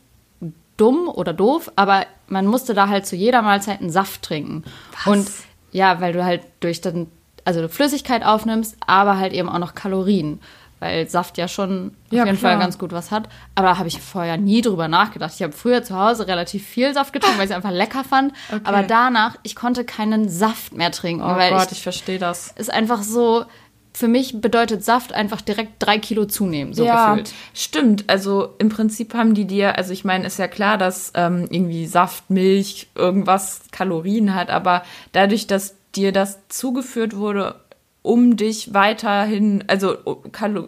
dumm 0.77 1.09
oder 1.09 1.33
doof, 1.33 1.71
aber 1.75 2.05
man 2.27 2.45
musste 2.45 2.73
da 2.73 2.87
halt 2.87 3.05
zu 3.05 3.15
jeder 3.17 3.41
Mahlzeit 3.41 3.81
einen 3.81 3.89
Saft 3.89 4.21
trinken. 4.21 4.63
Was? 4.93 5.07
Und 5.07 5.31
ja, 5.71 5.99
weil 5.99 6.13
du 6.13 6.23
halt 6.23 6.43
durch 6.61 6.79
dann, 6.79 7.07
also 7.43 7.67
Flüssigkeit 7.67 8.23
aufnimmst, 8.23 8.77
aber 8.85 9.17
halt 9.17 9.33
eben 9.33 9.49
auch 9.49 9.59
noch 9.59 9.75
Kalorien. 9.75 10.39
Weil 10.79 11.09
Saft 11.09 11.37
ja 11.37 11.47
schon 11.47 11.95
ja, 12.09 12.21
auf 12.21 12.27
jeden 12.27 12.39
klar. 12.39 12.53
Fall 12.53 12.61
ganz 12.61 12.77
gut 12.77 12.91
was 12.91 13.11
hat. 13.11 13.27
Aber 13.55 13.67
da 13.67 13.77
habe 13.77 13.87
ich 13.87 13.99
vorher 13.99 14.37
nie 14.37 14.61
drüber 14.61 14.87
nachgedacht. 14.87 15.33
Ich 15.35 15.43
habe 15.43 15.51
früher 15.51 15.83
zu 15.83 15.97
Hause 15.97 16.27
relativ 16.27 16.65
viel 16.65 16.93
Saft 16.93 17.11
getrunken, 17.11 17.37
weil 17.37 17.45
ich 17.45 17.51
es 17.51 17.55
einfach 17.55 17.71
lecker 17.71 18.03
fand. 18.03 18.33
Okay. 18.49 18.61
Aber 18.63 18.83
danach, 18.83 19.35
ich 19.43 19.55
konnte 19.55 19.83
keinen 19.83 20.29
Saft 20.29 20.73
mehr 20.73 20.91
trinken. 20.91 21.23
Oh 21.23 21.35
weil 21.35 21.51
Gott, 21.51 21.67
ich, 21.67 21.73
ich 21.73 21.83
verstehe 21.83 22.19
das. 22.19 22.53
Ist 22.55 22.71
einfach 22.71 23.03
so, 23.03 23.45
für 23.93 24.07
mich 24.07 24.39
bedeutet 24.39 24.83
Saft 24.83 25.13
einfach 25.13 25.41
direkt 25.41 25.73
drei 25.79 25.97
Kilo 25.97 26.25
zunehmen, 26.25 26.73
so 26.73 26.85
ja, 26.85 27.09
gefühlt. 27.09 27.33
Stimmt. 27.53 28.05
Also 28.07 28.55
im 28.59 28.69
Prinzip 28.69 29.13
haben 29.13 29.33
die 29.33 29.45
dir, 29.45 29.77
also 29.77 29.91
ich 29.91 30.05
meine, 30.05 30.25
ist 30.25 30.39
ja 30.39 30.47
klar, 30.47 30.77
dass 30.77 31.11
ähm, 31.15 31.47
irgendwie 31.49 31.85
Saft, 31.85 32.29
Milch, 32.29 32.87
irgendwas 32.95 33.61
Kalorien 33.71 34.35
hat, 34.35 34.49
aber 34.49 34.83
dadurch, 35.11 35.47
dass 35.47 35.75
dir 35.95 36.13
das 36.13 36.39
zugeführt 36.47 37.15
wurde, 37.17 37.55
um 38.01 38.37
dich 38.37 38.73
weiterhin, 38.73 39.63
also, 39.67 39.97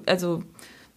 also 0.05 0.43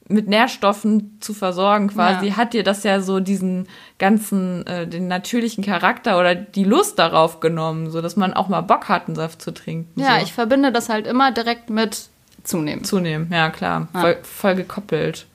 mit 0.08 0.28
Nährstoffen 0.28 1.16
zu 1.20 1.32
versorgen 1.32 1.88
quasi, 1.88 2.28
ja. 2.28 2.36
hat 2.36 2.52
dir 2.52 2.62
das 2.62 2.82
ja 2.82 3.00
so 3.00 3.20
diesen 3.20 3.66
ganzen, 3.98 4.66
äh, 4.66 4.86
den 4.86 5.08
natürlichen 5.08 5.64
Charakter 5.64 6.18
oder 6.18 6.34
die 6.34 6.64
Lust 6.64 6.98
darauf 6.98 7.40
genommen, 7.40 7.90
so 7.90 8.02
dass 8.02 8.16
man 8.16 8.34
auch 8.34 8.48
mal 8.48 8.60
Bock 8.60 8.88
hat, 8.88 9.06
einen 9.06 9.16
Saft 9.16 9.40
zu 9.40 9.52
trinken. 9.52 10.00
Ja, 10.00 10.18
so. 10.18 10.24
ich 10.24 10.32
verbinde 10.32 10.72
das 10.72 10.88
halt 10.88 11.06
immer 11.06 11.32
direkt 11.32 11.70
mit 11.70 12.08
zunehmen. 12.42 12.84
Zunehmen, 12.84 13.28
ja 13.32 13.48
klar. 13.50 13.88
Ja. 13.94 14.00
Voll, 14.00 14.18
voll, 14.22 14.54
gekoppelt. 14.56 15.26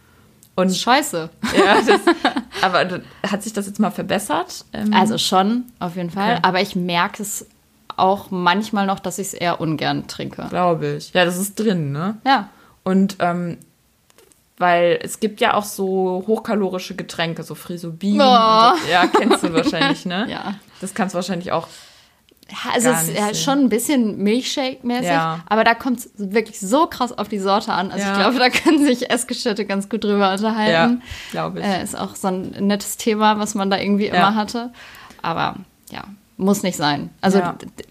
Und 0.55 0.75
Scheiße. 0.75 1.29
Ja, 1.57 1.75
das, 1.81 2.01
aber 2.61 3.01
hat 3.25 3.43
sich 3.43 3.53
das 3.53 3.65
jetzt 3.65 3.79
mal 3.79 3.91
verbessert? 3.91 4.65
Ähm, 4.73 4.93
also 4.93 5.17
schon, 5.17 5.63
auf 5.79 5.95
jeden 5.95 6.11
Fall. 6.11 6.33
Okay. 6.33 6.39
Aber 6.43 6.61
ich 6.61 6.75
merke 6.75 7.23
es 7.23 7.47
auch 7.99 8.31
manchmal 8.31 8.85
noch, 8.85 8.99
dass 8.99 9.19
ich 9.19 9.27
es 9.27 9.33
eher 9.33 9.61
ungern 9.61 10.07
trinke. 10.07 10.47
Glaube 10.49 10.95
ich. 10.97 11.13
Ja, 11.13 11.25
das 11.25 11.37
ist 11.37 11.59
drin, 11.59 11.91
ne? 11.91 12.17
Ja. 12.25 12.49
Und 12.83 13.17
ähm, 13.19 13.57
weil 14.57 14.99
es 15.01 15.19
gibt 15.19 15.39
ja 15.41 15.53
auch 15.53 15.63
so 15.63 16.23
hochkalorische 16.27 16.95
Getränke, 16.95 17.43
so 17.43 17.55
Frisobin. 17.55 18.19
Oh. 18.19 18.23
So, 18.23 18.91
ja, 18.91 19.07
kennst 19.07 19.43
du 19.43 19.53
wahrscheinlich, 19.53 20.05
ne? 20.05 20.27
ja. 20.29 20.55
Das 20.81 20.93
kannst 20.93 21.13
du 21.13 21.17
wahrscheinlich 21.17 21.51
auch 21.51 21.67
ja, 22.51 22.71
also 22.73 22.89
es 22.89 23.09
ist 23.09 23.17
ja 23.17 23.33
schon 23.33 23.59
ein 23.59 23.69
bisschen 23.69 24.23
Milchshake-mäßig, 24.23 25.07
ja. 25.07 25.41
aber 25.47 25.63
da 25.63 25.75
kommt 25.75 25.99
es 25.99 26.09
wirklich 26.17 26.59
so 26.59 26.87
krass 26.87 27.15
auf 27.15 27.27
die 27.27 27.37
Sorte 27.37 27.71
an. 27.73 27.91
Also 27.91 28.05
ja. 28.05 28.13
ich 28.13 28.19
glaube, 28.19 28.39
da 28.39 28.49
können 28.49 28.83
sich 28.83 29.11
Essgeschirte 29.11 29.65
ganz 29.65 29.87
gut 29.87 30.03
drüber 30.03 30.31
unterhalten. 30.31 31.01
Ja, 31.01 31.31
glaube 31.31 31.59
ich. 31.59 31.65
Äh, 31.65 31.83
ist 31.83 31.97
auch 31.97 32.15
so 32.15 32.29
ein 32.29 32.55
nettes 32.59 32.97
Thema, 32.97 33.37
was 33.39 33.53
man 33.53 33.69
da 33.69 33.77
irgendwie 33.77 34.07
immer 34.07 34.33
hatte. 34.33 34.71
Aber 35.21 35.57
ja, 35.91 36.03
muss 36.39 36.63
nicht 36.63 36.77
sein. 36.77 37.09
Also 37.19 37.41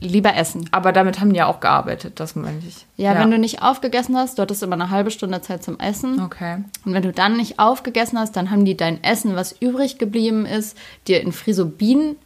lieber 0.01 0.35
essen. 0.35 0.69
Aber 0.73 0.93
damit 0.93 1.21
haben 1.21 1.33
die 1.33 1.39
ja 1.39 1.47
auch 1.47 1.61
gearbeitet, 1.61 2.19
das 2.19 2.35
meine 2.35 2.59
ich. 2.67 2.87
Ja, 2.97 3.19
wenn 3.19 3.31
du 3.31 3.39
nicht 3.39 3.63
aufgegessen 3.63 4.17
hast, 4.17 4.39
du 4.39 4.43
hattest 4.43 4.63
immer 4.63 4.73
eine 4.73 4.91
halbe 4.91 5.11
Stunde 5.11 5.43
Zeit 5.43 5.63
zum 5.63 5.79
Essen. 5.79 6.21
Okay. 6.21 6.65
Und 6.85 6.95
wenn 6.95 7.03
du 7.03 7.13
dann 7.13 7.37
nicht 7.37 7.59
aufgegessen 7.59 8.19
hast, 8.19 8.37
dann 8.37 8.51
haben 8.51 8.65
die 8.65 8.77
dein 8.77 9.05
Essen, 9.05 9.37
was 9.37 9.53
übrig 9.53 9.99
geblieben 9.99 10.47
ist, 10.47 10.79
dir 11.07 11.21
in 11.21 11.33
Frisobin 11.33 12.17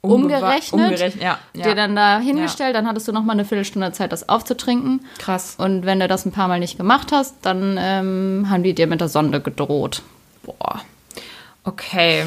umgerechnet, 0.00 0.72
umgerechnet 0.72 1.22
ja, 1.22 1.38
ja. 1.54 1.62
dir 1.62 1.74
dann 1.74 1.94
da 1.94 2.18
hingestellt, 2.18 2.74
ja. 2.74 2.80
dann 2.80 2.88
hattest 2.88 3.08
du 3.08 3.12
noch 3.12 3.22
mal 3.22 3.32
eine 3.32 3.44
Viertelstunde 3.44 3.92
Zeit, 3.92 4.10
das 4.10 4.28
aufzutrinken. 4.28 5.00
Krass. 5.18 5.54
Und 5.58 5.86
wenn 5.86 6.00
du 6.00 6.08
das 6.08 6.26
ein 6.26 6.32
paar 6.32 6.48
Mal 6.48 6.58
nicht 6.58 6.76
gemacht 6.76 7.12
hast, 7.12 7.36
dann 7.42 7.76
ähm, 7.80 8.46
haben 8.50 8.64
die 8.64 8.74
dir 8.74 8.88
mit 8.88 9.00
der 9.00 9.08
Sonde 9.08 9.40
gedroht. 9.40 10.02
Boah. 10.42 10.82
Okay. 11.68 12.24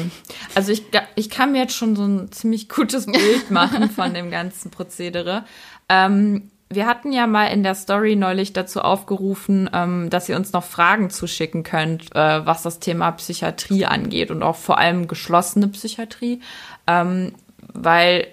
Also 0.54 0.70
ich, 0.70 0.84
ich 1.16 1.28
kann 1.28 1.50
mir 1.50 1.62
jetzt 1.62 1.74
schon 1.74 1.96
so 1.96 2.04
ein 2.04 2.30
ziemlich 2.30 2.68
gutes 2.68 3.06
Bild 3.06 3.50
machen 3.50 3.90
von 3.90 4.14
dem 4.14 4.30
ganzen 4.30 4.70
Prozedere. 4.70 5.44
Ähm, 5.88 6.50
wir 6.68 6.86
hatten 6.86 7.12
ja 7.12 7.26
mal 7.26 7.46
in 7.46 7.64
der 7.64 7.74
Story 7.74 8.14
neulich 8.14 8.52
dazu 8.52 8.80
aufgerufen, 8.80 9.68
ähm, 9.72 10.10
dass 10.10 10.28
ihr 10.28 10.36
uns 10.36 10.52
noch 10.52 10.62
Fragen 10.62 11.10
zuschicken 11.10 11.64
könnt, 11.64 12.14
äh, 12.14 12.46
was 12.46 12.62
das 12.62 12.78
Thema 12.78 13.10
Psychiatrie 13.10 13.84
angeht 13.84 14.30
und 14.30 14.44
auch 14.44 14.56
vor 14.56 14.78
allem 14.78 15.08
geschlossene 15.08 15.66
Psychiatrie. 15.66 16.40
Ähm, 16.86 17.34
weil 17.72 18.28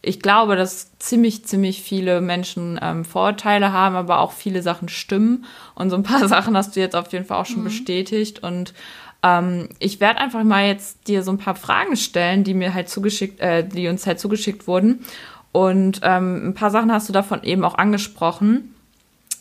ich 0.00 0.20
glaube, 0.20 0.54
dass 0.54 0.96
ziemlich, 0.98 1.44
ziemlich 1.44 1.82
viele 1.82 2.20
Menschen 2.20 2.78
ähm, 2.80 3.04
Vorurteile 3.04 3.72
haben, 3.72 3.96
aber 3.96 4.20
auch 4.20 4.32
viele 4.32 4.62
Sachen 4.62 4.88
stimmen. 4.88 5.44
Und 5.74 5.90
so 5.90 5.96
ein 5.96 6.04
paar 6.04 6.28
Sachen 6.28 6.56
hast 6.56 6.76
du 6.76 6.80
jetzt 6.80 6.94
auf 6.94 7.12
jeden 7.12 7.24
Fall 7.24 7.40
auch 7.40 7.46
schon 7.46 7.60
mhm. 7.60 7.64
bestätigt. 7.64 8.44
Und 8.44 8.74
ähm, 9.22 9.68
ich 9.78 10.00
werde 10.00 10.20
einfach 10.20 10.42
mal 10.44 10.66
jetzt 10.66 11.08
dir 11.08 11.22
so 11.22 11.30
ein 11.30 11.38
paar 11.38 11.54
Fragen 11.54 11.96
stellen, 11.96 12.44
die 12.44 12.54
mir 12.54 12.74
halt 12.74 12.88
zugeschickt, 12.88 13.40
äh, 13.40 13.66
die 13.66 13.88
uns 13.88 14.06
halt 14.06 14.18
zugeschickt 14.18 14.66
wurden. 14.66 15.04
Und 15.52 16.00
ähm, 16.02 16.48
ein 16.48 16.54
paar 16.54 16.70
Sachen 16.70 16.92
hast 16.92 17.08
du 17.08 17.12
davon 17.12 17.42
eben 17.44 17.64
auch 17.64 17.76
angesprochen. 17.76 18.74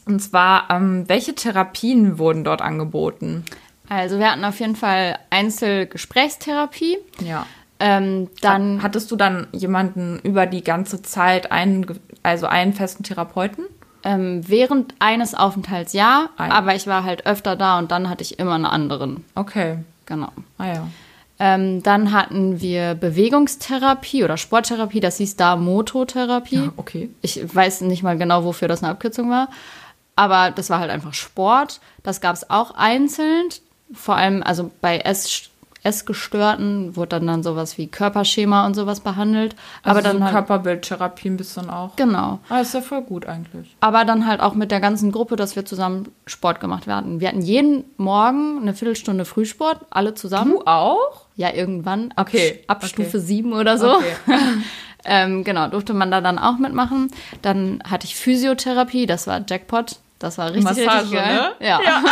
Und 0.06 0.20
zwar, 0.22 0.70
ähm, 0.70 1.08
welche 1.08 1.36
Therapien 1.36 2.18
wurden 2.18 2.44
dort 2.44 2.62
angeboten? 2.62 3.46
Also 3.88 4.20
wir 4.20 4.32
hatten 4.32 4.46
auf 4.46 4.60
jeden 4.60 4.76
Fall 4.76 5.18
Einzelgesprächstherapie. 5.30 6.98
Ja. 7.24 7.46
Ähm, 7.80 8.30
dann 8.42 8.84
hattest 8.84 9.10
du 9.12 9.16
dann 9.16 9.48
jemanden 9.52 10.20
über 10.24 10.46
die 10.46 10.64
ganze 10.64 11.02
Zeit 11.02 11.52
einen, 11.52 11.86
also 12.24 12.46
einen 12.46 12.74
festen 12.74 13.04
Therapeuten? 13.04 13.66
Ähm, 14.04 14.42
während 14.48 14.96
eines 15.00 15.36
Aufenthalts 15.36 15.94
ja, 15.94 16.30
Ein. 16.38 16.52
aber 16.52 16.76
ich 16.76 16.88
war 16.88 17.04
halt 17.04 17.26
öfter 17.26 17.56
da 17.56 17.78
und 17.78 17.92
dann 17.92 18.10
hatte 18.10 18.24
ich 18.24 18.40
immer 18.40 18.56
einen 18.56 18.66
anderen. 18.66 19.24
Okay. 19.36 19.78
Genau. 20.06 20.30
Ah 20.58 20.68
ja. 20.68 20.88
Ähm, 21.40 21.82
dann 21.82 22.12
hatten 22.12 22.62
wir 22.62 22.94
Bewegungstherapie 22.94 24.24
oder 24.24 24.38
Sporttherapie, 24.38 25.00
das 25.00 25.18
hieß 25.18 25.38
da 25.38 25.56
Mototherapie. 25.56 26.66
Ja, 26.66 26.74
okay. 26.78 27.10
Ich 27.22 27.40
weiß 27.56 27.82
nicht 27.82 28.04
mal 28.04 28.18
genau, 28.18 28.44
wofür 28.44 28.68
das 28.68 28.84
eine 28.84 28.92
Abkürzung 28.92 29.30
war. 29.30 29.50
Aber 30.16 30.52
das 30.52 30.70
war 30.70 30.80
halt 30.80 30.92
einfach 30.92 31.14
Sport. 31.14 31.80
Das 32.04 32.22
gab 32.22 32.36
es 32.36 32.50
auch 32.50 32.76
einzeln. 32.76 33.48
Vor 33.94 34.16
allem, 34.16 34.44
also 34.44 34.70
bei 34.82 35.00
S 35.00 35.50
Essgestörten 35.84 36.96
wurde 36.96 37.10
dann, 37.10 37.28
dann 37.28 37.44
sowas 37.44 37.78
wie 37.78 37.88
Körperschema 37.88 38.66
und 38.68 38.76
sowas 38.76 39.00
behandelt. 39.00 39.56
Also 39.84 39.98
aber 39.98 40.02
dann 40.02 40.18
so 40.18 40.24
halt, 40.24 40.34
Körperbildtherapie 40.34 41.30
ein 41.30 41.38
bisschen 41.38 41.70
auch. 41.70 41.96
Genau. 41.96 42.40
Ah, 42.50 42.60
ist 42.60 42.74
ja 42.74 42.82
voll 42.82 43.02
gut 43.02 43.26
eigentlich. 43.26 43.76
Aber 43.80 44.06
dann 44.06 44.28
halt 44.28 44.42
auch 44.42 44.54
mit 44.54 44.70
der 44.70 44.80
ganzen 44.80 45.12
Gruppe, 45.12 45.36
dass 45.36 45.56
wir 45.56 45.66
zusammen 45.66 46.10
Sport 46.28 46.60
gemacht 46.60 46.86
werden. 46.86 47.20
Wir 47.20 47.30
hatten 47.30 47.42
jeden 47.42 47.86
Morgen 47.98 48.60
eine 48.62 48.76
Viertelstunde 48.76 49.26
Frühsport, 49.26 49.80
alle 49.90 50.14
zusammen. 50.14 50.52
Du 50.52 50.66
auch? 50.66 51.26
Ja, 51.36 51.54
irgendwann. 51.54 52.14
Okay. 52.16 52.64
Ab, 52.68 52.78
ab 52.78 52.84
okay. 52.84 52.88
Stufe 52.88 53.20
7 53.20 53.54
oder 53.54 53.80
so. 53.80 53.96
Okay. 53.96 54.14
ähm, 55.06 55.44
genau, 55.44 55.68
durfte 55.68 55.96
man 55.96 56.12
da 56.12 56.22
dann 56.22 56.38
auch 56.38 56.60
mitmachen. 56.60 57.10
Dann 57.42 57.82
hatte 57.90 58.06
ich 58.06 58.16
Physiotherapie, 58.16 59.08
das 59.08 59.26
war 59.26 59.42
Jackpot. 59.48 59.98
Das 60.22 60.38
war 60.38 60.50
richtig, 60.50 60.64
Massage, 60.64 61.02
richtig 61.02 61.12
geil. 61.14 61.36
Ne? 61.36 61.68
Ja. 61.68 61.80
ja. 61.82 62.04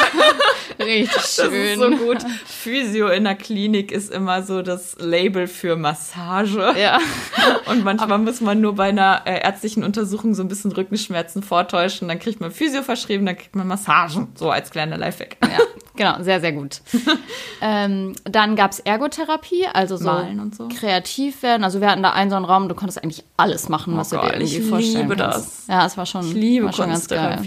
richtig 0.83 1.21
schön. 1.21 1.51
Das 1.51 1.53
ist 1.53 1.99
so 1.99 2.05
gut. 2.05 2.17
Physio 2.47 3.07
in 3.09 3.23
der 3.25 3.35
Klinik 3.35 3.91
ist 3.91 4.11
immer 4.11 4.41
so 4.41 4.63
das 4.63 4.95
Label 4.99 5.45
für 5.45 5.75
Massage. 5.75 6.73
Ja. 6.75 6.97
Und 7.67 7.83
manchmal 7.83 8.13
Aber 8.13 8.17
muss 8.17 8.41
man 8.41 8.61
nur 8.61 8.73
bei 8.73 8.89
einer 8.89 9.21
äh, 9.25 9.41
ärztlichen 9.43 9.83
Untersuchung 9.83 10.33
so 10.33 10.41
ein 10.41 10.47
bisschen 10.47 10.71
Rückenschmerzen 10.71 11.43
vortäuschen. 11.43 12.07
Dann 12.07 12.17
kriegt 12.17 12.41
man 12.41 12.49
Physio 12.49 12.81
verschrieben, 12.81 13.27
dann 13.27 13.37
kriegt 13.37 13.55
man 13.55 13.67
Massagen. 13.67 14.29
So 14.33 14.49
als 14.49 14.71
kleiner 14.71 14.97
Lifehack. 14.97 15.37
Ja, 15.43 15.59
genau. 15.95 16.23
Sehr, 16.23 16.41
sehr 16.41 16.53
gut. 16.53 16.81
ähm, 17.61 18.15
dann 18.23 18.55
gab 18.55 18.71
es 18.71 18.79
Ergotherapie, 18.79 19.67
also 19.71 19.97
so, 19.97 20.11
so, 20.57 20.67
kreativ 20.69 21.43
werden. 21.43 21.63
Also 21.63 21.79
wir 21.79 21.91
hatten 21.91 22.01
da 22.01 22.09
einen 22.09 22.31
so 22.31 22.37
einen 22.37 22.45
Raum, 22.45 22.69
du 22.69 22.73
konntest 22.73 23.03
eigentlich 23.03 23.23
alles 23.37 23.69
machen, 23.69 23.95
was 23.95 24.11
oh 24.13 24.17
du 24.17 24.23
dir 24.23 24.33
irgendwie 24.33 24.61
vorstellen 24.61 25.09
liebe 25.09 25.15
kannst. 25.15 25.37
das. 25.37 25.67
Ja, 25.67 25.85
es 25.85 25.95
war 25.95 26.07
schon, 26.07 26.25
ich 26.25 26.33
liebe 26.33 26.65
war 26.65 26.73
schon 26.73 26.89
ganz 26.89 27.07
geil. 27.07 27.39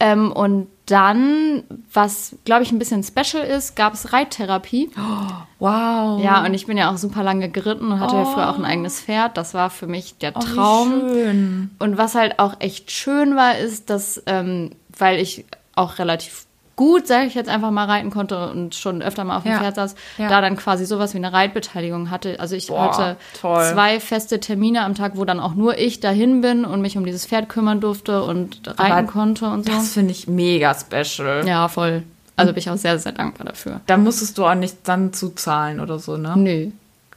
Ähm, 0.00 0.32
und 0.32 0.68
dann, 0.86 1.62
was 1.92 2.36
glaube 2.44 2.62
ich 2.62 2.72
ein 2.72 2.78
bisschen 2.78 3.02
special 3.02 3.42
ist, 3.42 3.74
gab 3.74 3.94
es 3.94 4.12
Reittherapie. 4.12 4.90
Oh, 4.98 5.32
wow. 5.58 6.22
Ja, 6.22 6.44
und 6.44 6.52
ich 6.52 6.66
bin 6.66 6.76
ja 6.76 6.92
auch 6.92 6.98
super 6.98 7.22
lange 7.22 7.48
geritten 7.48 7.90
und 7.90 8.00
hatte 8.00 8.16
oh. 8.16 8.18
ja 8.18 8.24
früher 8.26 8.50
auch 8.50 8.58
ein 8.58 8.64
eigenes 8.64 9.00
Pferd. 9.00 9.36
Das 9.36 9.54
war 9.54 9.70
für 9.70 9.86
mich 9.86 10.18
der 10.18 10.34
Traum. 10.34 10.92
Oh, 10.94 11.08
schön. 11.08 11.70
Und 11.78 11.96
was 11.96 12.14
halt 12.14 12.38
auch 12.38 12.56
echt 12.60 12.90
schön 12.90 13.34
war, 13.34 13.56
ist, 13.56 13.88
dass, 13.88 14.22
ähm, 14.26 14.72
weil 14.96 15.20
ich 15.20 15.46
auch 15.74 15.98
relativ 15.98 16.43
gut, 16.76 17.06
sage 17.06 17.26
ich 17.26 17.34
jetzt 17.34 17.48
einfach 17.48 17.70
mal, 17.70 17.86
reiten 17.86 18.10
konnte 18.10 18.50
und 18.50 18.74
schon 18.74 19.02
öfter 19.02 19.24
mal 19.24 19.36
auf 19.36 19.42
dem 19.42 19.52
ja. 19.52 19.58
Pferd 19.60 19.76
saß, 19.76 19.94
ja. 20.18 20.28
da 20.28 20.40
dann 20.40 20.56
quasi 20.56 20.84
sowas 20.86 21.14
wie 21.14 21.18
eine 21.18 21.32
Reitbeteiligung 21.32 22.10
hatte. 22.10 22.40
Also 22.40 22.56
ich 22.56 22.68
Boah, 22.68 22.92
hatte 22.92 23.16
toll. 23.40 23.64
zwei 23.72 24.00
feste 24.00 24.40
Termine 24.40 24.82
am 24.82 24.94
Tag, 24.94 25.12
wo 25.16 25.24
dann 25.24 25.40
auch 25.40 25.54
nur 25.54 25.78
ich 25.78 26.00
dahin 26.00 26.40
bin 26.40 26.64
und 26.64 26.80
mich 26.80 26.96
um 26.96 27.04
dieses 27.04 27.26
Pferd 27.26 27.48
kümmern 27.48 27.80
durfte 27.80 28.22
und 28.22 28.60
reiten 28.66 28.92
Aber 28.92 29.02
konnte 29.04 29.46
und 29.46 29.66
so. 29.66 29.72
Das 29.72 29.92
finde 29.92 30.12
ich 30.12 30.26
mega 30.26 30.74
special. 30.74 31.46
Ja, 31.46 31.68
voll. 31.68 32.02
Also 32.36 32.52
bin 32.52 32.58
ich 32.58 32.70
auch 32.70 32.76
sehr, 32.76 32.98
sehr 32.98 33.12
dankbar 33.12 33.46
dafür. 33.46 33.80
Da 33.86 33.96
musstest 33.96 34.38
du 34.38 34.44
auch 34.44 34.54
nicht 34.54 34.78
dann 34.84 35.12
zuzahlen 35.12 35.78
oder 35.80 35.98
so, 35.98 36.16
ne? 36.16 36.34
Nö. 36.36 36.70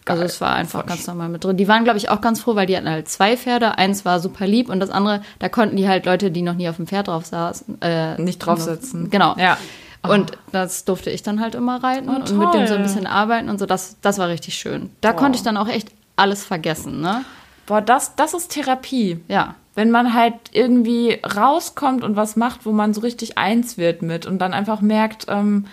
Also 0.09 0.23
es 0.23 0.41
war 0.41 0.53
einfach 0.53 0.85
ganz 0.85 1.05
normal 1.07 1.29
mit 1.29 1.43
drin. 1.43 1.57
Die 1.57 1.67
waren, 1.67 1.83
glaube 1.83 1.97
ich, 1.97 2.09
auch 2.09 2.21
ganz 2.21 2.39
froh, 2.39 2.55
weil 2.55 2.67
die 2.67 2.75
hatten 2.75 2.89
halt 2.89 3.07
zwei 3.09 3.37
Pferde. 3.37 3.77
Eins 3.77 4.05
war 4.05 4.19
super 4.19 4.47
lieb 4.47 4.69
und 4.69 4.79
das 4.79 4.89
andere, 4.89 5.21
da 5.39 5.49
konnten 5.49 5.75
die 5.75 5.87
halt 5.87 6.05
Leute, 6.05 6.31
die 6.31 6.41
noch 6.41 6.55
nie 6.55 6.69
auf 6.69 6.77
dem 6.77 6.87
Pferd 6.87 7.07
drauf 7.07 7.25
saßen, 7.25 7.81
äh, 7.81 8.21
nicht 8.21 8.39
draufsetzen. 8.39 9.09
Genau. 9.09 9.35
Ja. 9.37 9.57
Und 10.03 10.31
das 10.51 10.85
durfte 10.85 11.09
ich 11.09 11.23
dann 11.23 11.41
halt 11.41 11.55
immer 11.55 11.83
reiten 11.83 12.09
oh, 12.09 12.15
und 12.15 12.37
mit 12.37 12.53
dem 12.53 12.67
so 12.67 12.75
ein 12.75 12.83
bisschen 12.83 13.07
arbeiten 13.07 13.49
und 13.49 13.59
so. 13.59 13.65
Das, 13.65 13.97
das 14.01 14.17
war 14.17 14.29
richtig 14.29 14.55
schön. 14.55 14.89
Da 15.01 15.11
Boah. 15.11 15.19
konnte 15.19 15.37
ich 15.37 15.43
dann 15.43 15.57
auch 15.57 15.67
echt 15.67 15.89
alles 16.15 16.43
vergessen, 16.43 17.01
ne? 17.01 17.25
Boah, 17.65 17.81
das, 17.81 18.15
das 18.15 18.33
ist 18.33 18.51
Therapie. 18.51 19.19
Ja. 19.27 19.55
Wenn 19.75 19.91
man 19.91 20.13
halt 20.13 20.33
irgendwie 20.51 21.19
rauskommt 21.23 22.03
und 22.03 22.15
was 22.15 22.35
macht, 22.35 22.65
wo 22.65 22.71
man 22.71 22.93
so 22.93 23.01
richtig 23.01 23.37
eins 23.37 23.77
wird 23.77 24.01
mit 24.01 24.25
und 24.25 24.39
dann 24.39 24.53
einfach 24.53 24.81
merkt, 24.81 25.25
ähm, 25.27 25.65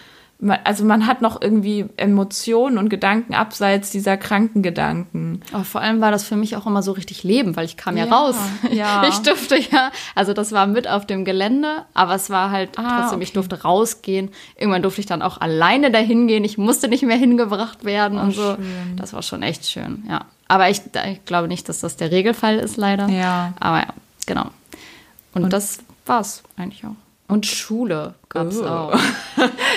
also 0.65 0.85
man 0.85 1.07
hat 1.07 1.23
noch 1.23 1.41
irgendwie 1.41 1.87
Emotionen 1.97 2.79
und 2.79 2.89
Gedanken 2.89 3.35
abseits 3.35 3.91
dieser 3.91 4.17
kranken 4.17 4.63
Gedanken. 4.63 5.41
Aber 5.53 5.65
vor 5.65 5.81
allem 5.81 6.01
war 6.01 6.11
das 6.11 6.25
für 6.25 6.37
mich 6.37 6.57
auch 6.57 6.67
immer 6.67 6.83
so 6.83 6.93
richtig 6.93 7.23
Leben, 7.23 7.57
weil 7.57 7.65
ich 7.65 7.77
kam 7.77 7.97
ja, 7.97 8.07
ja 8.07 8.15
raus. 8.15 8.37
Ja. 8.71 9.03
Ich 9.15 9.19
durfte 9.19 9.57
ja, 9.59 9.91
also 10.15 10.33
das 10.33 10.53
war 10.53 10.67
mit 10.67 10.89
auf 10.89 11.07
dem 11.07 11.25
Gelände, 11.25 11.85
aber 11.95 12.15
es 12.15 12.31
war 12.31 12.51
halt 12.51 12.79
ah, 12.79 12.99
trotzdem, 12.99 13.17
okay. 13.17 13.25
ich 13.25 13.33
durfte 13.33 13.63
rausgehen. 13.63 14.31
Irgendwann 14.57 14.83
durfte 14.83 15.01
ich 15.01 15.07
dann 15.07 15.23
auch 15.23 15.41
alleine 15.41 15.91
dahin 15.91 16.27
gehen. 16.27 16.43
Ich 16.45 16.59
musste 16.59 16.89
nicht 16.89 17.03
mehr 17.03 17.17
hingebracht 17.17 17.85
werden 17.85 18.19
oh, 18.19 18.23
und 18.23 18.33
so. 18.33 18.55
Schön. 18.55 18.97
Das 18.97 19.13
war 19.13 19.23
schon 19.23 19.43
echt 19.43 19.67
schön, 19.67 20.05
ja. 20.09 20.23
Aber 20.49 20.69
ich, 20.69 20.83
ich, 21.11 21.25
glaube 21.25 21.49
nicht, 21.49 21.69
dass 21.69 21.81
das 21.81 21.97
der 21.97 22.11
Regelfall 22.11 22.59
ist, 22.59 22.77
leider. 22.77 23.09
Ja. 23.09 23.55
Aber 23.61 23.79
ja, 23.79 23.95
genau. 24.27 24.51
Und, 25.35 25.45
und 25.45 25.53
das 25.53 25.79
war's 26.07 26.43
eigentlich 26.57 26.85
auch. 26.85 26.97
Und 27.27 27.47
Schule 27.47 28.15
gab 28.29 28.49
es 28.49 28.61
oh. 28.61 28.67
auch. 28.67 28.95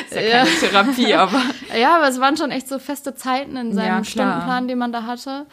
ist 0.10 0.12
ja 0.12 0.22
keine 0.22 0.50
ja. 0.50 0.56
Therapie, 0.60 1.14
aber. 1.14 1.42
ja, 1.80 1.98
aber 1.98 2.10
es 2.10 2.20
waren 2.20 2.36
schon 2.36 2.52
echt 2.52 2.68
so 2.68 2.78
feste 2.78 3.16
Zeiten 3.16 3.56
in 3.56 3.74
seinem 3.74 3.88
ja, 4.00 4.04
Stundenplan, 4.04 4.68
den 4.68 4.78
man 4.78 4.92
da 4.92 5.04
hatte. 5.04 5.46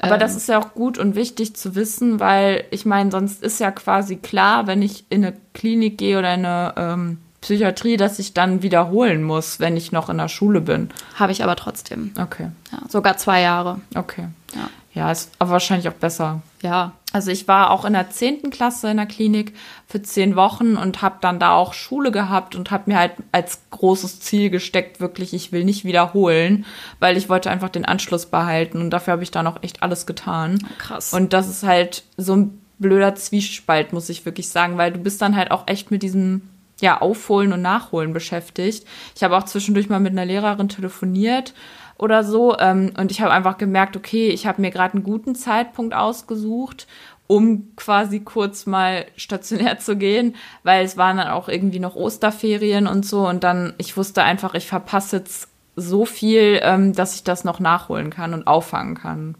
Aber 0.00 0.14
ähm, 0.14 0.20
das 0.20 0.36
ist 0.36 0.48
ja 0.48 0.58
auch 0.58 0.74
gut 0.74 0.98
und 0.98 1.14
wichtig 1.14 1.56
zu 1.56 1.74
wissen, 1.74 2.20
weil 2.20 2.64
ich 2.70 2.84
meine, 2.84 3.10
sonst 3.10 3.42
ist 3.42 3.60
ja 3.60 3.70
quasi 3.70 4.16
klar, 4.16 4.66
wenn 4.66 4.82
ich 4.82 5.04
in 5.08 5.24
eine 5.24 5.36
Klinik 5.54 5.98
gehe 5.98 6.18
oder 6.18 6.34
in 6.34 6.44
eine 6.44 6.74
ähm, 6.76 7.18
Psychiatrie, 7.40 7.96
dass 7.96 8.18
ich 8.18 8.34
dann 8.34 8.62
wiederholen 8.62 9.22
muss, 9.22 9.60
wenn 9.60 9.76
ich 9.76 9.92
noch 9.92 10.10
in 10.10 10.18
der 10.18 10.28
Schule 10.28 10.60
bin. 10.60 10.90
Habe 11.14 11.32
ich 11.32 11.42
aber 11.42 11.56
trotzdem. 11.56 12.12
Okay. 12.20 12.50
Ja, 12.70 12.78
sogar 12.88 13.16
zwei 13.16 13.40
Jahre. 13.40 13.80
Okay. 13.94 14.28
Ja. 14.54 14.68
Ja, 14.92 15.12
ist 15.12 15.30
aber 15.38 15.52
wahrscheinlich 15.52 15.88
auch 15.88 15.94
besser. 15.94 16.42
Ja. 16.62 16.92
Also 17.12 17.30
ich 17.30 17.48
war 17.48 17.70
auch 17.70 17.84
in 17.84 17.92
der 17.92 18.10
zehnten 18.10 18.50
Klasse 18.50 18.90
in 18.90 18.96
der 18.96 19.06
Klinik 19.06 19.54
für 19.86 20.00
zehn 20.00 20.36
Wochen 20.36 20.76
und 20.76 21.02
habe 21.02 21.18
dann 21.20 21.40
da 21.40 21.54
auch 21.54 21.74
Schule 21.74 22.12
gehabt 22.12 22.54
und 22.54 22.70
habe 22.70 22.90
mir 22.90 22.98
halt 22.98 23.12
als 23.32 23.60
großes 23.70 24.20
Ziel 24.20 24.50
gesteckt, 24.50 25.00
wirklich, 25.00 25.34
ich 25.34 25.50
will 25.50 25.64
nicht 25.64 25.84
wiederholen, 25.84 26.64
weil 27.00 27.16
ich 27.16 27.28
wollte 27.28 27.50
einfach 27.50 27.68
den 27.68 27.84
Anschluss 27.84 28.26
behalten 28.26 28.80
und 28.80 28.90
dafür 28.90 29.12
habe 29.12 29.24
ich 29.24 29.32
dann 29.32 29.46
auch 29.46 29.62
echt 29.62 29.82
alles 29.82 30.06
getan. 30.06 30.64
Krass. 30.78 31.12
Und 31.12 31.32
das 31.32 31.48
ist 31.48 31.64
halt 31.64 32.04
so 32.16 32.36
ein 32.36 32.60
blöder 32.78 33.14
Zwiespalt, 33.14 33.92
muss 33.92 34.08
ich 34.08 34.24
wirklich 34.24 34.48
sagen, 34.48 34.78
weil 34.78 34.92
du 34.92 34.98
bist 34.98 35.20
dann 35.20 35.36
halt 35.36 35.50
auch 35.50 35.66
echt 35.66 35.90
mit 35.90 36.02
diesem 36.02 36.42
ja, 36.80 37.00
Aufholen 37.00 37.52
und 37.52 37.62
Nachholen 37.62 38.12
beschäftigt. 38.12 38.86
Ich 39.14 39.22
habe 39.22 39.36
auch 39.36 39.44
zwischendurch 39.44 39.88
mal 39.88 40.00
mit 40.00 40.12
einer 40.12 40.24
Lehrerin 40.24 40.68
telefoniert 40.68 41.54
oder 42.00 42.24
so. 42.24 42.56
Ähm, 42.58 42.92
und 42.98 43.10
ich 43.10 43.20
habe 43.20 43.32
einfach 43.32 43.58
gemerkt, 43.58 43.96
okay, 43.96 44.28
ich 44.28 44.46
habe 44.46 44.60
mir 44.60 44.70
gerade 44.70 44.94
einen 44.94 45.04
guten 45.04 45.34
Zeitpunkt 45.34 45.94
ausgesucht, 45.94 46.86
um 47.26 47.76
quasi 47.76 48.20
kurz 48.20 48.66
mal 48.66 49.04
stationär 49.16 49.78
zu 49.78 49.96
gehen, 49.96 50.34
weil 50.62 50.84
es 50.84 50.96
waren 50.96 51.18
dann 51.18 51.28
auch 51.28 51.48
irgendwie 51.48 51.78
noch 51.78 51.94
Osterferien 51.94 52.86
und 52.86 53.06
so. 53.06 53.28
Und 53.28 53.44
dann, 53.44 53.74
ich 53.78 53.96
wusste 53.96 54.22
einfach, 54.22 54.54
ich 54.54 54.66
verpasse 54.66 55.18
jetzt 55.18 55.48
so 55.76 56.04
viel, 56.04 56.60
ähm, 56.62 56.94
dass 56.94 57.14
ich 57.14 57.22
das 57.22 57.44
noch 57.44 57.60
nachholen 57.60 58.10
kann 58.10 58.34
und 58.34 58.46
auffangen 58.46 58.96
kann. 58.96 59.34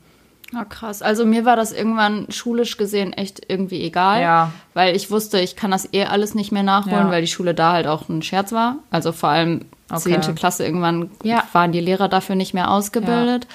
Ja, 0.52 0.64
krass. 0.64 1.00
Also 1.00 1.24
mir 1.24 1.44
war 1.44 1.56
das 1.56 1.72
irgendwann 1.72 2.26
schulisch 2.30 2.76
gesehen 2.76 3.12
echt 3.12 3.40
irgendwie 3.48 3.82
egal. 3.82 4.20
Ja. 4.20 4.52
Weil 4.74 4.96
ich 4.96 5.10
wusste, 5.10 5.40
ich 5.40 5.56
kann 5.56 5.70
das 5.70 5.92
eh 5.92 6.04
alles 6.04 6.34
nicht 6.34 6.52
mehr 6.52 6.62
nachholen, 6.62 7.06
ja. 7.06 7.10
weil 7.10 7.22
die 7.22 7.28
Schule 7.28 7.54
da 7.54 7.72
halt 7.72 7.86
auch 7.86 8.08
ein 8.08 8.22
Scherz 8.22 8.52
war. 8.52 8.76
Also 8.90 9.12
vor 9.12 9.28
allem 9.28 9.66
okay. 9.90 10.20
10. 10.20 10.34
Klasse 10.34 10.64
irgendwann 10.64 11.10
ja. 11.22 11.44
waren 11.52 11.72
die 11.72 11.80
Lehrer 11.80 12.08
dafür 12.08 12.36
nicht 12.36 12.54
mehr 12.54 12.70
ausgebildet. 12.70 13.44
Ja. 13.44 13.50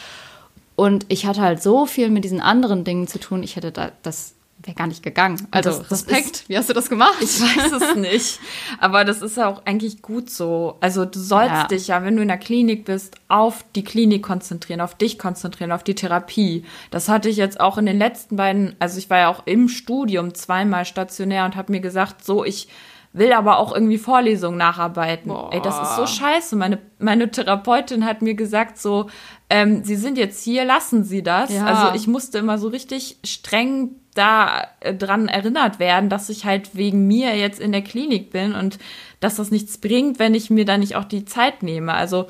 Und 0.75 1.05
ich 1.07 1.25
hatte 1.25 1.41
halt 1.41 1.63
so 1.63 1.85
viel 1.85 2.09
mit 2.09 2.23
diesen 2.23 2.41
anderen 2.41 2.83
Dingen 2.83 3.07
zu 3.07 3.19
tun. 3.19 3.43
Ich 3.43 3.55
hätte 3.55 3.71
da 3.71 3.91
das 4.03 4.35
wäre 4.65 4.75
gar 4.75 4.87
nicht 4.87 5.03
gegangen. 5.03 5.47
Also 5.51 5.69
das, 5.69 5.91
Respekt. 5.91 6.37
Ist, 6.37 6.49
Wie 6.49 6.57
hast 6.57 6.69
du 6.69 6.73
das 6.73 6.89
gemacht? 6.89 7.15
Ich 7.21 7.39
weiß 7.41 7.71
es 7.71 7.95
nicht. 7.97 8.39
Aber 8.79 9.03
das 9.03 9.21
ist 9.21 9.39
auch 9.39 9.65
eigentlich 9.65 10.01
gut 10.01 10.29
so. 10.29 10.77
Also 10.81 11.05
du 11.05 11.19
sollst 11.19 11.51
ja. 11.51 11.67
dich 11.67 11.87
ja, 11.87 12.03
wenn 12.03 12.15
du 12.15 12.21
in 12.21 12.27
der 12.27 12.37
Klinik 12.37 12.85
bist, 12.85 13.15
auf 13.27 13.65
die 13.75 13.83
Klinik 13.83 14.23
konzentrieren, 14.23 14.81
auf 14.81 14.95
dich 14.95 15.19
konzentrieren, 15.19 15.71
auf 15.71 15.83
die 15.83 15.95
Therapie. 15.95 16.65
Das 16.91 17.09
hatte 17.09 17.29
ich 17.29 17.37
jetzt 17.37 17.59
auch 17.59 17.77
in 17.77 17.85
den 17.85 17.97
letzten 17.97 18.35
beiden, 18.35 18.75
also 18.79 18.97
ich 18.97 19.09
war 19.09 19.19
ja 19.19 19.29
auch 19.29 19.45
im 19.45 19.67
Studium 19.67 20.33
zweimal 20.33 20.85
stationär 20.85 21.45
und 21.45 21.55
habe 21.55 21.71
mir 21.71 21.81
gesagt, 21.81 22.23
so 22.23 22.43
ich 22.43 22.67
will 23.17 23.31
aber 23.31 23.59
auch 23.59 23.73
irgendwie 23.73 23.97
Vorlesungen 23.97 24.57
nacharbeiten. 24.57 25.31
Boah. 25.31 25.49
Ey, 25.53 25.61
das 25.61 25.81
ist 25.81 25.95
so 25.95 26.05
scheiße. 26.05 26.55
Meine, 26.55 26.79
meine 26.99 27.31
Therapeutin 27.31 28.05
hat 28.05 28.21
mir 28.21 28.35
gesagt, 28.35 28.77
so, 28.77 29.09
ähm, 29.49 29.83
Sie 29.83 29.95
sind 29.95 30.17
jetzt 30.17 30.43
hier, 30.43 30.65
lassen 30.65 31.03
Sie 31.03 31.23
das. 31.23 31.53
Ja. 31.53 31.65
Also 31.65 31.95
ich 31.95 32.07
musste 32.07 32.37
immer 32.37 32.57
so 32.57 32.67
richtig 32.67 33.17
streng 33.23 33.91
da 34.15 34.67
äh, 34.81 34.93
dran 34.93 35.27
erinnert 35.27 35.79
werden, 35.79 36.09
dass 36.09 36.29
ich 36.29 36.45
halt 36.45 36.75
wegen 36.75 37.07
mir 37.07 37.37
jetzt 37.37 37.59
in 37.59 37.71
der 37.71 37.83
Klinik 37.83 38.31
bin 38.31 38.53
und 38.53 38.79
dass 39.19 39.35
das 39.35 39.49
nichts 39.51 39.77
bringt, 39.77 40.19
wenn 40.19 40.35
ich 40.35 40.49
mir 40.49 40.65
da 40.65 40.77
nicht 40.77 40.95
auch 40.95 41.05
die 41.05 41.25
Zeit 41.25 41.63
nehme. 41.63 41.93
Also 41.93 42.27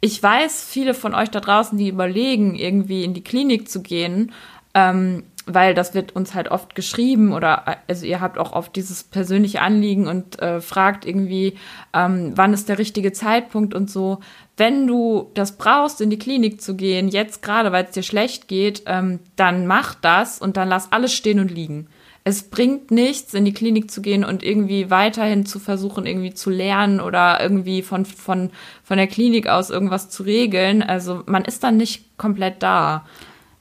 ich 0.00 0.22
weiß, 0.22 0.66
viele 0.68 0.92
von 0.92 1.14
euch 1.14 1.30
da 1.30 1.40
draußen, 1.40 1.78
die 1.78 1.88
überlegen, 1.88 2.54
irgendwie 2.54 3.04
in 3.04 3.14
die 3.14 3.24
Klinik 3.24 3.68
zu 3.68 3.82
gehen, 3.82 4.32
ähm, 4.74 5.24
weil 5.46 5.74
das 5.74 5.94
wird 5.94 6.14
uns 6.14 6.34
halt 6.34 6.50
oft 6.50 6.74
geschrieben 6.74 7.32
oder 7.32 7.78
also 7.88 8.04
ihr 8.04 8.20
habt 8.20 8.36
auch 8.36 8.52
oft 8.52 8.74
dieses 8.74 9.04
persönliche 9.04 9.62
Anliegen 9.62 10.08
und 10.08 10.40
äh, 10.42 10.60
fragt 10.60 11.06
irgendwie, 11.06 11.56
ähm, 11.94 12.32
wann 12.34 12.52
ist 12.52 12.68
der 12.68 12.78
richtige 12.78 13.12
Zeitpunkt 13.12 13.72
und 13.72 13.88
so. 13.88 14.18
Wenn 14.56 14.88
du 14.88 15.30
das 15.34 15.56
brauchst, 15.56 16.00
in 16.00 16.10
die 16.10 16.18
Klinik 16.18 16.60
zu 16.60 16.74
gehen, 16.74 17.08
jetzt 17.08 17.42
gerade, 17.42 17.70
weil 17.70 17.84
es 17.84 17.92
dir 17.92 18.02
schlecht 18.02 18.48
geht, 18.48 18.82
ähm, 18.86 19.20
dann 19.36 19.68
mach 19.68 19.94
das 19.94 20.40
und 20.40 20.56
dann 20.56 20.68
lass 20.68 20.90
alles 20.90 21.14
stehen 21.14 21.38
und 21.38 21.50
liegen. 21.52 21.86
Es 22.24 22.42
bringt 22.42 22.90
nichts, 22.90 23.34
in 23.34 23.44
die 23.44 23.54
Klinik 23.54 23.88
zu 23.88 24.02
gehen 24.02 24.24
und 24.24 24.42
irgendwie 24.42 24.90
weiterhin 24.90 25.46
zu 25.46 25.60
versuchen, 25.60 26.06
irgendwie 26.06 26.34
zu 26.34 26.50
lernen 26.50 27.00
oder 27.00 27.40
irgendwie 27.40 27.82
von, 27.82 28.04
von, 28.04 28.50
von 28.82 28.96
der 28.96 29.06
Klinik 29.06 29.46
aus 29.46 29.70
irgendwas 29.70 30.10
zu 30.10 30.24
regeln. 30.24 30.82
Also 30.82 31.22
man 31.26 31.44
ist 31.44 31.62
dann 31.62 31.76
nicht 31.76 32.18
komplett 32.18 32.64
da. 32.64 33.06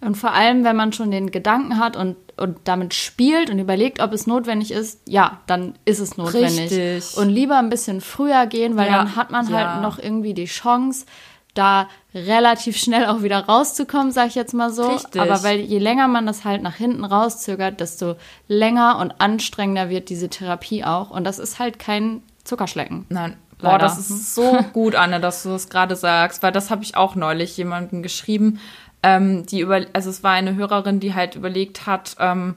Und 0.06 0.16
vor 0.16 0.34
allem, 0.34 0.64
wenn 0.64 0.76
man 0.76 0.94
schon 0.94 1.10
den 1.10 1.32
Gedanken 1.32 1.80
hat 1.80 1.98
und, 1.98 2.16
und 2.38 2.60
damit 2.66 2.94
spielt 2.94 3.50
und 3.50 3.58
überlegt, 3.58 4.00
ob 4.00 4.14
es 4.14 4.28
notwendig 4.28 4.72
ist, 4.72 5.02
ja, 5.08 5.42
dann 5.48 5.74
ist 5.84 6.00
es 6.00 6.16
notwendig. 6.16 6.72
Richtig. 6.72 7.18
Und 7.18 7.30
lieber 7.30 7.58
ein 7.58 7.70
bisschen 7.70 8.02
früher 8.02 8.46
gehen, 8.46 8.78
weil 8.78 8.88
ja. 8.88 8.98
dann 8.98 9.16
hat 9.16 9.32
man 9.32 9.52
halt 9.52 9.66
ja. 9.66 9.82
noch 9.82 9.98
irgendwie 9.98 10.36
die 10.36 10.46
Chance, 10.46 11.06
da 11.56 11.88
relativ 12.14 12.78
schnell 12.78 13.08
auch 13.08 13.24
wieder 13.24 13.46
rauszukommen, 13.46 14.12
sag 14.12 14.28
ich 14.28 14.36
jetzt 14.36 14.54
mal 14.54 14.72
so. 14.72 14.90
Richtig. 14.90 15.20
Aber 15.20 15.42
weil 15.42 15.62
je 15.62 15.80
länger 15.80 16.08
man 16.08 16.28
das 16.28 16.46
halt 16.46 16.62
nach 16.62 16.76
hinten 16.76 17.04
rauszögert, 17.04 17.80
desto 17.80 18.16
länger 18.48 19.00
und 19.00 19.20
anstrengender 19.20 19.90
wird 19.90 20.10
diese 20.10 20.30
Therapie 20.30 20.84
auch. 20.84 21.10
Und 21.10 21.24
das 21.24 21.40
ist 21.40 21.58
halt 21.58 21.80
kein 21.80 22.22
Zuckerschlecken. 22.44 23.06
Nein. 23.10 23.38
Boah, 23.60 23.80
das 23.80 23.98
ist 23.98 24.36
so 24.36 24.58
gut, 24.74 24.96
Anne, 24.96 25.20
dass 25.20 25.44
du 25.44 25.50
das 25.50 25.70
gerade 25.70 25.96
sagst, 25.96 26.44
weil 26.44 26.52
das 26.52 26.70
habe 26.70 26.84
ich 26.84 26.98
auch 26.98 27.16
neulich 27.16 27.56
jemandem 27.58 28.04
geschrieben 28.04 28.60
ähm, 29.06 29.46
die 29.46 29.60
über, 29.60 29.86
also 29.94 30.10
es 30.10 30.24
war 30.24 30.32
eine 30.32 30.56
Hörerin, 30.56 31.00
die 31.00 31.14
halt 31.14 31.36
überlegt 31.36 31.86
hat, 31.86 32.16
ähm, 32.20 32.56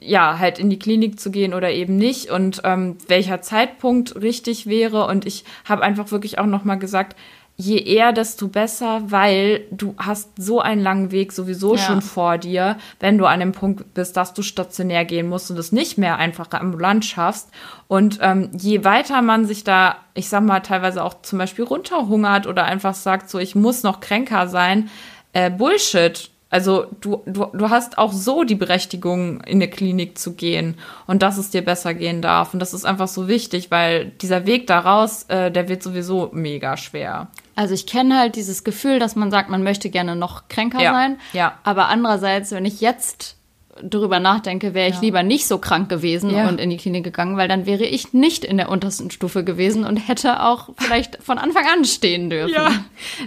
ja, 0.00 0.40
halt 0.40 0.58
in 0.58 0.68
die 0.68 0.80
Klinik 0.80 1.20
zu 1.20 1.30
gehen 1.30 1.54
oder 1.54 1.70
eben 1.70 1.96
nicht 1.96 2.28
und 2.28 2.60
ähm, 2.64 2.96
welcher 3.06 3.40
Zeitpunkt 3.40 4.20
richtig 4.20 4.66
wäre. 4.66 5.06
Und 5.06 5.24
ich 5.26 5.44
habe 5.64 5.82
einfach 5.82 6.10
wirklich 6.10 6.40
auch 6.40 6.46
nochmal 6.46 6.80
gesagt, 6.80 7.14
je 7.56 7.78
eher, 7.78 8.12
desto 8.12 8.48
besser, 8.48 9.00
weil 9.06 9.62
du 9.70 9.94
hast 9.96 10.30
so 10.36 10.60
einen 10.60 10.82
langen 10.82 11.12
Weg 11.12 11.32
sowieso 11.32 11.76
ja. 11.76 11.80
schon 11.80 12.02
vor 12.02 12.36
dir, 12.36 12.78
wenn 12.98 13.16
du 13.16 13.26
an 13.26 13.38
dem 13.38 13.52
Punkt 13.52 13.94
bist, 13.94 14.16
dass 14.16 14.34
du 14.34 14.42
stationär 14.42 15.04
gehen 15.04 15.28
musst 15.28 15.52
und 15.52 15.58
es 15.58 15.70
nicht 15.70 15.98
mehr 15.98 16.16
einfach 16.16 16.50
ambulant 16.50 17.04
schaffst. 17.04 17.48
Und 17.86 18.18
ähm, 18.20 18.50
je 18.58 18.84
weiter 18.84 19.22
man 19.22 19.46
sich 19.46 19.62
da, 19.62 19.98
ich 20.14 20.28
sag 20.28 20.42
mal, 20.42 20.60
teilweise 20.60 21.04
auch 21.04 21.22
zum 21.22 21.38
Beispiel 21.38 21.64
runterhungert 21.64 22.48
oder 22.48 22.64
einfach 22.64 22.94
sagt, 22.94 23.30
so, 23.30 23.38
ich 23.38 23.54
muss 23.54 23.84
noch 23.84 24.00
kränker 24.00 24.48
sein, 24.48 24.90
äh, 25.36 25.50
Bullshit. 25.50 26.30
Also 26.48 26.86
du, 27.00 27.22
du, 27.26 27.46
du 27.52 27.70
hast 27.70 27.98
auch 27.98 28.12
so 28.12 28.44
die 28.44 28.54
Berechtigung, 28.54 29.40
in 29.42 29.58
eine 29.58 29.68
Klinik 29.68 30.16
zu 30.16 30.32
gehen 30.32 30.76
und 31.06 31.22
dass 31.22 31.36
es 31.36 31.50
dir 31.50 31.62
besser 31.62 31.92
gehen 31.92 32.22
darf. 32.22 32.54
Und 32.54 32.60
das 32.60 32.72
ist 32.72 32.86
einfach 32.86 33.08
so 33.08 33.28
wichtig, 33.28 33.70
weil 33.70 34.06
dieser 34.22 34.46
Weg 34.46 34.66
daraus, 34.66 35.24
äh, 35.24 35.50
der 35.50 35.68
wird 35.68 35.82
sowieso 35.82 36.30
mega 36.32 36.76
schwer. 36.76 37.26
Also 37.56 37.74
ich 37.74 37.86
kenne 37.86 38.18
halt 38.18 38.36
dieses 38.36 38.64
Gefühl, 38.64 38.98
dass 38.98 39.16
man 39.16 39.30
sagt, 39.30 39.50
man 39.50 39.62
möchte 39.62 39.90
gerne 39.90 40.16
noch 40.16 40.48
kränker 40.48 40.80
ja, 40.80 40.92
sein. 40.92 41.18
Ja. 41.32 41.58
Aber 41.64 41.88
andererseits, 41.88 42.52
wenn 42.52 42.64
ich 42.64 42.80
jetzt 42.80 43.36
darüber 43.82 44.20
nachdenke, 44.20 44.72
wäre 44.72 44.88
ich 44.88 44.94
ja. 44.96 45.00
lieber 45.02 45.22
nicht 45.22 45.46
so 45.46 45.58
krank 45.58 45.90
gewesen 45.90 46.30
ja. 46.30 46.48
und 46.48 46.60
in 46.60 46.70
die 46.70 46.78
Klinik 46.78 47.04
gegangen, 47.04 47.36
weil 47.36 47.48
dann 47.48 47.66
wäre 47.66 47.84
ich 47.84 48.14
nicht 48.14 48.44
in 48.44 48.56
der 48.56 48.70
untersten 48.70 49.10
Stufe 49.10 49.44
gewesen 49.44 49.84
und 49.84 49.96
hätte 49.96 50.42
auch 50.42 50.70
vielleicht 50.78 51.22
von 51.22 51.36
Anfang 51.36 51.64
an 51.66 51.84
stehen 51.84 52.30
dürfen. 52.30 52.54
Ja. 52.54 52.70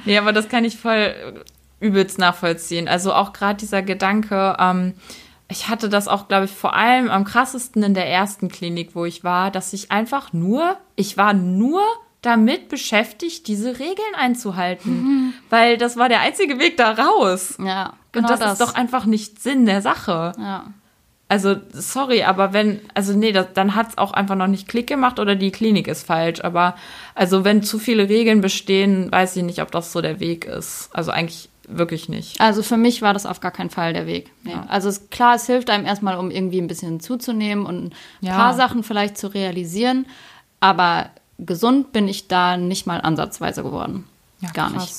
Nee, 0.06 0.18
aber 0.18 0.34
das 0.34 0.50
kann 0.50 0.66
ich 0.66 0.78
voll 0.78 1.14
übelst 1.80 2.20
nachvollziehen. 2.20 2.88
Also 2.88 3.14
auch 3.14 3.34
gerade 3.34 3.58
dieser 3.58 3.82
Gedanke, 3.82 4.56
ähm, 4.60 4.94
ich 5.50 5.68
hatte 5.68 5.90
das 5.90 6.08
auch, 6.08 6.28
glaube 6.28 6.46
ich, 6.46 6.52
vor 6.52 6.76
allem 6.76 7.10
am 7.10 7.26
krassesten 7.26 7.82
in 7.84 7.94
der 7.94 8.08
ersten 8.08 8.50
Klinik, 8.50 8.92
wo 8.94 9.06
ich 9.06 9.24
war, 9.24 9.50
dass 9.50 9.74
ich 9.74 9.92
einfach 9.92 10.32
nur, 10.32 10.78
ich 10.96 11.18
war 11.18 11.34
nur 11.34 11.82
damit 12.22 12.70
beschäftigt, 12.70 13.48
diese 13.48 13.80
Regeln 13.80 14.16
einzuhalten. 14.16 15.02
Mhm. 15.02 15.34
Weil 15.50 15.78
das 15.78 15.98
war 15.98 16.10
der 16.10 16.20
einzige 16.20 16.60
Weg 16.60 16.78
da 16.78 16.92
raus. 16.92 17.58
Ja. 17.64 17.94
Genau 18.12 18.28
Und 18.28 18.32
das, 18.32 18.40
das, 18.40 18.52
ist 18.54 18.62
doch 18.62 18.76
einfach 18.76 19.06
nicht 19.06 19.42
Sinn 19.42 19.66
der 19.66 19.82
Sache. 19.82 20.34
Ja. 20.38 20.66
Also, 21.32 21.58
sorry, 21.72 22.24
aber 22.24 22.54
wenn, 22.54 22.82
also 22.96 23.14
nee, 23.14 23.32
das, 23.32 23.54
dann 23.54 23.76
hat 23.76 23.90
es 23.90 23.98
auch 24.00 24.14
einfach 24.14 24.36
noch 24.36 24.48
nicht 24.48 24.68
Klick 24.68 24.88
gemacht 24.88 25.20
oder 25.20 25.36
die 25.36 25.52
Klinik 25.52 25.88
ist 25.88 26.06
falsch. 26.06 26.44
Aber 26.44 26.76
also 27.16 27.46
wenn 27.46 27.64
zu 27.64 27.80
viele 27.80 28.10
Regeln 28.10 28.42
bestehen, 28.42 29.12
weiß 29.12 29.36
ich 29.36 29.44
nicht, 29.44 29.62
ob 29.62 29.72
das 29.72 29.92
so 29.92 30.02
der 30.02 30.20
Weg 30.20 30.46
ist. 30.46 30.90
Also 30.92 31.12
eigentlich 31.12 31.49
wirklich 31.70 32.10
nicht. 32.10 32.40
Also 32.42 32.64
für 32.64 32.78
mich 32.78 33.02
war 33.02 33.14
das 33.14 33.26
auf 33.26 33.40
gar 33.40 33.52
keinen 33.52 33.70
Fall 33.70 33.94
der 33.94 34.08
Weg. 34.08 34.32
Nee. 34.44 34.52
Ja. 34.52 34.66
Also 34.68 34.90
es, 34.90 35.10
klar, 35.10 35.36
es 35.36 35.46
hilft 35.46 35.70
einem 35.70 35.86
erstmal, 35.86 36.18
um 36.18 36.32
irgendwie 36.32 36.60
ein 36.60 36.68
bisschen 36.68 37.00
zuzunehmen 37.00 37.66
und 37.66 37.86
ein 37.86 37.92
ja. 38.22 38.36
paar 38.36 38.54
Sachen 38.54 38.84
vielleicht 38.84 39.18
zu 39.18 39.28
realisieren. 39.28 40.06
Aber 40.60 41.10
gesund 41.38 41.92
bin 41.92 42.08
ich 42.08 42.28
da 42.28 42.58
nicht 42.58 42.86
mal 42.86 43.02
ansatzweise 43.02 43.64
geworden. 43.64 44.06
Ja, 44.42 44.52
Gar 44.52 44.72
krass. 44.72 44.82
nicht. 44.82 44.96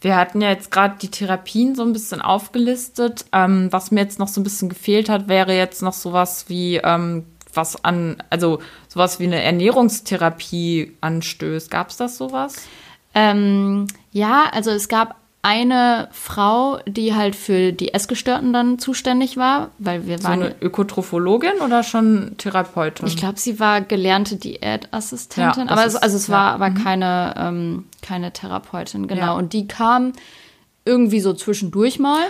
Wir 0.00 0.16
hatten 0.16 0.40
ja 0.40 0.50
jetzt 0.50 0.72
gerade 0.72 0.96
die 1.00 1.10
Therapien 1.10 1.76
so 1.76 1.82
ein 1.82 1.92
bisschen 1.92 2.20
aufgelistet. 2.20 3.24
Ähm, 3.32 3.68
was 3.70 3.92
mir 3.92 4.00
jetzt 4.00 4.18
noch 4.18 4.28
so 4.28 4.40
ein 4.40 4.44
bisschen 4.44 4.68
gefehlt 4.68 5.08
hat, 5.08 5.28
wäre 5.28 5.56
jetzt 5.56 5.80
noch 5.80 5.92
sowas 5.92 6.46
wie 6.48 6.76
ähm, 6.76 7.24
was 7.54 7.84
an, 7.84 8.16
also 8.30 8.60
sowas 8.88 9.20
wie 9.20 9.26
eine 9.26 9.42
Ernährungstherapie 9.42 10.96
anstößt. 11.00 11.70
Gab 11.70 11.90
es 11.90 11.98
das 11.98 12.16
sowas? 12.16 12.56
Ähm, 13.14 13.86
ja, 14.10 14.46
also 14.52 14.70
es 14.70 14.88
gab 14.88 15.16
eine 15.42 16.08
Frau, 16.12 16.78
die 16.86 17.14
halt 17.14 17.34
für 17.34 17.72
die 17.72 17.92
Essgestörten 17.92 18.52
dann 18.52 18.78
zuständig 18.78 19.36
war, 19.36 19.70
weil 19.78 20.06
wir 20.06 20.22
waren. 20.22 20.40
So 20.40 20.46
eine 20.46 20.54
Ökotrophologin 20.60 21.60
oder 21.64 21.82
schon 21.82 22.36
Therapeutin? 22.38 23.08
Ich 23.08 23.16
glaube, 23.16 23.40
sie 23.40 23.58
war 23.58 23.80
gelernte 23.80 24.36
Diätassistentin, 24.36 25.66
ja, 25.66 25.72
aber 25.72 25.84
es, 25.84 25.96
also 25.96 26.16
es 26.16 26.28
ja. 26.28 26.34
war 26.34 26.52
aber 26.52 26.70
mhm. 26.70 26.84
keine, 26.84 27.34
ähm, 27.36 27.84
keine 28.02 28.32
Therapeutin, 28.32 29.08
genau. 29.08 29.20
Ja. 29.20 29.32
Und 29.32 29.52
die 29.52 29.66
kam 29.66 30.12
irgendwie 30.84 31.20
so 31.20 31.34
zwischendurch 31.34 31.98
mal. 31.98 32.22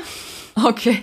Okay. 0.55 1.03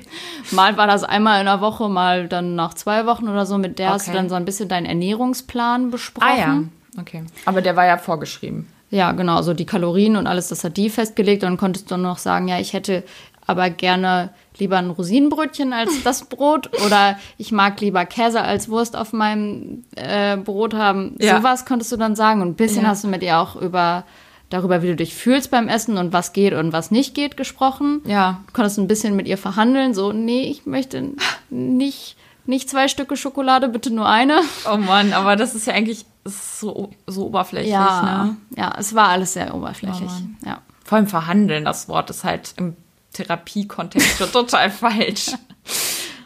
Mal 0.52 0.78
war 0.78 0.86
das 0.86 1.04
einmal 1.04 1.40
in 1.40 1.48
der 1.48 1.60
Woche, 1.60 1.90
mal 1.90 2.28
dann 2.28 2.54
nach 2.54 2.76
zwei 2.76 3.08
Wochen 3.08 3.28
oder 3.28 3.48
so. 3.48 3.58
Mit 3.58 3.80
der 3.80 3.88
okay. 3.88 3.96
hast 3.96 4.08
du 4.08 4.12
dann 4.12 4.30
so 4.30 4.36
ein 4.36 4.46
bisschen 4.46 4.70
deinen 4.70 4.86
Ernährungsplan 4.86 5.90
besprochen. 5.90 6.28
Ah 6.28 6.38
ja, 6.38 6.64
okay. 7.00 7.24
Aber 7.46 7.64
der 7.64 7.76
war 7.76 7.86
ja 7.86 7.98
vorgeschrieben. 7.98 8.68
Ja, 8.90 9.12
genau, 9.12 9.42
so 9.42 9.54
die 9.54 9.66
Kalorien 9.66 10.16
und 10.16 10.28
alles, 10.28 10.48
das 10.48 10.64
hat 10.64 10.78
die 10.78 10.90
festgelegt. 10.90 11.44
Und 11.44 11.50
dann 11.52 11.58
konntest 11.58 11.92
du 11.92 11.98
noch 11.98 12.18
sagen, 12.18 12.48
ja, 12.48 12.60
ich 12.60 12.74
hätte 12.74 13.04
aber 13.46 13.72
gerne 13.72 14.30
lieber 14.60 14.78
ein 14.78 14.92
Rosinenbrötchen 14.92 15.74
als 15.74 16.04
das 16.04 16.26
Brot 16.30 16.70
oder 16.86 17.18
ich 17.38 17.52
mag 17.52 17.82
lieber 17.82 18.06
Käse 18.06 18.42
als 18.42 18.70
Wurst 18.70 18.96
auf 18.96 19.12
meinem 19.12 19.86
äh, 19.96 20.38
Brot 20.38 20.76
haben. 20.76 21.16
Ja. 21.20 21.38
Sowas 21.38 21.66
konntest 21.66 21.92
du 21.92 21.98
dann 21.98 22.16
sagen. 22.16 22.42
Und 22.42 22.50
ein 22.50 22.56
bisschen 22.56 22.84
ja. 22.84 22.90
hast 22.90 23.04
du 23.04 23.08
mit 23.08 23.24
ihr 23.24 23.40
auch 23.40 23.56
über 23.56 24.06
darüber, 24.50 24.82
wie 24.82 24.88
du 24.88 24.96
dich 24.96 25.16
fühlst 25.16 25.52
beim 25.52 25.68
Essen 25.68 25.98
und 25.98 26.14
was 26.14 26.34
geht 26.34 26.54
und 26.54 26.74
was 26.74 26.92
nicht 26.92 27.14
geht, 27.16 27.38
gesprochen. 27.38 28.02
Ja. 28.06 28.42
Du 28.48 28.54
konntest 28.54 28.78
ein 28.78 28.88
bisschen 28.88 29.16
mit 29.16 29.28
ihr 29.28 29.38
verhandeln, 29.38 29.94
so, 29.94 30.12
nee, 30.12 30.44
ich 30.44 30.66
möchte 30.66 31.12
nicht, 31.50 32.18
nicht 32.46 32.70
zwei 32.70 32.88
Stücke 32.88 33.16
Schokolade, 33.16 33.70
bitte 33.70 33.92
nur 33.92 34.08
eine. 34.08 34.42
Oh 34.72 34.78
Mann, 34.78 35.14
aber 35.14 35.36
das 35.36 35.56
ist 35.56 35.68
ja 35.68 35.74
eigentlich 35.74 36.06
ist 36.24 36.60
so, 36.60 36.92
so 37.08 37.28
oberflächlich. 37.28 37.72
Ja, 37.72 38.26
ne? 38.26 38.38
ja, 38.56 38.74
es 38.78 38.94
war 38.96 39.10
alles 39.10 39.34
sehr 39.34 39.54
oberflächlich. 39.54 40.12
Oh 40.12 40.48
ja. 40.48 40.62
Vor 40.84 40.98
allem 40.98 41.08
verhandeln, 41.08 41.66
das 41.66 41.88
Wort 41.88 42.10
ist 42.10 42.24
halt 42.24 42.54
im 42.58 42.76
Therapiekontext 43.14 44.20
total 44.32 44.70
falsch. 44.72 45.32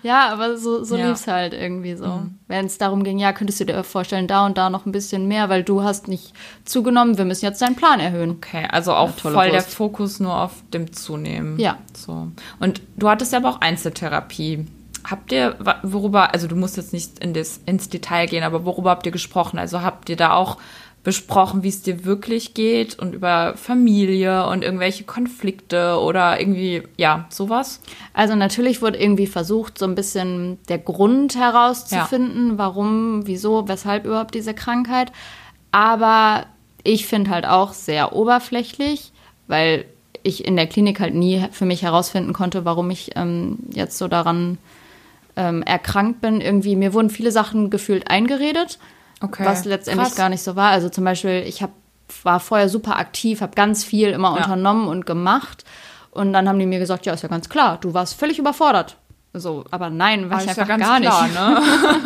Ja, 0.03 0.29
aber 0.33 0.57
so, 0.57 0.83
so 0.83 0.97
ja. 0.97 1.07
lief 1.07 1.15
es 1.15 1.27
halt 1.27 1.53
irgendwie 1.53 1.95
so. 1.95 2.05
Mhm. 2.05 2.37
Wenn 2.47 2.65
es 2.65 2.77
darum 2.77 3.05
ging, 3.05 3.17
ja, 3.19 3.31
könntest 3.31 3.61
du 3.61 3.65
dir 3.65 3.83
vorstellen, 3.85 4.27
da 4.27 4.45
und 4.45 4.57
da 4.57 4.69
noch 4.69 4.85
ein 4.85 4.91
bisschen 4.91 5.29
mehr, 5.29 5.47
weil 5.47 5.63
du 5.63 5.81
hast 5.81 6.09
nicht 6.09 6.33
zugenommen, 6.65 7.17
wir 7.17 7.25
müssen 7.25 7.45
jetzt 7.45 7.61
deinen 7.61 7.77
Plan 7.77 8.01
erhöhen. 8.01 8.31
Okay, 8.31 8.67
also 8.69 8.93
auch 8.93 9.09
ja, 9.09 9.13
voll 9.13 9.33
Wurst. 9.33 9.51
der 9.53 9.61
Fokus 9.61 10.19
nur 10.19 10.37
auf 10.37 10.51
dem 10.73 10.91
Zunehmen. 10.91 11.57
Ja. 11.57 11.77
So. 11.93 12.27
Und 12.59 12.81
du 12.97 13.09
hattest 13.09 13.31
ja 13.31 13.39
aber 13.39 13.49
auch 13.49 13.61
Einzeltherapie. 13.61 14.67
Habt 15.03 15.31
ihr, 15.31 15.57
worüber, 15.83 16.33
also 16.33 16.47
du 16.47 16.55
musst 16.55 16.77
jetzt 16.77 16.93
nicht 16.93 17.19
in 17.19 17.33
das, 17.33 17.59
ins 17.65 17.89
Detail 17.89 18.27
gehen, 18.27 18.43
aber 18.43 18.65
worüber 18.65 18.91
habt 18.91 19.05
ihr 19.05 19.11
gesprochen? 19.11 19.59
Also 19.59 19.81
habt 19.81 20.09
ihr 20.09 20.15
da 20.15 20.33
auch 20.33 20.57
besprochen, 21.03 21.63
wie 21.63 21.69
es 21.69 21.81
dir 21.81 22.05
wirklich 22.05 22.53
geht 22.53 22.97
und 22.97 23.13
über 23.13 23.55
Familie 23.57 24.47
und 24.47 24.63
irgendwelche 24.63 25.03
Konflikte 25.03 25.99
oder 25.99 26.39
irgendwie, 26.39 26.83
ja, 26.97 27.25
sowas? 27.29 27.81
Also 28.13 28.35
natürlich 28.35 28.81
wurde 28.81 28.97
irgendwie 28.97 29.27
versucht, 29.27 29.77
so 29.77 29.85
ein 29.85 29.95
bisschen 29.95 30.59
der 30.69 30.77
Grund 30.77 31.35
herauszufinden, 31.35 32.51
ja. 32.51 32.57
warum, 32.57 33.27
wieso, 33.27 33.67
weshalb 33.67 34.05
überhaupt 34.05 34.33
diese 34.33 34.53
Krankheit. 34.53 35.11
Aber 35.71 36.45
ich 36.83 37.05
finde 37.05 37.31
halt 37.31 37.45
auch 37.45 37.73
sehr 37.73 38.15
oberflächlich, 38.15 39.11
weil 39.47 39.85
ich 40.23 40.45
in 40.45 40.55
der 40.55 40.67
Klinik 40.67 41.01
halt 41.01 41.15
nie 41.15 41.45
für 41.51 41.65
mich 41.65 41.81
herausfinden 41.81 42.31
konnte, 42.31 42.63
warum 42.63 42.89
ich 42.89 43.11
ähm, 43.15 43.59
jetzt 43.71 43.97
so 43.97 44.07
daran 44.07 44.57
ähm, 45.35 45.63
erkrankt 45.63 46.21
bin. 46.21 46.41
Irgendwie, 46.41 46.75
mir 46.75 46.93
wurden 46.93 47.09
viele 47.09 47.31
Sachen 47.31 47.69
gefühlt 47.69 48.09
eingeredet 48.09 48.79
Okay. 49.23 49.45
Was 49.45 49.63
letztendlich 49.63 50.09
Krass. 50.09 50.17
gar 50.17 50.29
nicht 50.29 50.43
so 50.43 50.57
war. 50.57 50.71
Also 50.71 50.89
zum 50.89 51.05
Beispiel, 51.05 51.43
ich 51.47 51.63
hab, 51.63 51.71
war 52.23 52.41
vorher 52.41 52.67
super 52.67 52.97
aktiv, 52.97 53.39
habe 53.39 53.55
ganz 53.55 53.83
viel 53.85 54.09
immer 54.09 54.35
ja. 54.35 54.43
unternommen 54.43 54.89
und 54.89 55.05
gemacht. 55.05 55.63
Und 56.11 56.33
dann 56.33 56.47
haben 56.49 56.59
die 56.59 56.65
mir 56.65 56.79
gesagt, 56.79 57.05
ja, 57.05 57.13
ist 57.13 57.23
ja 57.23 57.29
ganz 57.29 57.47
klar, 57.47 57.77
du 57.79 57.93
warst 57.93 58.15
völlig 58.15 58.37
überfordert. 58.37 58.97
So, 59.35 59.63
aber 59.71 59.89
nein, 59.89 60.29
war 60.29 60.43
ich 60.43 60.49
einfach 60.49 60.67
ja 60.67 60.77
gar 60.77 60.99
klar, 60.99 61.23
nicht. 61.27 61.33
Ne? 61.33 61.61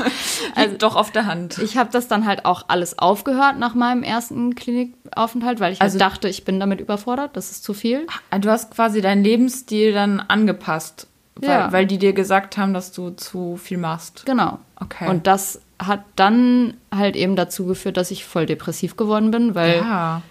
also 0.56 0.78
doch 0.78 0.96
auf 0.96 1.12
der 1.12 1.26
Hand. 1.26 1.58
Ich 1.58 1.76
habe 1.76 1.90
das 1.92 2.08
dann 2.08 2.26
halt 2.26 2.46
auch 2.46 2.66
alles 2.70 3.00
aufgehört 3.00 3.58
nach 3.58 3.74
meinem 3.74 4.04
ersten 4.04 4.56
Klinikaufenthalt, 4.56 5.60
weil 5.60 5.74
ich 5.74 5.82
halt 5.82 5.92
also, 5.92 6.00
halt 6.00 6.13
dachte, 6.13 6.30
ich 6.30 6.46
bin 6.46 6.60
damit 6.60 6.80
überfordert, 6.80 7.36
das 7.36 7.52
ist 7.52 7.63
zu 7.63 7.74
viel. 7.74 8.08
Du 8.40 8.50
hast 8.50 8.74
quasi 8.74 9.02
deinen 9.02 9.24
Lebensstil 9.24 9.92
dann 9.92 10.22
angepasst, 10.22 11.08
weil, 11.41 11.50
ja. 11.50 11.71
weil 11.71 11.86
die 11.86 11.97
dir 11.97 12.13
gesagt 12.13 12.58
haben, 12.58 12.73
dass 12.73 12.91
du 12.91 13.12
zu 13.12 13.58
viel 13.58 13.78
machst. 13.78 14.23
Genau. 14.26 14.60
Okay. 14.80 15.10
Und 15.10 15.28
das 15.28 15.62
hat 15.80 16.04
dann 16.15 16.76
halt 16.93 17.15
eben 17.15 17.36
dazu 17.36 17.65
geführt, 17.65 17.97
dass 17.97 18.12
ich 18.12 18.26
voll 18.26 18.45
depressiv 18.45 18.97
geworden 18.97 19.32
bin, 19.32 19.56
weil. 19.56 19.78
Ja. 19.78 20.21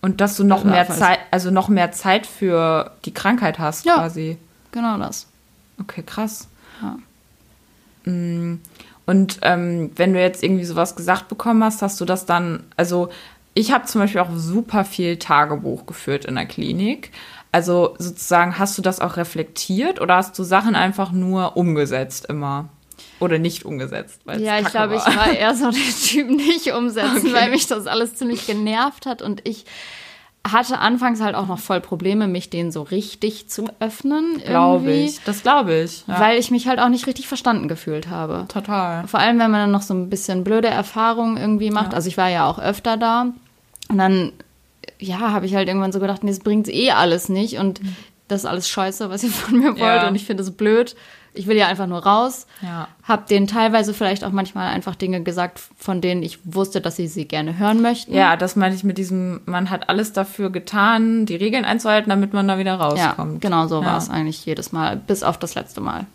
Und 0.00 0.20
dass 0.20 0.36
du 0.36 0.42
noch 0.42 0.64
mehr 0.64 0.88
Zeit, 0.88 1.20
also 1.30 1.52
noch 1.52 1.68
mehr 1.68 1.92
Zeit 1.92 2.26
für 2.26 2.90
die 3.04 3.14
Krankheit 3.14 3.60
hast, 3.60 3.84
ja, 3.84 3.94
quasi. 3.94 4.36
Genau 4.72 4.98
das. 4.98 5.28
Okay, 5.80 6.02
krass. 6.04 6.48
Ja. 6.82 8.10
Mm. 8.10 8.60
Und 9.04 9.38
ähm, 9.42 9.90
wenn 9.96 10.12
du 10.12 10.20
jetzt 10.20 10.42
irgendwie 10.42 10.64
sowas 10.64 10.96
gesagt 10.96 11.28
bekommen 11.28 11.62
hast, 11.62 11.82
hast 11.82 12.00
du 12.00 12.04
das 12.04 12.26
dann, 12.26 12.64
also 12.76 13.10
ich 13.54 13.72
habe 13.72 13.84
zum 13.84 14.00
Beispiel 14.00 14.20
auch 14.20 14.30
super 14.34 14.84
viel 14.84 15.18
Tagebuch 15.18 15.86
geführt 15.86 16.24
in 16.24 16.36
der 16.36 16.46
Klinik. 16.46 17.10
Also 17.52 17.94
sozusagen, 17.98 18.58
hast 18.58 18.76
du 18.78 18.82
das 18.82 19.00
auch 19.00 19.16
reflektiert 19.16 20.00
oder 20.00 20.16
hast 20.16 20.38
du 20.38 20.42
Sachen 20.42 20.74
einfach 20.74 21.12
nur 21.12 21.56
umgesetzt 21.56 22.26
immer? 22.26 22.70
Oder 23.20 23.38
nicht 23.38 23.64
umgesetzt. 23.64 24.20
Ja, 24.38 24.58
ich 24.58 24.68
glaube, 24.68 24.96
ich 24.96 25.16
war 25.16 25.30
eher 25.30 25.54
so 25.54 25.70
der 25.70 25.80
Typ 25.80 26.30
nicht 26.30 26.72
umsetzen, 26.72 27.18
okay. 27.18 27.32
weil 27.34 27.50
mich 27.50 27.66
das 27.66 27.86
alles 27.86 28.14
ziemlich 28.16 28.46
genervt 28.46 29.06
hat 29.06 29.22
und 29.22 29.46
ich 29.46 29.64
hatte 30.50 30.78
anfangs 30.78 31.20
halt 31.20 31.36
auch 31.36 31.46
noch 31.46 31.58
voll 31.58 31.80
Probleme, 31.80 32.26
mich 32.26 32.50
den 32.50 32.72
so 32.72 32.82
richtig 32.82 33.48
zu 33.48 33.68
öffnen. 33.78 34.42
Glaube 34.44 34.90
ich. 34.92 35.20
Das 35.24 35.42
glaube 35.42 35.74
ich. 35.74 36.04
Ja. 36.08 36.18
Weil 36.18 36.38
ich 36.38 36.50
mich 36.50 36.66
halt 36.66 36.80
auch 36.80 36.88
nicht 36.88 37.06
richtig 37.06 37.28
verstanden 37.28 37.68
gefühlt 37.68 38.08
habe. 38.08 38.46
Total. 38.48 39.06
Vor 39.06 39.20
allem, 39.20 39.38
wenn 39.38 39.50
man 39.50 39.60
dann 39.60 39.70
noch 39.70 39.82
so 39.82 39.94
ein 39.94 40.10
bisschen 40.10 40.42
blöde 40.42 40.68
Erfahrungen 40.68 41.36
irgendwie 41.36 41.70
macht. 41.70 41.92
Ja. 41.92 41.96
Also 41.96 42.08
ich 42.08 42.16
war 42.16 42.28
ja 42.28 42.50
auch 42.50 42.58
öfter 42.58 42.96
da. 42.96 43.26
Und 43.88 43.98
dann, 43.98 44.32
ja, 45.02 45.32
habe 45.32 45.46
ich 45.46 45.54
halt 45.54 45.68
irgendwann 45.68 45.92
so 45.92 46.00
gedacht, 46.00 46.24
nee, 46.24 46.30
das 46.30 46.40
bringt 46.40 46.68
eh 46.68 46.90
alles 46.92 47.28
nicht. 47.28 47.58
Und 47.58 47.82
mhm. 47.82 47.96
das 48.28 48.40
ist 48.40 48.46
alles 48.46 48.68
scheiße, 48.68 49.10
was 49.10 49.22
ihr 49.22 49.30
von 49.30 49.58
mir 49.58 49.78
wollt. 49.78 49.78
Ja. 49.78 50.08
Und 50.08 50.14
ich 50.14 50.24
finde 50.24 50.42
es 50.42 50.50
blöd 50.50 50.94
ich 51.34 51.46
will 51.46 51.56
ja 51.56 51.66
einfach 51.66 51.86
nur 51.86 52.04
raus. 52.04 52.46
Ja. 52.60 52.88
Hab 53.04 53.26
denen 53.26 53.46
teilweise 53.46 53.94
vielleicht 53.94 54.24
auch 54.24 54.32
manchmal 54.32 54.68
einfach 54.68 54.94
Dinge 54.94 55.22
gesagt, 55.22 55.60
von 55.78 56.00
denen 56.00 56.22
ich 56.22 56.38
wusste, 56.44 56.80
dass 56.80 56.96
sie 56.96 57.06
sie 57.06 57.26
gerne 57.26 57.58
hören 57.58 57.80
möchten. 57.80 58.14
Ja, 58.14 58.36
das 58.36 58.56
meine 58.56 58.74
ich 58.74 58.84
mit 58.84 58.98
diesem, 58.98 59.40
man 59.46 59.70
hat 59.70 59.88
alles 59.88 60.12
dafür 60.12 60.50
getan, 60.50 61.26
die 61.26 61.36
Regeln 61.36 61.64
einzuhalten, 61.64 62.10
damit 62.10 62.32
man 62.32 62.48
da 62.48 62.58
wieder 62.58 62.74
rauskommt. 62.74 63.42
Ja, 63.42 63.48
genau 63.48 63.66
so 63.66 63.80
ja. 63.80 63.86
war 63.86 63.98
es 63.98 64.10
eigentlich 64.10 64.44
jedes 64.44 64.72
Mal, 64.72 64.96
bis 64.96 65.22
auf 65.22 65.38
das 65.38 65.54
letzte 65.54 65.80
Mal. 65.80 66.06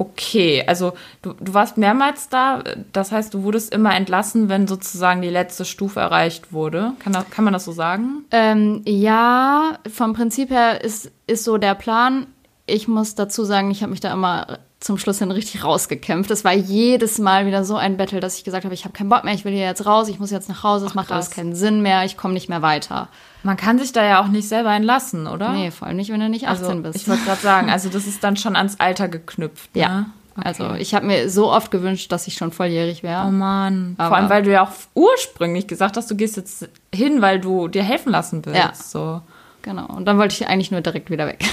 Okay, 0.00 0.64
also 0.66 0.94
du, 1.20 1.34
du 1.34 1.52
warst 1.52 1.76
mehrmals 1.76 2.30
da, 2.30 2.64
das 2.90 3.12
heißt, 3.12 3.34
du 3.34 3.42
wurdest 3.42 3.70
immer 3.70 3.94
entlassen, 3.94 4.48
wenn 4.48 4.66
sozusagen 4.66 5.20
die 5.20 5.28
letzte 5.28 5.66
Stufe 5.66 6.00
erreicht 6.00 6.54
wurde. 6.54 6.94
Kann, 7.00 7.12
das, 7.12 7.28
kann 7.28 7.44
man 7.44 7.52
das 7.52 7.66
so 7.66 7.72
sagen? 7.72 8.24
Ähm, 8.30 8.80
ja, 8.86 9.78
vom 9.92 10.14
Prinzip 10.14 10.48
her 10.48 10.82
ist, 10.82 11.12
ist 11.26 11.44
so 11.44 11.58
der 11.58 11.74
Plan. 11.74 12.28
Ich 12.64 12.88
muss 12.88 13.14
dazu 13.14 13.44
sagen, 13.44 13.70
ich 13.70 13.82
habe 13.82 13.90
mich 13.90 14.00
da 14.00 14.10
immer 14.10 14.60
zum 14.80 14.96
Schluss 14.96 15.18
hin 15.18 15.30
richtig 15.30 15.64
rausgekämpft. 15.64 16.30
Es 16.30 16.46
war 16.46 16.54
jedes 16.54 17.18
Mal 17.18 17.44
wieder 17.44 17.62
so 17.62 17.76
ein 17.76 17.98
Battle, 17.98 18.20
dass 18.20 18.38
ich 18.38 18.44
gesagt 18.44 18.64
habe, 18.64 18.72
ich 18.72 18.84
habe 18.84 18.94
keinen 18.94 19.10
Bock 19.10 19.24
mehr, 19.24 19.34
ich 19.34 19.44
will 19.44 19.52
hier 19.52 19.66
jetzt 19.66 19.84
raus, 19.84 20.08
ich 20.08 20.18
muss 20.18 20.30
jetzt 20.30 20.48
nach 20.48 20.62
Hause, 20.62 20.86
es 20.86 20.94
macht 20.94 21.12
alles 21.12 21.30
keinen 21.30 21.54
Sinn 21.54 21.82
mehr, 21.82 22.06
ich 22.06 22.16
komme 22.16 22.32
nicht 22.32 22.48
mehr 22.48 22.62
weiter. 22.62 23.10
Man 23.42 23.56
kann 23.56 23.78
sich 23.78 23.92
da 23.92 24.04
ja 24.04 24.22
auch 24.22 24.28
nicht 24.28 24.48
selber 24.48 24.72
entlassen, 24.74 25.26
oder? 25.26 25.52
Nee, 25.52 25.70
vor 25.70 25.88
allem 25.88 25.96
nicht, 25.96 26.12
wenn 26.12 26.20
du 26.20 26.28
nicht 26.28 26.48
18 26.48 26.66
also, 26.66 26.82
bist. 26.82 26.96
Ich 26.96 27.08
wollte 27.08 27.24
gerade 27.24 27.40
sagen, 27.40 27.70
also 27.70 27.88
das 27.88 28.06
ist 28.06 28.22
dann 28.22 28.36
schon 28.36 28.56
ans 28.56 28.78
Alter 28.78 29.08
geknüpft. 29.08 29.74
Ne? 29.74 29.82
Ja. 29.82 30.06
Okay. 30.36 30.46
Also 30.46 30.74
ich 30.74 30.94
habe 30.94 31.06
mir 31.06 31.28
so 31.30 31.50
oft 31.50 31.70
gewünscht, 31.70 32.12
dass 32.12 32.26
ich 32.26 32.34
schon 32.34 32.52
volljährig 32.52 33.02
wäre. 33.02 33.24
Oh 33.26 33.30
Mann. 33.30 33.94
Vor 33.96 34.14
allem, 34.14 34.30
weil 34.30 34.42
du 34.42 34.52
ja 34.52 34.64
auch 34.64 34.72
ursprünglich 34.94 35.66
gesagt 35.66 35.96
hast, 35.96 36.10
du 36.10 36.16
gehst 36.16 36.36
jetzt 36.36 36.68
hin, 36.94 37.20
weil 37.20 37.40
du 37.40 37.68
dir 37.68 37.82
helfen 37.82 38.12
lassen 38.12 38.44
willst. 38.44 38.58
Ja. 38.58 38.72
So. 38.74 39.22
Genau. 39.62 39.86
Und 39.86 40.06
dann 40.06 40.18
wollte 40.18 40.34
ich 40.34 40.46
eigentlich 40.46 40.70
nur 40.70 40.80
direkt 40.80 41.10
wieder 41.10 41.26
weg. 41.26 41.44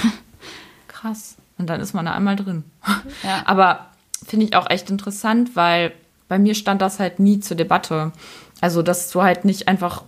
Krass. 0.88 1.38
Und 1.58 1.70
dann 1.70 1.82
ist 1.82 1.94
man 1.94 2.06
da 2.06 2.14
einmal 2.14 2.36
drin. 2.36 2.64
Ja. 3.24 3.42
Aber 3.46 3.88
finde 4.26 4.46
ich 4.46 4.56
auch 4.56 4.70
echt 4.70 4.90
interessant, 4.90 5.56
weil 5.56 5.92
bei 6.28 6.38
mir 6.38 6.56
stand 6.56 6.82
das 6.82 7.00
halt 7.00 7.20
nie 7.20 7.40
zur 7.40 7.58
Debatte. 7.58 8.12
Also, 8.62 8.82
dass 8.84 9.10
du 9.10 9.24
halt 9.24 9.44
nicht 9.44 9.68
einfach 9.68 10.04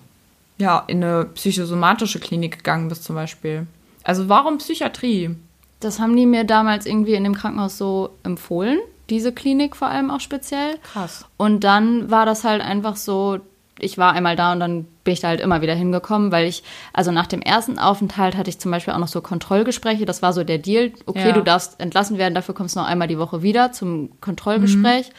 ja, 0.59 0.83
in 0.87 1.03
eine 1.03 1.25
psychosomatische 1.25 2.19
Klinik 2.19 2.57
gegangen 2.57 2.89
bist 2.89 3.03
zum 3.03 3.15
Beispiel. 3.15 3.65
Also 4.03 4.29
warum 4.29 4.57
Psychiatrie? 4.59 5.35
Das 5.79 5.99
haben 5.99 6.15
die 6.15 6.25
mir 6.25 6.43
damals 6.43 6.85
irgendwie 6.85 7.13
in 7.13 7.23
dem 7.23 7.35
Krankenhaus 7.35 7.77
so 7.77 8.09
empfohlen, 8.23 8.79
diese 9.09 9.31
Klinik 9.31 9.75
vor 9.75 9.87
allem 9.87 10.11
auch 10.11 10.19
speziell. 10.19 10.77
Krass. 10.91 11.25
Und 11.37 11.63
dann 11.63 12.11
war 12.11 12.25
das 12.25 12.43
halt 12.43 12.61
einfach 12.61 12.97
so, 12.97 13.39
ich 13.79 13.97
war 13.97 14.13
einmal 14.13 14.35
da 14.35 14.51
und 14.51 14.59
dann 14.59 14.85
bin 15.05 15.13
ich 15.13 15.21
da 15.21 15.29
halt 15.29 15.39
immer 15.39 15.61
wieder 15.61 15.73
hingekommen, 15.73 16.33
weil 16.33 16.47
ich, 16.47 16.63
also 16.91 17.11
nach 17.11 17.27
dem 17.27 17.41
ersten 17.41 17.79
Aufenthalt 17.79 18.35
hatte 18.35 18.49
ich 18.49 18.59
zum 18.59 18.71
Beispiel 18.71 18.93
auch 18.93 18.99
noch 18.99 19.07
so 19.07 19.21
Kontrollgespräche. 19.21 20.05
Das 20.05 20.21
war 20.21 20.33
so 20.33 20.43
der 20.43 20.57
Deal. 20.57 20.91
Okay, 21.05 21.29
ja. 21.29 21.31
du 21.31 21.41
darfst 21.41 21.79
entlassen 21.79 22.17
werden, 22.17 22.35
dafür 22.35 22.53
kommst 22.53 22.75
du 22.75 22.81
noch 22.81 22.87
einmal 22.87 23.07
die 23.07 23.17
Woche 23.17 23.41
wieder 23.41 23.71
zum 23.71 24.19
Kontrollgespräch. 24.19 25.09
Mhm. 25.09 25.13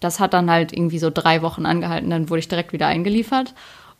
Das 0.00 0.20
hat 0.20 0.34
dann 0.34 0.50
halt 0.50 0.74
irgendwie 0.74 0.98
so 0.98 1.10
drei 1.10 1.40
Wochen 1.40 1.64
angehalten, 1.64 2.10
dann 2.10 2.28
wurde 2.28 2.40
ich 2.40 2.48
direkt 2.48 2.74
wieder 2.74 2.86
eingeliefert. 2.86 3.54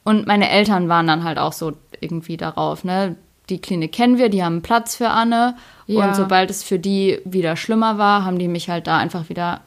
Und 0.07 0.28
meine 0.28 0.48
Eltern 0.48 0.88
waren 0.88 1.09
dann 1.09 1.24
halt 1.24 1.36
auch 1.36 1.52
so 1.52 1.72
irgendwie 2.00 2.36
darauf, 2.36 2.84
ne? 2.84 3.16
Die 3.48 3.61
Klinik 3.61 3.90
kennen 3.90 4.18
wir, 4.18 4.28
die 4.28 4.44
haben 4.44 4.62
Platz 4.62 4.94
für 4.94 5.09
Anne. 5.09 5.57
Ja. 5.88 6.07
Und 6.07 6.14
sobald 6.14 6.48
es 6.48 6.62
für 6.62 6.78
die 6.78 7.18
wieder 7.24 7.57
schlimmer 7.57 7.98
war, 7.98 8.24
haben 8.24 8.38
die 8.38 8.46
mich 8.46 8.70
halt 8.70 8.86
da 8.86 8.98
einfach 8.98 9.28
wieder 9.28 9.62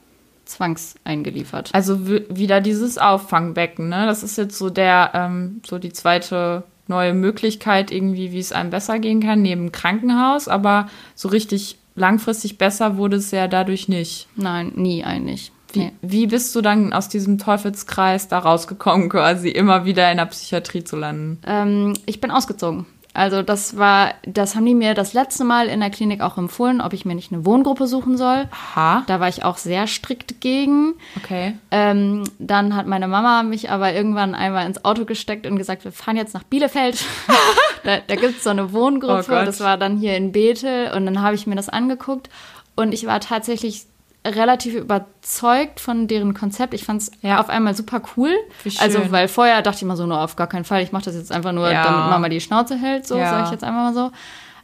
zwangs 0.45 0.95
eingeliefert. 1.03 1.71
Also 1.73 2.07
wieder 2.07 2.61
dieses 2.61 2.97
Auffangbecken, 2.97 3.89
ne? 3.89 4.05
Das 4.05 4.23
ist 4.23 4.37
jetzt 4.37 4.57
so 4.57 4.69
der, 4.69 5.11
ähm, 5.13 5.61
so 5.67 5.77
die 5.77 5.91
zweite 5.91 6.63
neue 6.87 7.13
Möglichkeit 7.13 7.91
irgendwie, 7.91 8.31
wie 8.31 8.39
es 8.39 8.53
einem 8.53 8.69
besser 8.69 8.97
gehen 8.99 9.19
kann, 9.21 9.41
neben 9.41 9.73
Krankenhaus, 9.73 10.47
aber 10.47 10.87
so 11.15 11.27
richtig 11.27 11.77
langfristig 11.95 12.57
besser 12.57 12.95
wurde 12.95 13.17
es 13.17 13.31
ja 13.31 13.49
dadurch 13.49 13.89
nicht. 13.89 14.29
Nein, 14.37 14.71
nie 14.75 15.03
eigentlich. 15.03 15.51
Wie, 15.73 15.79
nee. 15.79 15.91
wie 16.01 16.27
bist 16.27 16.55
du 16.55 16.61
dann 16.61 16.93
aus 16.93 17.09
diesem 17.09 17.37
Teufelskreis 17.37 18.27
da 18.27 18.39
rausgekommen, 18.39 19.09
quasi 19.09 19.49
immer 19.49 19.85
wieder 19.85 20.11
in 20.11 20.17
der 20.17 20.25
Psychiatrie 20.25 20.83
zu 20.83 20.95
landen? 20.95 21.39
Ähm, 21.45 21.93
ich 22.05 22.21
bin 22.21 22.31
ausgezogen. 22.31 22.85
Also 23.13 23.41
das 23.41 23.75
war, 23.75 24.13
das 24.23 24.55
haben 24.55 24.65
die 24.65 24.75
mir 24.75 24.93
das 24.93 25.13
letzte 25.13 25.43
Mal 25.43 25.67
in 25.67 25.79
der 25.79 25.89
Klinik 25.89 26.21
auch 26.21 26.37
empfohlen, 26.37 26.79
ob 26.79 26.93
ich 26.93 27.05
mir 27.05 27.15
nicht 27.15 27.31
eine 27.31 27.45
Wohngruppe 27.45 27.87
suchen 27.87 28.17
soll. 28.17 28.47
Aha. 28.51 29.03
Da 29.07 29.19
war 29.19 29.27
ich 29.27 29.43
auch 29.43 29.57
sehr 29.57 29.87
strikt 29.87 30.41
gegen. 30.41 30.93
Okay. 31.17 31.57
Ähm, 31.71 32.23
dann 32.37 32.75
hat 32.75 32.85
meine 32.85 33.07
Mama 33.07 33.41
mich 33.41 33.71
aber 33.71 33.93
irgendwann 33.93 34.35
einmal 34.35 34.67
ins 34.67 34.85
Auto 34.85 35.05
gesteckt 35.05 35.47
und 35.47 35.57
gesagt, 35.57 35.85
wir 35.85 35.91
fahren 35.91 36.17
jetzt 36.17 36.35
nach 36.35 36.43
Bielefeld. 36.43 37.03
da 37.83 37.97
da 38.05 38.15
gibt 38.15 38.37
es 38.37 38.43
so 38.43 38.51
eine 38.51 38.73
Wohngruppe. 38.73 39.41
Oh 39.41 39.45
das 39.45 39.59
war 39.59 39.77
dann 39.77 39.97
hier 39.97 40.15
in 40.15 40.31
Bethel 40.31 40.91
und 40.95 41.05
dann 41.05 41.21
habe 41.21 41.35
ich 41.35 41.47
mir 41.47 41.55
das 41.55 41.67
angeguckt 41.67 42.29
und 42.75 42.93
ich 42.93 43.07
war 43.07 43.19
tatsächlich 43.19 43.87
relativ 44.25 44.75
überzeugt 44.75 45.79
von 45.79 46.07
deren 46.07 46.33
Konzept. 46.33 46.73
Ich 46.73 46.83
fand 46.83 47.01
es 47.01 47.11
ja. 47.21 47.39
auf 47.39 47.49
einmal 47.49 47.73
super 47.73 48.01
cool. 48.17 48.31
Also, 48.79 49.11
weil 49.11 49.27
vorher 49.27 49.61
dachte 49.61 49.77
ich 49.77 49.83
immer 49.83 49.95
so, 49.95 50.05
nur 50.05 50.21
auf 50.21 50.35
gar 50.35 50.47
keinen 50.47 50.65
Fall, 50.65 50.83
ich 50.83 50.91
mache 50.91 51.05
das 51.05 51.15
jetzt 51.15 51.31
einfach 51.31 51.51
nur, 51.51 51.71
ja. 51.71 51.83
damit 51.83 52.09
Mama 52.09 52.29
die 52.29 52.41
Schnauze 52.41 52.75
hält, 52.75 53.07
so 53.07 53.17
ja. 53.17 53.29
sage 53.29 53.45
ich 53.45 53.51
jetzt 53.51 53.63
einfach 53.63 53.81
mal 53.81 53.93
so. 53.93 54.11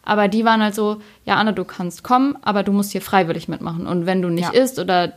Aber 0.04 0.28
die 0.28 0.46
waren 0.46 0.62
halt 0.62 0.76
so, 0.76 1.02
ja, 1.26 1.36
Anne, 1.36 1.54
du 1.54 1.64
kannst 1.64 2.04
kommen, 2.04 2.38
aber 2.44 2.64
du 2.64 2.72
musst 2.72 2.92
hier 2.92 3.02
freiwillig 3.02 3.48
mitmachen. 3.48 3.88
Und 3.88 4.06
wenn 4.06 4.22
du 4.22 4.30
nicht 4.30 4.54
isst 4.54 4.78
oder 4.78 5.14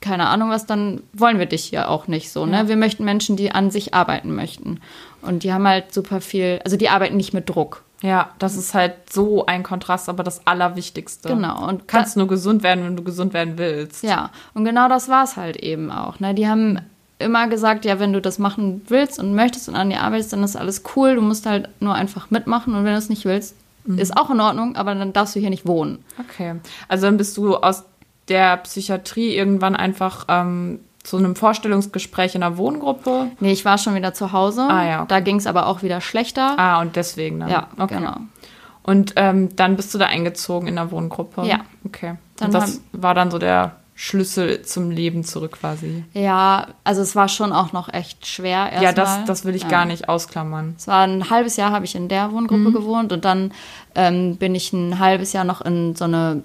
keine 0.00 0.28
Ahnung 0.28 0.50
was, 0.50 0.66
dann 0.66 1.02
wollen 1.12 1.38
wir 1.38 1.46
dich 1.46 1.64
hier 1.64 1.88
auch 1.88 2.08
nicht 2.08 2.30
so. 2.30 2.44
Ne? 2.44 2.68
Wir 2.68 2.76
möchten 2.76 3.04
Menschen, 3.04 3.36
die 3.36 3.52
an 3.52 3.70
sich 3.70 3.94
arbeiten 3.94 4.34
möchten. 4.34 4.80
Und 5.22 5.44
die 5.44 5.52
haben 5.52 5.66
halt 5.66 5.94
super 5.94 6.20
viel, 6.20 6.60
also 6.64 6.76
die 6.76 6.88
arbeiten 6.88 7.16
nicht 7.16 7.32
mit 7.32 7.48
Druck. 7.48 7.84
Ja, 8.02 8.30
das 8.38 8.56
ist 8.56 8.74
halt 8.74 8.94
so 9.10 9.46
ein 9.46 9.62
Kontrast, 9.62 10.08
aber 10.08 10.24
das 10.24 10.46
Allerwichtigste. 10.46 11.28
Genau. 11.28 11.68
Und 11.68 11.86
kannst 11.86 12.16
nur 12.16 12.26
gesund 12.26 12.62
werden, 12.64 12.84
wenn 12.84 12.96
du 12.96 13.04
gesund 13.04 13.32
werden 13.32 13.58
willst. 13.58 14.02
Ja, 14.02 14.30
und 14.54 14.64
genau 14.64 14.88
das 14.88 15.08
war 15.08 15.24
es 15.24 15.36
halt 15.36 15.56
eben 15.56 15.90
auch. 15.90 16.18
Ne? 16.18 16.34
Die 16.34 16.48
haben 16.48 16.80
immer 17.20 17.46
gesagt, 17.46 17.84
ja, 17.84 18.00
wenn 18.00 18.12
du 18.12 18.20
das 18.20 18.40
machen 18.40 18.82
willst 18.88 19.20
und 19.20 19.34
möchtest 19.34 19.68
und 19.68 19.76
an 19.76 19.90
dir 19.90 20.00
arbeitest, 20.00 20.32
dann 20.32 20.42
ist 20.42 20.56
alles 20.56 20.82
cool. 20.96 21.14
Du 21.14 21.22
musst 21.22 21.46
halt 21.46 21.68
nur 21.80 21.94
einfach 21.94 22.30
mitmachen 22.30 22.74
und 22.74 22.84
wenn 22.84 22.92
du 22.92 22.98
es 22.98 23.08
nicht 23.08 23.24
willst, 23.24 23.54
mhm. 23.84 23.98
ist 23.98 24.16
auch 24.16 24.30
in 24.30 24.40
Ordnung, 24.40 24.74
aber 24.74 24.94
dann 24.94 25.12
darfst 25.12 25.36
du 25.36 25.40
hier 25.40 25.50
nicht 25.50 25.66
wohnen. 25.66 26.04
Okay. 26.18 26.56
Also 26.88 27.06
dann 27.06 27.16
bist 27.16 27.36
du 27.36 27.56
aus 27.56 27.84
der 28.28 28.56
Psychiatrie 28.58 29.34
irgendwann 29.36 29.76
einfach 29.76 30.26
ähm, 30.28 30.80
zu 31.02 31.16
einem 31.16 31.34
Vorstellungsgespräch 31.34 32.34
in 32.34 32.42
einer 32.42 32.56
Wohngruppe? 32.56 33.30
Nee, 33.40 33.52
ich 33.52 33.64
war 33.64 33.78
schon 33.78 33.94
wieder 33.94 34.14
zu 34.14 34.32
Hause. 34.32 34.62
Ah, 34.62 34.84
ja. 34.84 34.98
Okay. 35.00 35.08
Da 35.08 35.20
ging 35.20 35.36
es 35.36 35.46
aber 35.46 35.66
auch 35.66 35.82
wieder 35.82 36.00
schlechter. 36.00 36.58
Ah, 36.58 36.80
und 36.80 36.96
deswegen 36.96 37.40
dann. 37.40 37.50
Ja, 37.50 37.68
okay. 37.78 37.96
genau. 37.96 38.16
Und 38.84 39.14
ähm, 39.16 39.54
dann 39.54 39.76
bist 39.76 39.94
du 39.94 39.98
da 39.98 40.06
eingezogen 40.06 40.68
in 40.68 40.76
der 40.76 40.90
Wohngruppe? 40.90 41.42
Ja. 41.44 41.60
Okay. 41.84 42.14
Dann 42.36 42.46
und 42.46 42.54
das 42.54 42.80
war 42.92 43.14
dann 43.14 43.30
so 43.30 43.38
der 43.38 43.76
Schlüssel 43.94 44.62
zum 44.62 44.90
Leben 44.90 45.22
zurück 45.22 45.58
quasi. 45.60 46.04
Ja, 46.12 46.68
also 46.82 47.02
es 47.02 47.14
war 47.14 47.28
schon 47.28 47.52
auch 47.52 47.72
noch 47.72 47.92
echt 47.92 48.26
schwer. 48.26 48.70
Ja, 48.80 48.92
das, 48.92 49.24
das 49.26 49.44
will 49.44 49.54
ich 49.54 49.62
ja. 49.62 49.68
gar 49.68 49.84
nicht 49.84 50.08
ausklammern. 50.08 50.74
Es 50.76 50.88
war 50.88 51.06
ein 51.06 51.30
halbes 51.30 51.56
Jahr 51.56 51.70
habe 51.70 51.84
ich 51.84 51.94
in 51.94 52.08
der 52.08 52.32
Wohngruppe 52.32 52.70
mhm. 52.70 52.72
gewohnt 52.72 53.12
und 53.12 53.24
dann 53.24 53.52
ähm, 53.94 54.36
bin 54.36 54.54
ich 54.54 54.72
ein 54.72 54.98
halbes 54.98 55.32
Jahr 55.32 55.44
noch 55.44 55.60
in 55.60 55.94
so 55.94 56.04
eine 56.04 56.42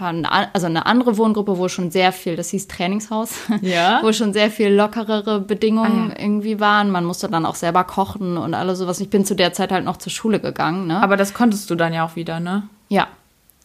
also 0.00 0.66
eine 0.66 0.86
andere 0.86 1.16
Wohngruppe, 1.16 1.58
wo 1.58 1.68
schon 1.68 1.90
sehr 1.90 2.12
viel, 2.12 2.36
das 2.36 2.50
hieß 2.50 2.68
Trainingshaus, 2.68 3.34
ja. 3.62 4.00
wo 4.02 4.12
schon 4.12 4.32
sehr 4.32 4.50
viel 4.50 4.68
lockerere 4.68 5.40
Bedingungen 5.40 6.10
ah, 6.10 6.14
ja. 6.14 6.24
irgendwie 6.24 6.60
waren. 6.60 6.90
Man 6.90 7.04
musste 7.04 7.28
dann 7.28 7.46
auch 7.46 7.54
selber 7.54 7.84
kochen 7.84 8.36
und 8.36 8.54
alles 8.54 8.78
sowas. 8.78 9.00
Ich 9.00 9.10
bin 9.10 9.24
zu 9.24 9.34
der 9.34 9.52
Zeit 9.52 9.72
halt 9.72 9.84
noch 9.84 9.96
zur 9.96 10.12
Schule 10.12 10.40
gegangen. 10.40 10.86
Ne? 10.86 11.02
Aber 11.02 11.16
das 11.16 11.34
konntest 11.34 11.70
du 11.70 11.74
dann 11.74 11.92
ja 11.92 12.04
auch 12.04 12.16
wieder, 12.16 12.40
ne? 12.40 12.68
Ja, 12.88 13.08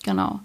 genau. 0.03 0.39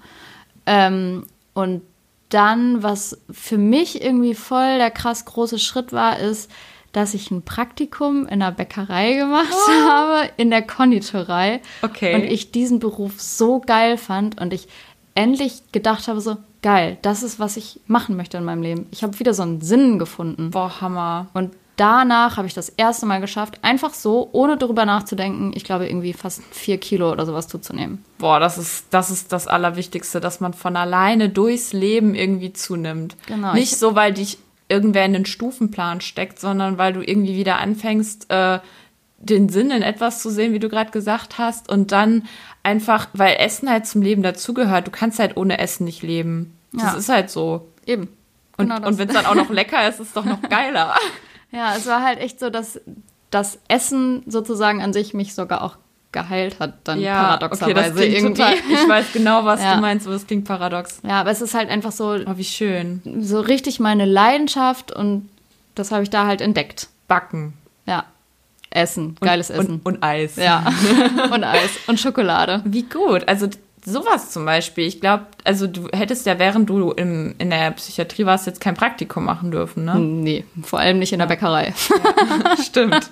Ähm, 0.67 1.25
und 1.53 1.83
dann, 2.31 2.83
was 2.83 3.19
für 3.31 3.59
mich 3.59 4.03
irgendwie 4.03 4.35
voll 4.35 4.79
der 4.79 4.91
krass 4.91 5.25
große 5.25 5.59
Schritt 5.59 5.93
war, 5.93 6.19
ist, 6.19 6.51
dass 6.93 7.13
ich 7.13 7.31
ein 7.31 7.43
Praktikum 7.43 8.27
in 8.27 8.41
der 8.41 8.53
Bäckerei 8.53 9.15
gemacht 9.15 9.53
oh. 9.53 9.71
habe, 9.89 10.31
in 10.37 10.51
der 10.51 10.63
Konditorei. 10.63 11.61
Okay. 11.83 12.15
Und 12.15 12.25
ich 12.25 12.53
diesen 12.53 12.79
Beruf 12.79 13.21
so 13.21 13.61
geil 13.61 13.99
fand 13.99 14.41
und 14.41 14.53
ich 14.53 14.69
endlich 15.15 15.73
gedacht 15.73 16.09
habe, 16.09 16.21
so 16.21 16.37
geil, 16.63 16.99
das 17.03 17.23
ist, 17.23 17.39
was 17.39 17.57
ich 17.57 17.81
machen 17.87 18.17
möchte 18.17 18.39
in 18.39 18.45
meinem 18.45 18.63
Leben. 18.63 18.87
Ich 18.91 19.03
habe 19.03 19.19
wieder 19.19 19.35
so 19.35 19.43
einen 19.43 19.61
Sinn 19.61 19.99
gefunden. 19.99 20.51
Boah, 20.51 20.81
Hammer. 20.81 21.29
Und 21.35 21.53
danach 21.77 22.37
habe 22.37 22.47
ich 22.47 22.55
das 22.55 22.69
erste 22.69 23.07
Mal 23.07 23.21
geschafft, 23.21 23.59
einfach 23.63 23.95
so, 23.95 24.29
ohne 24.33 24.57
darüber 24.57 24.85
nachzudenken, 24.85 25.53
ich 25.55 25.65
glaube, 25.65 25.87
irgendwie 25.87 26.13
fast 26.13 26.43
vier 26.51 26.79
Kilo 26.79 27.11
oder 27.11 27.27
sowas 27.27 27.49
zuzunehmen. 27.49 28.05
Boah, 28.19 28.41
das 28.41 28.59
ist, 28.59 28.87
das 28.91 29.11
ist 29.11 29.33
das 29.33 29.47
Allerwichtigste, 29.47 30.21
dass 30.21 30.41
man 30.41 30.55
von 30.55 30.77
alleine 30.77 31.29
durchs 31.29 31.73
Leben 31.73 32.15
irgendwie 32.15 32.53
zunimmt. 32.53 33.17
Genau. 33.27 33.55
Nicht 33.55 33.77
so, 33.77 33.95
weil 33.95 34.13
dich 34.13 34.39
irgendwer 34.69 35.05
in 35.05 35.13
den 35.13 35.27
Stufenplan 35.27 36.01
steckt, 36.01 36.41
sondern 36.41 36.79
weil 36.79 36.93
du 36.93 37.03
irgendwie 37.03 37.37
wieder 37.37 37.59
anfängst, 37.59 38.31
äh, 38.31 38.61
den 39.25 39.49
Sinn 39.49 39.71
in 39.71 39.83
etwas 39.83 40.21
zu 40.21 40.31
sehen, 40.31 40.53
wie 40.53 40.59
du 40.59 40.69
gerade 40.69 40.91
gesagt 40.91 41.39
hast, 41.39 41.69
und 41.71 41.93
dann 41.93 42.25
einfach, 42.63 43.09
weil 43.13 43.37
Essen 43.39 43.69
halt 43.71 43.87
zum 43.87 44.03
Leben 44.03 44.23
dazugehört. 44.23 44.87
Du 44.87 44.91
kannst 44.91 45.19
halt 45.19 45.37
ohne 45.37 45.59
Essen 45.59 45.85
nicht 45.85 46.03
leben. 46.03 46.57
Das 46.73 46.83
ja. 46.83 46.95
ist 46.95 47.09
halt 47.09 47.31
so. 47.31 47.69
Eben. 47.87 48.09
Und, 48.57 48.71
genau 48.71 48.87
und 48.87 48.99
wenn 48.99 49.09
es 49.09 49.15
dann 49.15 49.27
auch 49.27 49.35
noch 49.35 49.51
lecker 49.51 49.89
ist, 49.89 50.01
ist 50.01 50.09
es 50.09 50.13
doch 50.13 50.25
noch 50.25 50.43
geiler. 50.49 50.95
ja, 51.51 51.75
es 51.77 51.87
war 51.87 52.03
halt 52.03 52.21
echt 52.21 52.41
so, 52.41 52.51
dass 52.51 52.81
das 53.31 53.59
Essen 53.69 54.23
sozusagen 54.27 54.83
an 54.83 54.93
sich 54.93 55.13
mich 55.13 55.35
sogar 55.35 55.63
auch 55.63 55.77
geheilt 56.13 56.61
hat, 56.61 56.75
dann 56.85 57.01
ja, 57.01 57.25
paradoxerweise 57.25 57.95
okay, 57.95 58.15
irgendwie. 58.15 58.43
Total, 58.43 58.55
ich 58.71 58.89
weiß 58.89 59.07
genau, 59.13 59.45
was 59.45 59.61
ja. 59.61 59.75
du 59.75 59.81
meinst, 59.81 60.07
aber 60.07 60.15
es 60.15 60.27
klingt 60.27 60.45
paradox. 60.45 61.01
Ja, 61.03 61.21
aber 61.21 61.31
es 61.33 61.43
ist 61.43 61.55
halt 61.55 61.69
einfach 61.69 61.93
so. 61.93 62.13
Oh, 62.15 62.37
wie 62.37 62.45
schön. 62.45 63.03
So 63.21 63.41
richtig 63.41 63.81
meine 63.81 64.05
Leidenschaft 64.05 64.93
und 64.93 65.29
das 65.75 65.91
habe 65.91 66.05
ich 66.05 66.11
da 66.11 66.27
halt 66.27 66.41
entdeckt. 66.41 66.89
Backen. 67.09 67.55
Ja. 67.85 68.05
Essen, 68.75 69.17
geiles 69.21 69.51
und, 69.51 69.57
Essen. 69.57 69.81
Und, 69.85 69.97
und 69.97 70.03
Eis. 70.03 70.37
Ja. 70.37 70.65
und 71.33 71.45
Eis. 71.45 71.71
Und 71.87 72.01
Schokolade. 72.01 72.63
Wie 72.65 72.83
gut. 72.83 73.27
Also 73.29 73.49
sowas 73.85 74.31
zum 74.31 74.45
Beispiel. 74.45 74.87
Ich 74.87 75.01
glaube, 75.01 75.27
also 75.45 75.67
du 75.67 75.89
hättest 75.93 76.27
ja, 76.27 76.39
während 76.39 76.69
du 76.69 76.91
im, 76.91 77.35
in 77.39 77.51
der 77.51 77.71
Psychiatrie 77.73 78.27
warst, 78.27 78.47
jetzt 78.47 78.61
kein 78.61 78.75
Praktikum 78.75 79.25
machen 79.25 79.51
dürfen, 79.51 79.85
ne? 79.85 79.99
Nee, 79.99 80.45
vor 80.63 80.81
allem 80.81 80.99
nicht 80.99 81.13
in 81.13 81.19
der 81.19 81.27
Bäckerei. 81.27 81.75
Ja, 81.89 82.57
stimmt. 82.63 83.11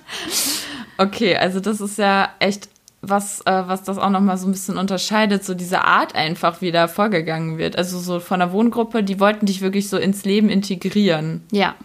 Okay, 0.97 1.35
also 1.37 1.59
das 1.59 1.81
ist 1.81 1.97
ja 1.97 2.29
echt 2.39 2.69
was, 3.01 3.41
äh, 3.41 3.63
was 3.67 3.83
das 3.83 3.97
auch 3.97 4.09
nochmal 4.09 4.37
so 4.37 4.47
ein 4.47 4.51
bisschen 4.51 4.77
unterscheidet, 4.77 5.43
so 5.43 5.53
diese 5.53 5.83
Art 5.83 6.15
einfach, 6.15 6.61
wie 6.61 6.71
da 6.71 6.87
vorgegangen 6.87 7.57
wird. 7.57 7.77
Also 7.77 7.99
so 7.99 8.19
von 8.19 8.39
der 8.39 8.53
Wohngruppe, 8.53 9.03
die 9.03 9.19
wollten 9.19 9.45
dich 9.45 9.61
wirklich 9.61 9.89
so 9.89 9.97
ins 9.97 10.23
Leben 10.23 10.49
integrieren. 10.49 11.43
Ja. 11.51 11.75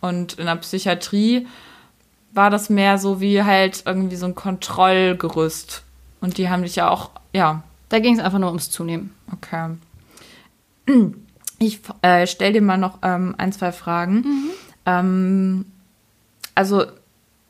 Und 0.00 0.34
in 0.34 0.46
der 0.46 0.56
Psychiatrie 0.56 1.46
war 2.36 2.50
das 2.50 2.70
mehr 2.70 2.98
so 2.98 3.20
wie 3.20 3.42
halt 3.42 3.82
irgendwie 3.86 4.16
so 4.16 4.26
ein 4.26 4.34
Kontrollgerüst. 4.34 5.82
Und 6.20 6.38
die 6.38 6.48
haben 6.48 6.62
dich 6.62 6.76
ja 6.76 6.90
auch, 6.90 7.10
ja. 7.32 7.62
Da 7.88 8.00
ging 8.00 8.14
es 8.14 8.24
einfach 8.24 8.38
nur 8.38 8.48
ums 8.48 8.70
Zunehmen. 8.70 9.14
Okay. 9.32 9.76
Ich 11.58 11.80
äh, 12.02 12.26
stelle 12.26 12.52
dir 12.52 12.62
mal 12.62 12.76
noch 12.76 12.98
ähm, 13.02 13.34
ein, 13.38 13.50
zwei 13.50 13.72
Fragen. 13.72 14.16
Mhm. 14.16 14.50
Ähm, 14.84 15.64
also 16.54 16.84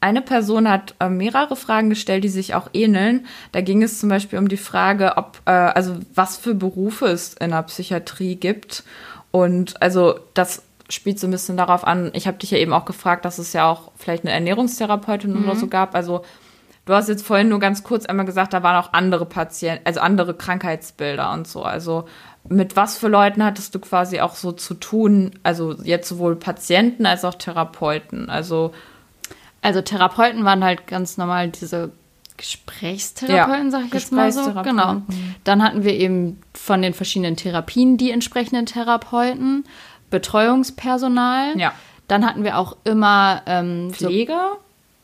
eine 0.00 0.22
Person 0.22 0.68
hat 0.68 0.94
äh, 1.00 1.08
mehrere 1.08 1.56
Fragen 1.56 1.90
gestellt, 1.90 2.22
die 2.22 2.28
sich 2.28 2.54
auch 2.54 2.68
ähneln. 2.72 3.26
Da 3.52 3.62
ging 3.62 3.82
es 3.82 3.98
zum 3.98 4.08
Beispiel 4.08 4.38
um 4.38 4.48
die 4.48 4.56
Frage, 4.56 5.16
ob, 5.16 5.40
äh, 5.46 5.50
also 5.50 5.96
was 6.14 6.36
für 6.36 6.54
Berufe 6.54 7.06
es 7.06 7.34
in 7.34 7.50
der 7.50 7.62
Psychiatrie 7.62 8.36
gibt. 8.36 8.84
Und 9.32 9.82
also 9.82 10.20
das 10.34 10.62
spielt 10.88 11.18
so 11.18 11.26
ein 11.26 11.30
bisschen 11.30 11.56
darauf 11.56 11.86
an, 11.86 12.10
ich 12.14 12.26
habe 12.26 12.38
dich 12.38 12.50
ja 12.50 12.58
eben 12.58 12.72
auch 12.72 12.84
gefragt, 12.84 13.24
dass 13.24 13.38
es 13.38 13.52
ja 13.52 13.68
auch 13.70 13.90
vielleicht 13.96 14.24
eine 14.24 14.32
Ernährungstherapeutin 14.32 15.32
mhm. 15.32 15.44
oder 15.44 15.56
so 15.56 15.66
gab. 15.66 15.94
Also 15.94 16.22
du 16.84 16.94
hast 16.94 17.08
jetzt 17.08 17.26
vorhin 17.26 17.48
nur 17.48 17.58
ganz 17.58 17.82
kurz 17.82 18.06
einmal 18.06 18.26
gesagt, 18.26 18.52
da 18.52 18.62
waren 18.62 18.76
auch 18.76 18.92
andere 18.92 19.26
Patienten, 19.26 19.84
also 19.84 20.00
andere 20.00 20.34
Krankheitsbilder 20.34 21.32
und 21.32 21.48
so. 21.48 21.62
Also 21.62 22.06
mit 22.48 22.76
was 22.76 22.96
für 22.96 23.08
Leuten 23.08 23.44
hattest 23.44 23.74
du 23.74 23.80
quasi 23.80 24.20
auch 24.20 24.36
so 24.36 24.52
zu 24.52 24.74
tun? 24.74 25.32
Also 25.42 25.74
jetzt 25.82 26.08
sowohl 26.08 26.36
Patienten 26.36 27.06
als 27.06 27.24
auch 27.24 27.34
Therapeuten. 27.34 28.30
Also 28.30 28.72
also 29.66 29.82
Therapeuten 29.82 30.44
waren 30.44 30.62
halt 30.62 30.86
ganz 30.86 31.16
normal 31.16 31.48
diese 31.48 31.90
Gesprächstherapeuten, 32.36 33.64
ja, 33.64 33.70
sag 33.70 33.86
ich 33.86 33.94
jetzt 33.94 34.12
mal 34.12 34.30
so. 34.30 34.52
Genau. 34.62 35.02
Dann 35.42 35.60
hatten 35.60 35.82
wir 35.82 35.94
eben 35.94 36.40
von 36.54 36.82
den 36.82 36.94
verschiedenen 36.94 37.36
Therapien 37.36 37.96
die 37.96 38.12
entsprechenden 38.12 38.66
Therapeuten. 38.66 39.64
Betreuungspersonal. 40.16 41.58
Ja. 41.58 41.72
Dann 42.08 42.24
hatten 42.24 42.44
wir 42.44 42.58
auch 42.58 42.76
immer 42.84 43.42
ähm, 43.46 43.90
Pfleger. 43.92 44.52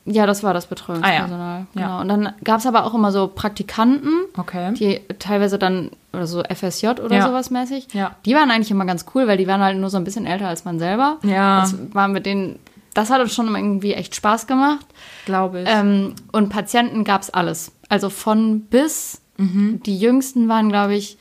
So, 0.06 0.12
ja, 0.12 0.26
das 0.26 0.42
war 0.42 0.54
das 0.54 0.66
Betreuungspersonal. 0.66 1.40
Ah, 1.40 1.58
ja. 1.58 1.66
Genau. 1.74 1.86
Ja. 1.86 2.00
Und 2.00 2.08
dann 2.08 2.32
gab 2.42 2.60
es 2.60 2.66
aber 2.66 2.84
auch 2.86 2.94
immer 2.94 3.12
so 3.12 3.28
Praktikanten, 3.28 4.12
okay. 4.36 4.72
die 4.74 5.00
teilweise 5.18 5.58
dann, 5.58 5.90
oder 6.12 6.26
so 6.26 6.42
FSJ 6.42 6.88
oder 7.04 7.16
ja. 7.16 7.26
sowas 7.26 7.50
mäßig. 7.50 7.88
Ja. 7.92 8.16
Die 8.24 8.34
waren 8.34 8.50
eigentlich 8.50 8.70
immer 8.70 8.84
ganz 8.84 9.04
cool, 9.14 9.28
weil 9.28 9.36
die 9.36 9.46
waren 9.46 9.60
halt 9.60 9.76
nur 9.78 9.90
so 9.90 9.98
ein 9.98 10.04
bisschen 10.04 10.26
älter 10.26 10.48
als 10.48 10.64
man 10.64 10.78
selber. 10.78 11.18
Ja. 11.22 11.60
Das 11.60 11.74
war 11.92 12.08
mit 12.08 12.26
denen, 12.26 12.58
das 12.94 13.10
hat 13.10 13.20
uns 13.20 13.34
schon 13.34 13.54
irgendwie 13.54 13.94
echt 13.94 14.14
Spaß 14.14 14.46
gemacht. 14.46 14.86
Glaube 15.26 15.62
ich. 15.62 15.68
Ähm, 15.68 16.14
und 16.32 16.48
Patienten 16.48 17.04
gab 17.04 17.22
es 17.22 17.30
alles. 17.30 17.72
Also 17.88 18.08
von 18.08 18.62
bis. 18.62 19.20
Mhm. 19.36 19.82
Die 19.84 19.98
jüngsten 19.98 20.48
waren, 20.48 20.68
glaube 20.68 20.94
ich, 20.94 21.16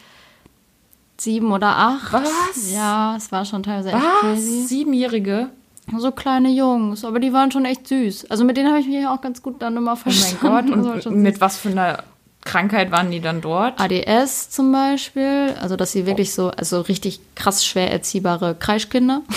sieben 1.24 1.52
oder 1.52 1.68
acht. 1.68 2.14
Was? 2.14 2.72
Ja, 2.72 3.16
es 3.16 3.32
war 3.32 3.46
schon 3.46 3.64
teilweise 3.64 3.90
echt 3.90 3.98
Was? 3.98 4.20
crazy. 4.22 4.66
Siebenjährige? 4.68 5.50
So 5.98 6.12
kleine 6.12 6.50
Jungs, 6.50 7.04
aber 7.04 7.20
die 7.20 7.34
waren 7.34 7.52
schon 7.52 7.66
echt 7.66 7.88
süß. 7.88 8.30
Also 8.30 8.46
mit 8.46 8.56
denen 8.56 8.70
habe 8.70 8.80
ich 8.80 8.88
mich 8.88 9.06
auch 9.08 9.20
ganz 9.20 9.42
gut 9.42 9.62
dann 9.62 9.76
immer 9.76 9.96
verstanden. 9.98 10.38
Oh 10.46 10.50
mein 10.52 10.84
Gott, 10.84 11.06
und 11.08 11.22
mit 11.22 11.42
was 11.42 11.58
für 11.58 11.70
einer 11.70 12.04
Krankheit 12.46 12.92
waren 12.92 13.12
die 13.12 13.20
dann 13.20 13.42
dort? 13.42 13.80
ADS 13.80 14.50
zum 14.50 14.72
Beispiel, 14.72 15.54
also 15.62 15.76
dass 15.76 15.92
sie 15.92 16.06
wirklich 16.06 16.34
so, 16.34 16.50
also 16.50 16.82
richtig 16.82 17.20
krass 17.36 17.66
schwer 17.66 17.92
erziehbare 17.92 18.56
Kreischkinder. 18.56 19.22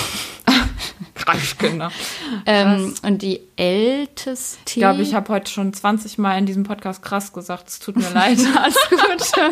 Kreischkinder. 1.14 1.90
ähm, 2.46 2.94
und 3.02 3.22
die 3.22 3.40
älteste. 3.56 4.58
Ich 4.66 4.74
glaube, 4.74 5.02
ich 5.02 5.14
habe 5.14 5.32
heute 5.32 5.50
schon 5.50 5.72
20 5.72 6.18
Mal 6.18 6.36
in 6.38 6.46
diesem 6.46 6.64
Podcast 6.64 7.02
krass 7.02 7.32
gesagt. 7.32 7.68
Es 7.68 7.78
tut 7.78 7.96
mir 7.96 8.10
leid. 8.14 8.38
Alles 8.56 8.76
gut. 8.90 9.44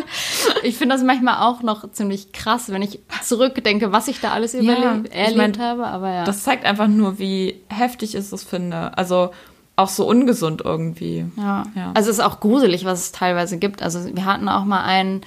Ich 0.63 0.77
finde 0.77 0.95
das 0.95 1.03
manchmal 1.03 1.39
auch 1.47 1.61
noch 1.61 1.91
ziemlich 1.91 2.31
krass, 2.31 2.69
wenn 2.69 2.81
ich 2.81 2.99
zurückdenke, 3.23 3.91
was 3.91 4.07
ich 4.07 4.19
da 4.19 4.31
alles 4.31 4.53
ja, 4.53 4.61
erlebt 4.61 5.09
ich 5.13 5.35
mein, 5.35 5.57
habe. 5.57 5.87
Aber 5.87 6.09
ja. 6.09 6.23
Das 6.25 6.43
zeigt 6.43 6.65
einfach 6.65 6.87
nur, 6.87 7.19
wie 7.19 7.61
heftig 7.69 8.15
ich 8.15 8.31
es 8.31 8.43
finde. 8.43 8.97
Also 8.97 9.31
auch 9.75 9.89
so 9.89 10.07
ungesund 10.07 10.61
irgendwie. 10.63 11.25
Ja. 11.37 11.63
ja. 11.75 11.91
Also 11.93 12.11
es 12.11 12.17
ist 12.17 12.23
auch 12.23 12.39
gruselig, 12.39 12.85
was 12.85 12.99
es 12.99 13.11
teilweise 13.11 13.57
gibt. 13.57 13.81
Also 13.81 14.15
wir 14.15 14.25
hatten 14.25 14.47
auch 14.49 14.65
mal 14.65 14.83
einen, 14.83 15.21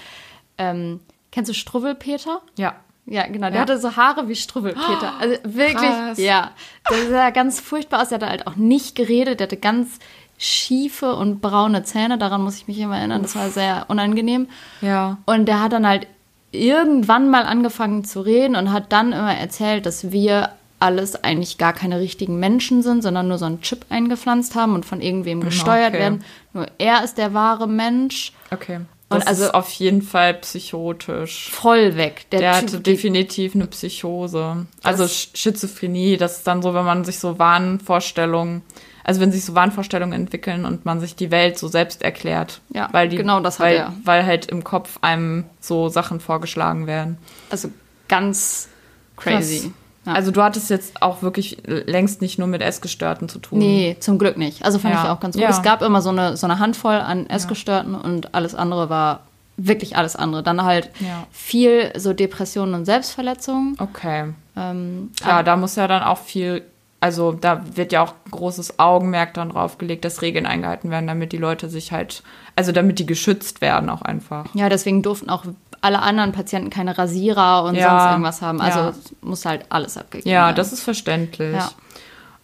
ähm, 0.58 1.00
kennst 1.32 1.48
du 1.48 1.54
Struwwelpeter? 1.54 2.42
Ja. 2.56 2.76
Ja, 3.06 3.26
genau. 3.26 3.46
Der 3.48 3.56
ja. 3.56 3.60
hatte 3.60 3.78
so 3.78 3.96
Haare 3.96 4.28
wie 4.28 4.34
Struwwelpeter. 4.34 5.14
Also 5.20 5.36
wirklich, 5.44 5.90
Krass. 5.90 6.18
ja. 6.18 6.50
Der 6.90 7.08
sah 7.08 7.30
ganz 7.30 7.60
furchtbar 7.60 8.02
aus. 8.02 8.08
Der 8.08 8.16
hatte 8.16 8.28
halt 8.28 8.46
auch 8.46 8.56
nicht 8.56 8.96
geredet. 8.96 9.38
Der 9.40 9.46
hatte 9.46 9.56
ganz 9.56 9.98
schiefe 10.38 11.14
und 11.14 11.40
braune 11.40 11.84
Zähne. 11.84 12.18
Daran 12.18 12.42
muss 12.42 12.56
ich 12.56 12.66
mich 12.66 12.78
immer 12.78 12.98
erinnern. 12.98 13.22
Das 13.22 13.36
war 13.36 13.48
sehr 13.50 13.86
unangenehm. 13.88 14.48
Ja. 14.80 15.18
Und 15.24 15.46
der 15.46 15.62
hat 15.62 15.72
dann 15.72 15.86
halt 15.86 16.08
irgendwann 16.50 17.30
mal 17.30 17.44
angefangen 17.44 18.04
zu 18.04 18.20
reden 18.20 18.56
und 18.56 18.72
hat 18.72 18.92
dann 18.92 19.12
immer 19.12 19.34
erzählt, 19.34 19.86
dass 19.86 20.10
wir 20.10 20.50
alles 20.78 21.22
eigentlich 21.24 21.58
gar 21.58 21.72
keine 21.72 22.00
richtigen 22.00 22.38
Menschen 22.38 22.82
sind, 22.82 23.02
sondern 23.02 23.28
nur 23.28 23.38
so 23.38 23.46
einen 23.46 23.62
Chip 23.62 23.86
eingepflanzt 23.88 24.54
haben 24.54 24.74
und 24.74 24.84
von 24.84 25.00
irgendwem 25.00 25.42
gesteuert 25.42 25.90
okay. 25.90 25.98
werden. 26.00 26.24
Nur 26.52 26.66
er 26.78 27.02
ist 27.02 27.18
der 27.18 27.34
wahre 27.34 27.66
Mensch. 27.68 28.32
Okay. 28.50 28.80
Das 29.08 29.22
und 29.22 29.28
also 29.28 29.44
ist 29.44 29.54
auf 29.54 29.70
jeden 29.72 30.02
Fall 30.02 30.34
psychotisch. 30.34 31.50
Voll 31.52 31.96
weg. 31.96 32.26
Der, 32.32 32.40
der 32.40 32.52
typ, 32.54 32.62
hatte 32.62 32.80
definitiv 32.80 33.54
eine 33.54 33.66
Psychose. 33.68 34.66
Also 34.82 35.06
Schizophrenie, 35.06 36.16
das 36.16 36.38
ist 36.38 36.46
dann 36.46 36.60
so, 36.60 36.74
wenn 36.74 36.84
man 36.84 37.04
sich 37.04 37.20
so 37.20 37.38
Wahnvorstellungen, 37.38 38.62
also 39.04 39.20
wenn 39.20 39.30
sich 39.30 39.44
so 39.44 39.54
Wahnvorstellungen 39.54 40.12
entwickeln 40.12 40.64
und 40.64 40.84
man 40.84 40.98
sich 40.98 41.14
die 41.14 41.30
Welt 41.30 41.56
so 41.56 41.68
selbst 41.68 42.02
erklärt. 42.02 42.60
Ja, 42.70 42.88
weil 42.90 43.08
die, 43.08 43.16
genau 43.16 43.38
das 43.38 43.60
hat 43.60 43.66
weil, 43.66 43.76
er. 43.76 43.92
Weil 44.02 44.26
halt 44.26 44.46
im 44.46 44.64
Kopf 44.64 44.98
einem 45.02 45.44
so 45.60 45.88
Sachen 45.88 46.18
vorgeschlagen 46.18 46.88
werden. 46.88 47.16
Also 47.48 47.70
ganz 48.08 48.68
crazy. 49.16 49.60
Krass. 49.60 49.72
Ja. 50.06 50.12
Also 50.12 50.30
du 50.30 50.42
hattest 50.42 50.70
jetzt 50.70 51.02
auch 51.02 51.22
wirklich 51.22 51.58
längst 51.66 52.22
nicht 52.22 52.38
nur 52.38 52.48
mit 52.48 52.62
Essgestörten 52.62 53.28
zu 53.28 53.38
tun. 53.38 53.58
Nee, 53.58 53.96
zum 54.00 54.18
Glück 54.18 54.36
nicht. 54.36 54.64
Also 54.64 54.78
fand 54.78 54.94
ja. 54.94 55.04
ich 55.04 55.10
auch 55.10 55.20
ganz 55.20 55.34
gut. 55.34 55.42
Ja. 55.42 55.50
Es 55.50 55.62
gab 55.62 55.82
immer 55.82 56.00
so 56.00 56.10
eine, 56.10 56.36
so 56.36 56.46
eine 56.46 56.58
Handvoll 56.58 56.94
an 56.94 57.26
Essgestörten 57.26 57.94
und 57.94 58.34
alles 58.34 58.54
andere 58.54 58.88
war 58.88 59.20
wirklich 59.56 59.96
alles 59.96 60.16
andere. 60.16 60.42
Dann 60.42 60.62
halt 60.62 60.90
viel 61.32 61.92
so 61.96 62.12
Depressionen 62.12 62.74
und 62.74 62.84
Selbstverletzungen. 62.84 63.76
Okay. 63.78 64.32
Ähm, 64.56 65.10
Klar, 65.20 65.42
da 65.42 65.56
muss 65.56 65.76
ja 65.76 65.88
dann 65.88 66.02
auch 66.02 66.18
viel 66.18 66.62
also 67.06 67.30
da 67.30 67.62
wird 67.76 67.92
ja 67.92 68.02
auch 68.02 68.14
großes 68.32 68.80
Augenmerk 68.80 69.32
dann 69.34 69.50
drauf 69.50 69.78
gelegt, 69.78 70.04
dass 70.04 70.22
Regeln 70.22 70.44
eingehalten 70.44 70.90
werden, 70.90 71.06
damit 71.06 71.30
die 71.30 71.36
Leute 71.36 71.68
sich 71.68 71.92
halt, 71.92 72.24
also 72.56 72.72
damit 72.72 72.98
die 72.98 73.06
geschützt 73.06 73.60
werden 73.60 73.90
auch 73.90 74.02
einfach. 74.02 74.52
Ja, 74.54 74.68
deswegen 74.68 75.02
durften 75.02 75.30
auch 75.30 75.44
alle 75.82 76.00
anderen 76.00 76.32
Patienten 76.32 76.68
keine 76.68 76.98
Rasierer 76.98 77.62
und 77.62 77.76
ja, 77.76 77.90
sonst 77.90 78.10
irgendwas 78.10 78.42
haben. 78.42 78.60
Also 78.60 78.80
ja. 78.80 78.94
muss 79.20 79.44
halt 79.44 79.66
alles 79.68 79.96
abgegeben 79.96 80.28
ja, 80.28 80.46
werden. 80.46 80.48
Ja, 80.48 80.52
das 80.54 80.72
ist 80.72 80.82
verständlich. 80.82 81.54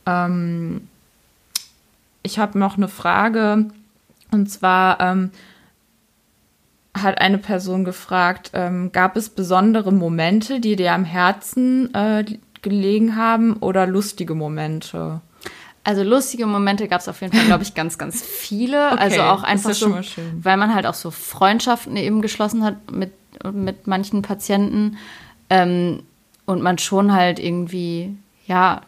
Ja. 0.07 0.27
Ähm, 0.27 0.87
ich 2.23 2.39
habe 2.39 2.57
noch 2.57 2.77
eine 2.77 2.87
Frage 2.87 3.67
und 4.31 4.49
zwar 4.49 5.01
ähm, 5.01 5.33
hat 6.97 7.21
eine 7.21 7.39
Person 7.39 7.85
gefragt, 7.85 8.53
ähm, 8.55 8.93
gab 8.93 9.17
es 9.17 9.29
besondere 9.29 9.93
Momente, 9.93 10.61
die 10.61 10.77
dir 10.77 10.93
am 10.93 11.05
Herzen 11.05 11.93
äh, 11.95 12.25
gelegen 12.63 13.17
haben 13.17 13.55
oder 13.55 13.87
lustige 13.87 14.35
Momente? 14.35 15.21
Also 15.85 16.05
lustige 16.05 16.47
Momente 16.47 16.87
gab 16.87 17.01
es 17.01 17.09
auf 17.09 17.21
jeden 17.21 17.37
Fall, 17.37 17.47
glaube 17.47 17.65
ich, 17.65 17.75
ganz, 17.75 17.99
ganz 17.99 18.23
viele. 18.23 18.91
Okay, 18.93 19.03
also 19.03 19.23
auch 19.23 19.43
einfach 19.43 19.75
so, 19.75 19.99
weil 20.41 20.57
man 20.57 20.75
halt 20.75 20.87
auch 20.87 20.95
so 20.95 21.11
Freundschaften 21.11 21.97
eben 21.97 22.23
geschlossen 22.23 22.65
hat 22.65 22.91
mit, 22.91 23.13
mit 23.53 23.87
manchen 23.87 24.23
Patienten 24.23 24.97
ähm, 25.51 26.05
und 26.47 26.63
man 26.63 26.79
schon 26.79 27.13
halt 27.13 27.41
irgendwie, 27.41 28.17
ja, 28.47 28.83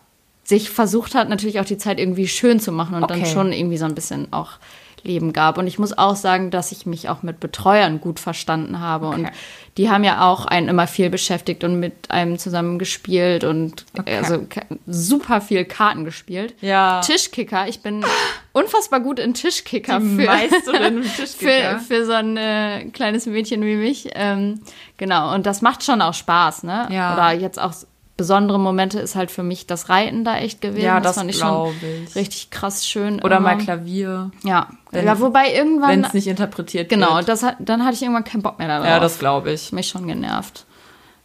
sich 0.44 0.70
versucht 0.70 1.14
hat, 1.14 1.28
natürlich 1.28 1.58
auch 1.58 1.64
die 1.64 1.78
Zeit 1.78 1.98
irgendwie 1.98 2.28
schön 2.28 2.60
zu 2.60 2.70
machen 2.70 2.94
und 2.94 3.04
okay. 3.04 3.20
dann 3.20 3.26
schon 3.26 3.52
irgendwie 3.52 3.78
so 3.78 3.86
ein 3.86 3.94
bisschen 3.94 4.32
auch 4.32 4.58
Leben 5.04 5.32
gab. 5.32 5.58
Und 5.58 5.66
ich 5.66 5.78
muss 5.78 5.96
auch 5.96 6.16
sagen, 6.16 6.50
dass 6.50 6.72
ich 6.72 6.86
mich 6.86 7.08
auch 7.08 7.22
mit 7.22 7.40
Betreuern 7.40 8.00
gut 8.00 8.20
verstanden 8.20 8.80
habe. 8.80 9.08
Okay. 9.08 9.16
Und 9.16 9.30
die 9.76 9.90
haben 9.90 10.04
ja 10.04 10.28
auch 10.28 10.46
einen 10.46 10.68
immer 10.68 10.86
viel 10.86 11.10
beschäftigt 11.10 11.64
und 11.64 11.80
mit 11.80 12.10
einem 12.10 12.38
zusammen 12.38 12.78
gespielt 12.78 13.44
und 13.44 13.84
okay. 13.98 14.16
also 14.16 14.46
super 14.86 15.40
viel 15.40 15.64
Karten 15.64 16.04
gespielt. 16.04 16.54
Ja. 16.60 17.00
Tischkicker, 17.00 17.66
ich 17.66 17.80
bin 17.80 18.04
unfassbar 18.52 19.00
gut 19.00 19.18
in 19.18 19.34
Tischkicker. 19.34 19.98
Die 19.98 20.16
für, 20.16 20.26
Meisterin 20.26 21.02
Tischkicker. 21.16 21.78
Für, 21.80 21.80
für 21.80 22.06
so 22.06 22.12
ein 22.12 22.36
äh, 22.36 22.84
kleines 22.92 23.26
Mädchen 23.26 23.62
wie 23.62 23.76
mich. 23.76 24.10
Ähm, 24.14 24.60
genau, 24.96 25.34
und 25.34 25.44
das 25.46 25.60
macht 25.60 25.82
schon 25.82 26.00
auch 26.00 26.14
Spaß, 26.14 26.62
ne? 26.62 26.88
Ja. 26.90 27.14
Oder 27.14 27.32
jetzt 27.32 27.60
auch 27.60 27.74
besondere 28.16 28.60
Momente 28.60 29.00
ist 29.00 29.16
halt 29.16 29.30
für 29.30 29.42
mich 29.42 29.66
das 29.66 29.88
Reiten 29.88 30.24
da 30.24 30.36
echt 30.36 30.60
gewesen. 30.60 30.84
Ja, 30.84 31.00
das, 31.00 31.14
das 31.14 31.16
fand 31.16 31.30
ich 31.30 31.38
schon 31.38 31.74
ich. 32.06 32.14
richtig 32.14 32.50
krass 32.50 32.86
schön. 32.86 33.20
Oder 33.22 33.38
immer. 33.38 33.56
mal 33.56 33.58
Klavier. 33.58 34.30
Ja. 34.44 34.68
Wenn, 34.90 35.06
ja, 35.06 35.18
wobei 35.20 35.52
irgendwann. 35.52 35.90
Wenn 35.90 36.04
es 36.04 36.14
nicht 36.14 36.26
interpretiert 36.26 36.88
genau, 36.88 37.16
wird. 37.16 37.26
Genau, 37.26 37.52
dann 37.58 37.84
hatte 37.84 37.94
ich 37.94 38.02
irgendwann 38.02 38.24
keinen 38.24 38.42
Bock 38.42 38.58
mehr 38.58 38.68
darauf. 38.68 38.86
Ja, 38.86 39.00
das 39.00 39.18
glaube 39.18 39.52
ich. 39.52 39.72
Mich 39.72 39.88
schon 39.88 40.06
genervt. 40.06 40.64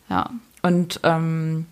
Ja. 0.10 0.30
Und 0.62 1.00
ähm, 1.04 1.68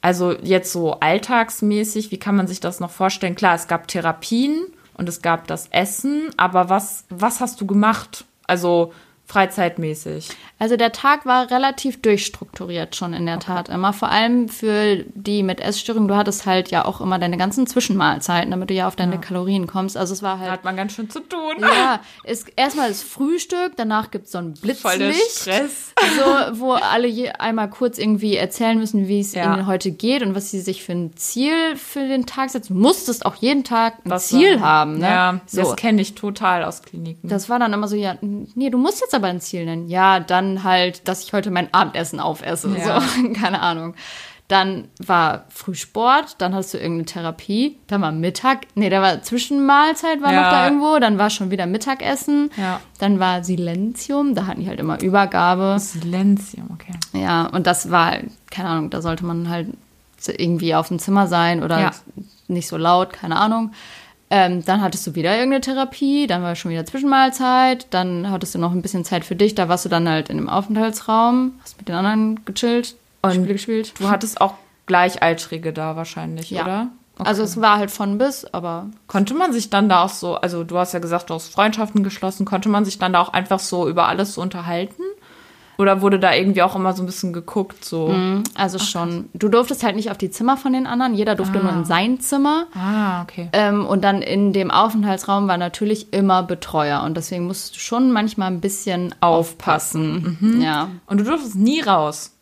also 0.00 0.32
jetzt 0.42 0.72
so 0.72 0.94
alltagsmäßig, 0.94 2.10
wie 2.10 2.18
kann 2.18 2.36
man 2.36 2.46
sich 2.46 2.60
das 2.60 2.80
noch 2.80 2.90
vorstellen? 2.90 3.34
Klar, 3.34 3.54
es 3.54 3.68
gab 3.68 3.86
Therapien 3.86 4.58
und 4.94 5.08
es 5.08 5.22
gab 5.22 5.46
das 5.46 5.68
Essen, 5.70 6.30
aber 6.36 6.68
was, 6.68 7.04
was 7.08 7.40
hast 7.40 7.60
du 7.60 7.66
gemacht? 7.66 8.24
Also 8.46 8.92
freizeitmäßig? 9.30 10.28
Also 10.58 10.76
der 10.76 10.92
Tag 10.92 11.24
war 11.24 11.50
relativ 11.50 12.02
durchstrukturiert 12.02 12.94
schon 12.94 13.14
in 13.14 13.24
der 13.24 13.36
okay. 13.36 13.46
Tat 13.46 13.68
immer. 13.70 13.92
Vor 13.92 14.10
allem 14.10 14.48
für 14.48 15.04
die 15.14 15.42
mit 15.42 15.60
Essstörung. 15.60 16.06
Du 16.06 16.16
hattest 16.16 16.44
halt 16.44 16.70
ja 16.70 16.84
auch 16.84 17.00
immer 17.00 17.18
deine 17.18 17.38
ganzen 17.38 17.66
Zwischenmahlzeiten, 17.66 18.50
damit 18.50 18.68
du 18.68 18.74
ja 18.74 18.86
auf 18.86 18.96
deine 18.96 19.14
ja. 19.14 19.20
Kalorien 19.20 19.66
kommst. 19.66 19.96
Also 19.96 20.12
es 20.12 20.22
war 20.22 20.38
halt. 20.38 20.48
Da 20.48 20.52
hat 20.52 20.64
man 20.64 20.76
ganz 20.76 20.92
schön 20.92 21.08
zu 21.08 21.20
tun. 21.20 21.56
Ja, 21.60 22.00
ist 22.24 22.52
erstmal 22.56 22.88
das 22.88 23.02
Frühstück, 23.02 23.72
danach 23.76 24.10
gibt 24.10 24.26
es 24.26 24.32
so 24.32 24.38
ein 24.38 24.52
Blitzlicht. 24.52 24.80
Voll 24.80 24.98
der 24.98 25.12
Stress. 25.12 25.94
So, 26.16 26.60
wo 26.60 26.72
alle 26.72 27.06
je, 27.06 27.30
einmal 27.30 27.70
kurz 27.70 27.98
irgendwie 27.98 28.36
erzählen 28.36 28.78
müssen, 28.78 29.08
wie 29.08 29.20
es 29.20 29.34
ja. 29.34 29.54
ihnen 29.54 29.66
heute 29.66 29.90
geht 29.90 30.22
und 30.22 30.34
was 30.34 30.50
sie 30.50 30.60
sich 30.60 30.82
für 30.82 30.92
ein 30.92 31.16
Ziel 31.16 31.76
für 31.76 32.06
den 32.06 32.26
Tag 32.26 32.50
setzen. 32.50 32.74
Du 32.74 32.80
musstest 32.80 33.24
auch 33.24 33.36
jeden 33.36 33.64
Tag 33.64 33.94
ein 34.04 34.10
was 34.10 34.28
Ziel 34.28 34.60
war? 34.60 34.68
haben. 34.68 34.98
Ne? 34.98 35.06
Ja, 35.06 35.40
so. 35.46 35.62
das 35.62 35.76
kenne 35.76 36.02
ich 36.02 36.14
total 36.14 36.64
aus 36.64 36.82
Kliniken. 36.82 37.28
Das 37.28 37.48
war 37.48 37.58
dann 37.58 37.72
immer 37.72 37.88
so, 37.88 37.96
ja, 37.96 38.16
nee, 38.20 38.70
du 38.70 38.78
musst 38.78 39.00
jetzt 39.00 39.14
aber 39.20 39.28
ein 39.28 39.40
Ziel 39.40 39.64
nennen. 39.64 39.88
Ja, 39.88 40.20
dann 40.20 40.64
halt, 40.64 41.06
dass 41.08 41.22
ich 41.22 41.32
heute 41.32 41.50
mein 41.50 41.72
Abendessen 41.72 42.20
aufesse. 42.20 42.74
Ja. 42.76 43.00
So, 43.00 43.32
keine 43.40 43.60
Ahnung. 43.60 43.94
Dann 44.48 44.88
war 44.98 45.44
Frühsport, 45.48 46.34
dann 46.38 46.56
hast 46.56 46.74
du 46.74 46.78
irgendeine 46.78 47.04
Therapie, 47.04 47.78
dann 47.86 48.00
war 48.00 48.10
Mittag, 48.10 48.66
nee, 48.74 48.90
da 48.90 49.00
war 49.00 49.22
Zwischenmahlzeit 49.22 50.20
war 50.22 50.32
ja. 50.32 50.42
noch 50.42 50.50
da 50.50 50.64
irgendwo, 50.64 50.98
dann 50.98 51.18
war 51.18 51.30
schon 51.30 51.52
wieder 51.52 51.66
Mittagessen, 51.66 52.50
ja. 52.56 52.80
dann 52.98 53.20
war 53.20 53.44
Silenzium, 53.44 54.34
da 54.34 54.46
hatten 54.46 54.62
die 54.62 54.68
halt 54.68 54.80
immer 54.80 55.00
Übergabe. 55.00 55.76
Silenzium, 55.78 56.68
okay. 56.72 56.94
Ja, 57.12 57.46
und 57.46 57.68
das 57.68 57.92
war, 57.92 58.16
keine 58.50 58.70
Ahnung, 58.70 58.90
da 58.90 59.00
sollte 59.02 59.24
man 59.24 59.48
halt 59.48 59.68
irgendwie 60.26 60.74
auf 60.74 60.88
dem 60.88 60.98
Zimmer 60.98 61.28
sein 61.28 61.62
oder 61.62 61.80
ja. 61.80 61.90
nicht 62.48 62.66
so 62.66 62.76
laut, 62.76 63.12
keine 63.12 63.36
Ahnung. 63.36 63.70
Ähm, 64.32 64.64
dann 64.64 64.80
hattest 64.80 65.06
du 65.08 65.16
wieder 65.16 65.34
irgendeine 65.34 65.60
Therapie, 65.60 66.28
dann 66.28 66.42
war 66.42 66.54
schon 66.54 66.70
wieder 66.70 66.86
Zwischenmahlzeit, 66.86 67.88
dann 67.90 68.30
hattest 68.30 68.54
du 68.54 68.60
noch 68.60 68.70
ein 68.70 68.80
bisschen 68.80 69.04
Zeit 69.04 69.24
für 69.24 69.34
dich, 69.34 69.56
da 69.56 69.68
warst 69.68 69.84
du 69.84 69.88
dann 69.88 70.08
halt 70.08 70.30
in 70.30 70.36
dem 70.36 70.48
Aufenthaltsraum, 70.48 71.54
hast 71.62 71.78
mit 71.78 71.88
den 71.88 71.96
anderen 71.96 72.44
gechillt, 72.44 72.94
und 73.22 73.32
Spiele 73.32 73.52
gespielt. 73.52 73.92
Du 73.98 74.08
hattest 74.08 74.40
auch 74.40 74.54
Gleichaltrige 74.86 75.72
da 75.72 75.96
wahrscheinlich, 75.96 76.50
ja. 76.50 76.62
oder? 76.62 76.88
Okay. 77.18 77.28
Also 77.28 77.42
es 77.42 77.60
war 77.60 77.78
halt 77.78 77.90
von 77.90 78.18
bis, 78.18 78.46
aber. 78.46 78.86
Konnte 79.06 79.34
man 79.34 79.52
sich 79.52 79.68
dann 79.68 79.88
da 79.88 80.04
auch 80.04 80.08
so, 80.08 80.36
also 80.36 80.64
du 80.64 80.78
hast 80.78 80.94
ja 80.94 81.00
gesagt, 81.00 81.28
du 81.28 81.34
hast 81.34 81.48
Freundschaften 81.48 82.02
geschlossen, 82.02 82.46
konnte 82.46 82.68
man 82.68 82.84
sich 82.84 82.98
dann 82.98 83.12
da 83.12 83.20
auch 83.20 83.32
einfach 83.32 83.58
so 83.58 83.88
über 83.88 84.08
alles 84.08 84.34
so 84.34 84.40
unterhalten? 84.40 85.02
Oder 85.80 86.02
wurde 86.02 86.18
da 86.18 86.34
irgendwie 86.34 86.60
auch 86.60 86.76
immer 86.76 86.92
so 86.92 87.02
ein 87.02 87.06
bisschen 87.06 87.32
geguckt? 87.32 87.86
So? 87.86 88.08
Mhm, 88.08 88.44
also 88.54 88.76
Ach, 88.78 88.84
schon. 88.84 89.30
Du 89.32 89.48
durftest 89.48 89.82
halt 89.82 89.96
nicht 89.96 90.10
auf 90.10 90.18
die 90.18 90.30
Zimmer 90.30 90.58
von 90.58 90.74
den 90.74 90.86
anderen. 90.86 91.14
Jeder 91.14 91.36
durfte 91.36 91.58
ah. 91.58 91.62
nur 91.62 91.72
in 91.72 91.86
sein 91.86 92.20
Zimmer. 92.20 92.66
Ah, 92.74 93.22
okay. 93.22 93.48
Ähm, 93.54 93.86
und 93.86 94.04
dann 94.04 94.20
in 94.20 94.52
dem 94.52 94.70
Aufenthaltsraum 94.70 95.48
war 95.48 95.56
natürlich 95.56 96.12
immer 96.12 96.42
Betreuer. 96.42 97.02
Und 97.02 97.16
deswegen 97.16 97.46
musst 97.46 97.74
du 97.74 97.80
schon 97.80 98.12
manchmal 98.12 98.50
ein 98.50 98.60
bisschen 98.60 99.14
aufpassen. 99.22 100.36
Mhm. 100.38 100.60
Ja. 100.60 100.90
Und 101.06 101.18
du 101.18 101.24
durftest 101.24 101.56
nie 101.56 101.80
raus? 101.80 102.36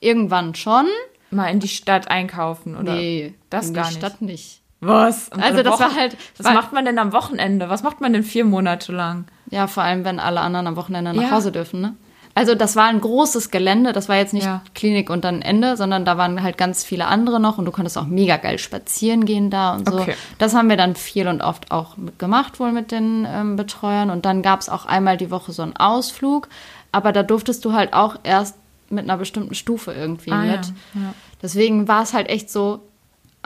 Irgendwann 0.00 0.54
schon. 0.54 0.84
Mal 1.30 1.46
in 1.46 1.60
die 1.60 1.68
Stadt 1.68 2.10
einkaufen, 2.10 2.76
oder? 2.76 2.92
Nee, 2.92 3.32
das 3.48 3.68
in 3.68 3.74
gar 3.74 3.84
die 3.84 3.94
nicht. 3.94 3.98
Stadt 3.98 4.20
nicht. 4.20 4.60
Was? 4.80 5.30
Und 5.30 5.42
also 5.42 5.62
das 5.62 5.72
Wochen, 5.72 5.80
war 5.80 5.94
halt. 5.94 6.18
Was 6.36 6.52
macht 6.52 6.74
man 6.74 6.84
denn 6.84 6.98
am 6.98 7.14
Wochenende? 7.14 7.70
Was 7.70 7.82
macht 7.82 8.02
man 8.02 8.12
denn 8.12 8.22
vier 8.22 8.44
Monate 8.44 8.92
lang? 8.92 9.24
Ja, 9.50 9.66
vor 9.66 9.82
allem, 9.82 10.04
wenn 10.04 10.20
alle 10.20 10.42
anderen 10.42 10.66
am 10.66 10.76
Wochenende 10.76 11.14
nach 11.14 11.22
ja. 11.22 11.30
Hause 11.30 11.52
dürfen, 11.52 11.80
ne? 11.80 11.94
Also 12.36 12.54
das 12.54 12.76
war 12.76 12.84
ein 12.88 13.00
großes 13.00 13.50
Gelände, 13.50 13.94
das 13.94 14.10
war 14.10 14.16
jetzt 14.16 14.34
nicht 14.34 14.44
ja. 14.44 14.60
Klinik 14.74 15.08
und 15.08 15.24
dann 15.24 15.40
Ende, 15.40 15.74
sondern 15.78 16.04
da 16.04 16.18
waren 16.18 16.42
halt 16.42 16.58
ganz 16.58 16.84
viele 16.84 17.06
andere 17.06 17.40
noch 17.40 17.56
und 17.56 17.64
du 17.64 17.72
konntest 17.72 17.96
auch 17.96 18.04
mega 18.04 18.36
geil 18.36 18.58
spazieren 18.58 19.24
gehen 19.24 19.48
da 19.48 19.74
und 19.74 19.88
so. 19.88 20.00
Okay. 20.00 20.14
Das 20.36 20.54
haben 20.54 20.68
wir 20.68 20.76
dann 20.76 20.96
viel 20.96 21.28
und 21.28 21.40
oft 21.40 21.70
auch 21.70 21.96
gemacht 22.18 22.60
wohl 22.60 22.72
mit 22.72 22.92
den 22.92 23.26
ähm, 23.26 23.56
Betreuern 23.56 24.10
und 24.10 24.26
dann 24.26 24.42
gab 24.42 24.60
es 24.60 24.68
auch 24.68 24.84
einmal 24.84 25.16
die 25.16 25.30
Woche 25.30 25.52
so 25.52 25.62
einen 25.62 25.78
Ausflug, 25.78 26.50
aber 26.92 27.12
da 27.12 27.22
durftest 27.22 27.64
du 27.64 27.72
halt 27.72 27.94
auch 27.94 28.16
erst 28.22 28.56
mit 28.90 29.04
einer 29.04 29.16
bestimmten 29.16 29.54
Stufe 29.54 29.94
irgendwie 29.94 30.32
ah, 30.32 30.42
mit. 30.42 30.66
Ja. 30.66 31.00
Ja. 31.00 31.14
Deswegen 31.40 31.88
war 31.88 32.02
es 32.02 32.12
halt 32.12 32.28
echt 32.28 32.50
so, 32.50 32.80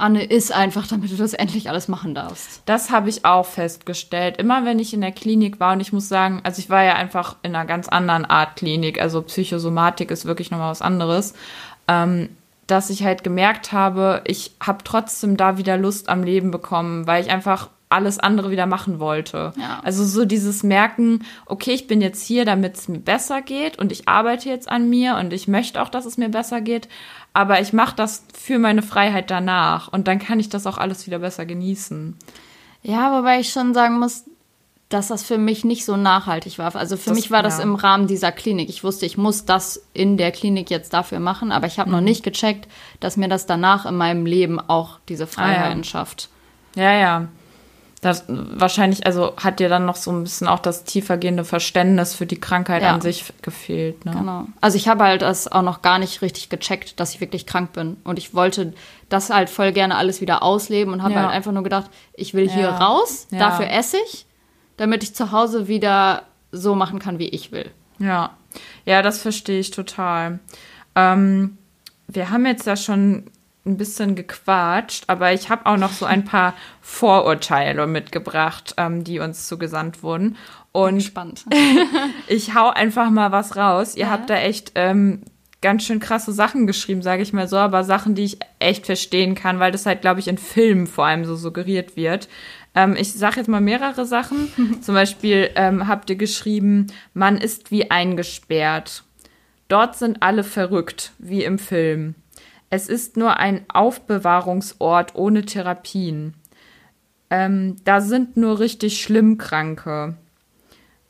Anne 0.01 0.25
ist 0.25 0.53
einfach, 0.53 0.87
damit 0.87 1.11
du 1.13 1.17
das 1.17 1.35
endlich 1.35 1.69
alles 1.69 1.89
machen 1.89 2.15
darfst. 2.15 2.63
Das 2.67 2.91
habe 2.91 3.09
ich 3.09 3.25
auch 3.25 3.47
festgestellt. 3.47 4.37
Immer 4.39 4.65
wenn 4.65 4.79
ich 4.79 4.95
in 4.95 5.01
der 5.01 5.13
Klinik 5.13 5.61
war 5.61 5.75
und 5.75 5.81
ich 5.81 5.93
muss 5.93 6.09
sagen, 6.09 6.41
also 6.43 6.61
ich 6.61 6.71
war 6.71 6.83
ja 6.83 6.95
einfach 6.95 7.37
in 7.43 7.55
einer 7.55 7.67
ganz 7.67 7.89
anderen 7.89 8.25
Art 8.25 8.57
Klinik, 8.57 9.01
also 9.01 9.23
Psychosomatik 9.23 10.11
ist 10.11 10.25
wirklich 10.25 10.51
nochmal 10.51 10.71
was 10.71 10.83
anderes, 10.83 11.35
ähm, 11.89 12.29
dass 12.67 12.91
ich 12.91 13.05
halt 13.05 13.25
gemerkt 13.25 13.73
habe, 13.73 14.23
ich 14.27 14.53
habe 14.61 14.85
trotzdem 14.85 15.37
da 15.37 15.59
wieder 15.59 15.77
Lust 15.77 16.09
am 16.09 16.23
Leben 16.23 16.51
bekommen, 16.51 17.07
weil 17.07 17.23
ich 17.23 17.31
einfach 17.31 17.69
alles 17.91 18.19
andere 18.19 18.51
wieder 18.51 18.67
machen 18.67 19.01
wollte. 19.01 19.53
Ja. 19.59 19.81
Also 19.83 20.05
so 20.05 20.25
dieses 20.25 20.63
Merken, 20.63 21.25
okay, 21.45 21.73
ich 21.73 21.87
bin 21.87 22.01
jetzt 22.01 22.25
hier, 22.25 22.45
damit 22.45 22.77
es 22.77 22.89
mir 22.89 23.01
besser 23.01 23.43
geht 23.43 23.79
und 23.79 23.93
ich 23.93 24.09
arbeite 24.09 24.49
jetzt 24.49 24.71
an 24.71 24.89
mir 24.89 25.17
und 25.17 25.33
ich 25.33 25.49
möchte 25.49 25.83
auch, 25.83 25.89
dass 25.89 26.07
es 26.07 26.17
mir 26.17 26.29
besser 26.29 26.61
geht, 26.61 26.89
aber 27.33 27.61
ich 27.61 27.73
mache 27.73 27.97
das 27.97 28.25
für 28.33 28.59
meine 28.59 28.83
Freiheit 28.83 29.31
danach 29.31 29.89
und 29.89 30.09
dann 30.09 30.21
kann 30.21 30.41
ich 30.41 30.49
das 30.49 30.67
auch 30.67 30.79
alles 30.79 31.07
wieder 31.07 31.19
besser 31.19 31.45
genießen. 31.45 32.17
Ja, 32.83 33.19
wobei 33.19 33.41
ich 33.41 33.51
schon 33.51 33.75
sagen 33.75 33.99
muss, 33.99 34.25
dass 34.89 35.09
das 35.09 35.23
für 35.23 35.39
mich 35.39 35.65
nicht 35.65 35.85
so 35.85 35.97
nachhaltig 35.97 36.59
war. 36.59 36.75
Also 36.75 36.97
für 36.97 37.11
das, 37.11 37.19
mich 37.19 37.31
war 37.31 37.43
das 37.43 37.59
ja. 37.59 37.65
im 37.65 37.77
Rahmen 37.77 38.07
dieser 38.07 38.33
Klinik. 38.33 38.69
Ich 38.69 38.83
wusste, 38.83 39.07
ich 39.07 39.17
muss 39.17 39.45
das 39.45 39.85
in 39.95 40.17
der 40.17 40.33
Klinik 40.33 40.71
jetzt 40.71 40.93
dafür 40.93 41.21
machen, 41.21 41.53
aber 41.53 41.67
ich 41.67 41.79
habe 41.79 41.91
mhm. 41.91 41.97
noch 41.97 42.03
nicht 42.03 42.25
gecheckt, 42.25 42.69
dass 42.99 43.17
mir 43.17 43.29
das 43.29 43.47
danach 43.47 43.87
in 43.87 43.97
meinem 43.97 44.27
Leben 44.27 44.59
auch 44.61 44.99
diese 45.09 45.27
Freiheiten 45.27 45.81
ah, 45.81 45.83
ja. 45.83 45.85
schafft. 45.85 46.29
Ja, 46.75 46.93
ja. 46.93 47.29
Das 48.01 48.25
wahrscheinlich, 48.29 49.05
also 49.05 49.35
hat 49.37 49.61
dir 49.61 49.69
dann 49.69 49.85
noch 49.85 49.97
so 49.97 50.11
ein 50.11 50.23
bisschen 50.23 50.49
auch 50.49 50.61
das 50.61 50.85
tiefergehende 50.85 51.45
Verständnis 51.45 52.15
für 52.15 52.25
die 52.25 52.41
Krankheit 52.41 52.83
ja. 52.83 52.95
an 52.95 53.03
sich 53.03 53.31
gefehlt. 53.43 54.07
Ne? 54.07 54.13
Genau. 54.13 54.47
Also 54.63 54.79
ich 54.79 54.89
habe 54.89 55.05
halt 55.05 55.21
das 55.21 55.53
auch 55.53 55.61
noch 55.61 55.83
gar 55.83 55.99
nicht 55.99 56.23
richtig 56.23 56.49
gecheckt, 56.49 56.99
dass 56.99 57.15
ich 57.15 57.21
wirklich 57.21 57.47
krank 57.47 57.75
bin. 57.75 57.99
Und 58.05 58.19
ich 58.19 58.35
wollte 58.35 58.73
das 59.11 59.29
halt 59.29 59.51
voll 59.51 59.73
gerne 59.73 59.97
alles 59.97 60.23
wieder 60.23 60.43
ausleben 60.43 60.95
und 60.95 61.03
habe 61.03 61.13
ja. 61.13 61.23
halt 61.25 61.31
einfach 61.31 61.53
nur 61.53 61.63
gedacht, 61.63 61.91
ich 62.15 62.33
will 62.33 62.49
hier 62.49 62.63
ja. 62.63 62.79
raus, 62.79 63.27
dafür 63.31 63.71
esse 63.71 63.99
ich, 64.07 64.25
damit 64.79 65.03
ich 65.03 65.15
zu 65.15 65.31
Hause 65.31 65.69
wieder 65.69 66.23
so 66.53 66.75
machen 66.75 67.01
kann, 67.01 67.19
wie 67.19 67.29
ich 67.29 67.53
will. 67.53 67.71
Ja, 67.99 68.31
ja, 68.87 69.03
das 69.03 69.21
verstehe 69.21 69.61
ich 69.61 69.73
total. 69.73 70.39
Ähm, 70.95 71.59
wir 72.09 72.31
haben 72.31 72.47
jetzt 72.47 72.67
ja 72.67 72.77
schon 72.77 73.31
ein 73.67 73.77
bisschen 73.77 74.15
gequatscht, 74.15 75.05
aber 75.07 75.33
ich 75.33 75.51
habe 75.51 75.67
auch 75.67 75.77
noch 75.77 75.93
so 75.93 76.07
ein 76.07 76.25
paar 76.25 76.55
Vorurteile 76.81 77.87
mitgebracht, 77.87 78.75
ähm, 78.79 79.05
die 79.05 79.19
uns 79.19 79.47
zugesandt 79.47 80.03
wurden. 80.03 80.37
Und 80.73 81.03
spannend. 81.03 81.45
ich 82.29 82.55
hau 82.55 82.71
einfach 82.71 83.11
mal 83.11 83.33
was 83.33 83.57
raus. 83.57 83.97
Ihr 83.97 84.07
ja. 84.07 84.11
habt 84.11 84.31
da 84.31 84.37
echt 84.37 84.73
ähm, 84.77 85.23
ganz 85.61 85.85
schön 85.85 86.01
krasse 86.01 86.33
Sachen 86.33 86.67
geschrieben, 86.67 87.03
sage 87.03 87.23
ich 87.23 87.33
mal 87.33 87.49
so, 87.49 87.57
aber 87.57 87.85
Sachen, 87.85 88.15
die 88.15 88.25
ich 88.25 88.39
echt 88.59 88.87
verstehen 88.87 89.35
kann, 89.35 89.59
weil 89.61 89.73
das 89.73 89.85
halt, 89.85 90.01
glaube 90.01 90.21
ich, 90.21 90.29
in 90.29 90.39
Filmen 90.39 90.87
vor 90.87 91.07
allem 91.07 91.25
so 91.25 91.37
suggeriert 91.37 91.97
wird. 91.97 92.29
Ähm, 92.75 92.97
ich 92.97 93.13
sage 93.13 93.37
jetzt 93.37 93.49
mal 93.49 93.61
mehrere 93.61 94.07
Sachen. 94.07 94.79
Zum 94.81 94.95
Beispiel 94.95 95.51
ähm, 95.57 95.87
habt 95.87 96.09
ihr 96.09 96.17
geschrieben, 96.17 96.87
man 97.15 97.37
ist 97.37 97.71
wie 97.71 97.91
eingesperrt. 97.91 99.05
Dort 99.69 99.97
sind 99.97 100.23
alle 100.23 100.45
verrückt, 100.45 101.13
wie 101.19 101.45
im 101.45 101.59
Film. 101.59 102.15
Es 102.71 102.89
ist 102.89 103.17
nur 103.17 103.37
ein 103.37 103.65
Aufbewahrungsort 103.69 105.17
ohne 105.17 105.45
Therapien. 105.45 106.35
Ähm, 107.29 107.77
da 107.85 108.01
sind 108.01 108.37
nur 108.37 108.61
richtig 108.61 109.03
schlimm 109.03 109.39
Kranke. 109.39 110.17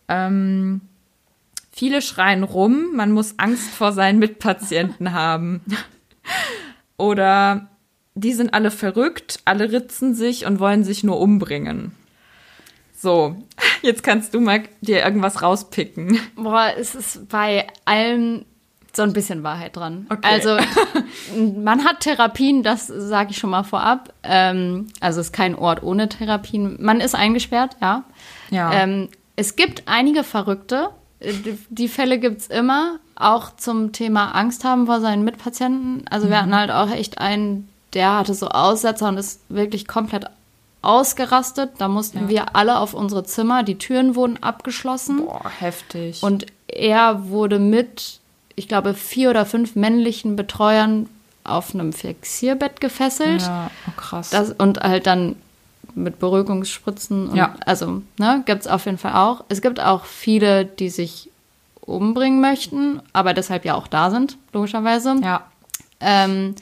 Ähm, 0.08 0.80
viele 1.70 2.02
schreien 2.02 2.44
rum, 2.44 2.94
man 2.94 3.12
muss 3.12 3.38
Angst 3.38 3.70
vor 3.70 3.92
seinen 3.92 4.18
Mitpatienten 4.18 5.12
haben. 5.12 5.62
Oder 6.96 7.68
die 8.14 8.32
sind 8.32 8.54
alle 8.54 8.70
verrückt, 8.70 9.40
alle 9.44 9.70
ritzen 9.70 10.14
sich 10.14 10.46
und 10.46 10.61
wollen 10.61 10.84
sich 10.84 11.04
nur 11.04 11.20
umbringen. 11.20 11.92
So, 12.94 13.36
jetzt 13.82 14.02
kannst 14.02 14.34
du 14.34 14.40
mal 14.40 14.62
dir 14.80 15.02
irgendwas 15.02 15.42
rauspicken. 15.42 16.18
Boah, 16.36 16.72
es 16.76 16.94
ist 16.94 17.28
bei 17.28 17.66
allen 17.86 18.44
so 18.93 19.03
ein 19.03 19.12
bisschen 19.12 19.43
Wahrheit 19.43 19.76
dran. 19.76 20.07
Okay. 20.09 20.20
Also 20.22 20.57
man 21.57 21.84
hat 21.84 22.01
Therapien, 22.01 22.62
das 22.62 22.86
sage 22.86 23.30
ich 23.30 23.38
schon 23.38 23.51
mal 23.51 23.62
vorab. 23.62 24.12
Ähm, 24.22 24.88
also 25.01 25.20
es 25.20 25.28
ist 25.28 25.32
kein 25.32 25.55
Ort 25.55 25.82
ohne 25.82 26.09
Therapien. 26.09 26.76
Man 26.80 27.01
ist 27.01 27.14
eingesperrt, 27.14 27.76
ja. 27.80 28.05
ja. 28.51 28.72
Ähm, 28.72 29.09
es 29.36 29.57
gibt 29.57 29.84
einige 29.86 30.24
Verrückte. 30.24 30.91
Die, 31.22 31.59
die 31.68 31.88
Fälle 31.88 32.18
gibt 32.18 32.41
es 32.41 32.47
immer, 32.47 32.99
auch 33.14 33.55
zum 33.57 33.93
Thema 33.93 34.34
Angst 34.34 34.64
haben 34.64 34.86
vor 34.86 35.01
seinen 35.01 35.24
Mitpatienten. 35.24 36.05
Also 36.09 36.26
mhm. 36.26 36.30
wir 36.30 36.38
hatten 36.38 36.57
halt 36.57 36.70
auch 36.70 36.91
echt 36.91 37.18
einen, 37.18 37.68
der 37.93 38.18
hatte 38.18 38.34
so 38.34 38.49
Aussetzer 38.49 39.09
und 39.09 39.18
ist 39.18 39.43
wirklich 39.49 39.86
komplett 39.86 40.26
ausgerastet. 40.82 41.72
Da 41.78 41.88
mussten 41.88 42.22
ja. 42.22 42.28
wir 42.28 42.57
alle 42.57 42.78
auf 42.78 42.95
unsere 42.95 43.24
Zimmer, 43.24 43.62
die 43.62 43.78
Türen 43.78 44.14
wurden 44.14 44.43
abgeschlossen. 44.43 45.26
Boah, 45.26 45.51
heftig. 45.59 46.22
Und 46.22 46.47
er 46.66 47.28
wurde 47.28 47.59
mit 47.59 48.19
ich 48.61 48.68
glaube, 48.68 48.92
vier 48.92 49.30
oder 49.30 49.46
fünf 49.46 49.74
männlichen 49.74 50.36
Betreuern 50.36 51.08
auf 51.44 51.74
einem 51.74 51.94
Fixierbett 51.94 52.78
gefesselt. 52.78 53.40
Ja, 53.40 53.70
oh 53.88 53.92
krass. 53.96 54.28
Das, 54.28 54.52
und 54.52 54.80
halt 54.80 55.06
dann 55.06 55.36
mit 55.94 56.18
Beruhigungsspritzen. 56.18 57.34
Ja. 57.34 57.54
Also, 57.64 58.02
ne, 58.18 58.42
gibt 58.44 58.61
es 58.61 58.66
auf 58.66 58.84
jeden 58.84 58.98
Fall 58.98 59.14
auch. 59.14 59.44
Es 59.48 59.62
gibt 59.62 59.80
auch 59.80 60.04
viele, 60.04 60.66
die 60.66 60.90
sich 60.90 61.30
umbringen 61.80 62.42
möchten, 62.42 63.00
aber 63.14 63.32
deshalb 63.32 63.64
ja 63.64 63.76
auch 63.76 63.86
da 63.86 64.11
sind, 64.11 64.36
logischerweise. 64.52 65.16
Ja. 65.22 65.46
Ähm, 65.98 66.54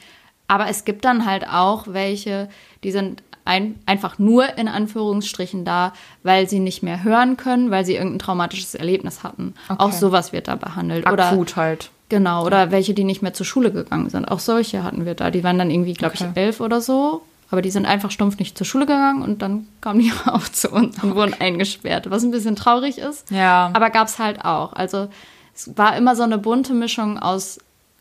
aber 0.46 0.68
es 0.68 0.84
gibt 0.84 1.04
dann 1.04 1.26
halt 1.26 1.48
auch 1.48 1.88
welche, 1.88 2.48
die 2.84 2.92
sind 2.92 3.24
ein, 3.48 3.76
einfach 3.86 4.18
nur 4.18 4.58
in 4.58 4.68
Anführungsstrichen 4.68 5.64
da, 5.64 5.92
weil 6.22 6.48
sie 6.48 6.60
nicht 6.60 6.82
mehr 6.82 7.02
hören 7.02 7.36
können, 7.36 7.70
weil 7.70 7.84
sie 7.84 7.94
irgendein 7.94 8.18
traumatisches 8.18 8.74
Erlebnis 8.74 9.22
hatten. 9.22 9.54
Okay. 9.68 9.82
Auch 9.82 9.92
sowas 9.92 10.32
wird 10.32 10.48
da 10.48 10.54
behandelt. 10.54 11.06
Akut 11.06 11.14
oder, 11.14 11.56
halt. 11.56 11.90
Genau, 12.10 12.44
oder 12.44 12.70
welche, 12.70 12.94
die 12.94 13.04
nicht 13.04 13.22
mehr 13.22 13.34
zur 13.34 13.46
Schule 13.46 13.72
gegangen 13.72 14.10
sind. 14.10 14.26
Auch 14.26 14.38
solche 14.38 14.82
hatten 14.82 15.04
wir 15.04 15.14
da. 15.14 15.30
Die 15.30 15.42
waren 15.44 15.58
dann 15.58 15.70
irgendwie, 15.70 15.94
glaube 15.94 16.14
okay. 16.14 16.28
ich, 16.30 16.36
elf 16.40 16.60
oder 16.60 16.80
so. 16.80 17.22
Aber 17.50 17.62
die 17.62 17.70
sind 17.70 17.86
einfach 17.86 18.10
stumpf 18.10 18.38
nicht 18.38 18.58
zur 18.58 18.66
Schule 18.66 18.84
gegangen 18.84 19.22
und 19.22 19.40
dann 19.40 19.66
kamen 19.80 20.00
die 20.00 20.12
auch 20.26 20.48
zu 20.48 20.70
uns 20.70 21.02
und 21.02 21.14
wurden 21.14 21.34
eingesperrt, 21.38 22.10
was 22.10 22.22
ein 22.22 22.30
bisschen 22.30 22.56
traurig 22.56 22.98
ist. 22.98 23.30
Ja. 23.30 23.70
Aber 23.72 23.90
gab 23.90 24.08
es 24.08 24.18
halt 24.18 24.44
auch. 24.44 24.74
Also 24.74 25.08
es 25.54 25.76
war 25.76 25.96
immer 25.96 26.14
so 26.14 26.22
eine 26.22 26.36
bunte 26.36 26.74
Mischung 26.74 27.18
aus 27.18 27.58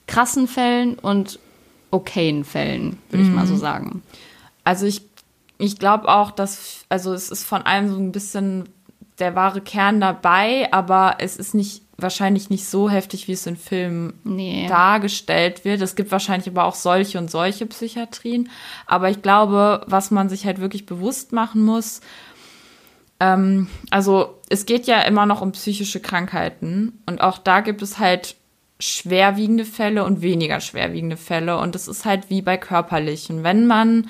krassen 0.07 0.47
Fällen 0.47 0.95
und 0.95 1.39
okayen 1.91 2.43
Fällen, 2.43 2.97
würde 3.09 3.23
mhm. 3.23 3.29
ich 3.29 3.35
mal 3.35 3.47
so 3.47 3.53
mhm. 3.53 3.59
sagen. 3.59 4.03
Also 4.65 4.85
ich 4.85 5.01
ich 5.57 5.79
glaube 5.79 6.07
auch, 6.07 6.31
dass, 6.31 6.85
also 6.89 7.13
es 7.13 7.29
ist 7.29 7.43
von 7.43 7.63
allem 7.63 7.89
so 7.89 7.97
ein 7.97 8.11
bisschen 8.11 8.69
der 9.19 9.35
wahre 9.35 9.61
Kern 9.61 9.99
dabei, 9.99 10.71
aber 10.71 11.15
es 11.19 11.37
ist 11.37 11.55
nicht 11.55 11.81
wahrscheinlich 11.97 12.51
nicht 12.51 12.65
so 12.65 12.89
heftig, 12.89 13.27
wie 13.27 13.31
es 13.31 13.47
in 13.47 13.55
Filmen 13.55 14.13
nee. 14.23 14.67
dargestellt 14.67 15.65
wird. 15.65 15.81
Es 15.81 15.95
gibt 15.95 16.11
wahrscheinlich 16.11 16.47
aber 16.47 16.65
auch 16.65 16.75
solche 16.75 17.17
und 17.17 17.31
solche 17.31 17.65
Psychiatrien. 17.65 18.49
Aber 18.85 19.09
ich 19.09 19.23
glaube, 19.23 19.81
was 19.87 20.11
man 20.11 20.29
sich 20.29 20.45
halt 20.45 20.59
wirklich 20.59 20.85
bewusst 20.85 21.31
machen 21.31 21.65
muss, 21.65 22.01
ähm, 23.19 23.67
also 23.89 24.39
es 24.49 24.67
geht 24.67 24.85
ja 24.85 25.01
immer 25.01 25.25
noch 25.25 25.41
um 25.41 25.53
psychische 25.53 25.99
Krankheiten 25.99 27.01
und 27.07 27.19
auch 27.19 27.39
da 27.39 27.61
gibt 27.61 27.81
es 27.81 27.97
halt 27.97 28.35
schwerwiegende 28.79 29.65
Fälle 29.65 30.03
und 30.03 30.21
weniger 30.21 30.59
schwerwiegende 30.59 31.17
Fälle 31.17 31.57
und 31.57 31.75
es 31.75 31.87
ist 31.87 32.05
halt 32.05 32.29
wie 32.29 32.43
bei 32.43 32.57
körperlichen. 32.57 33.43
Wenn 33.43 33.65
man 33.65 34.07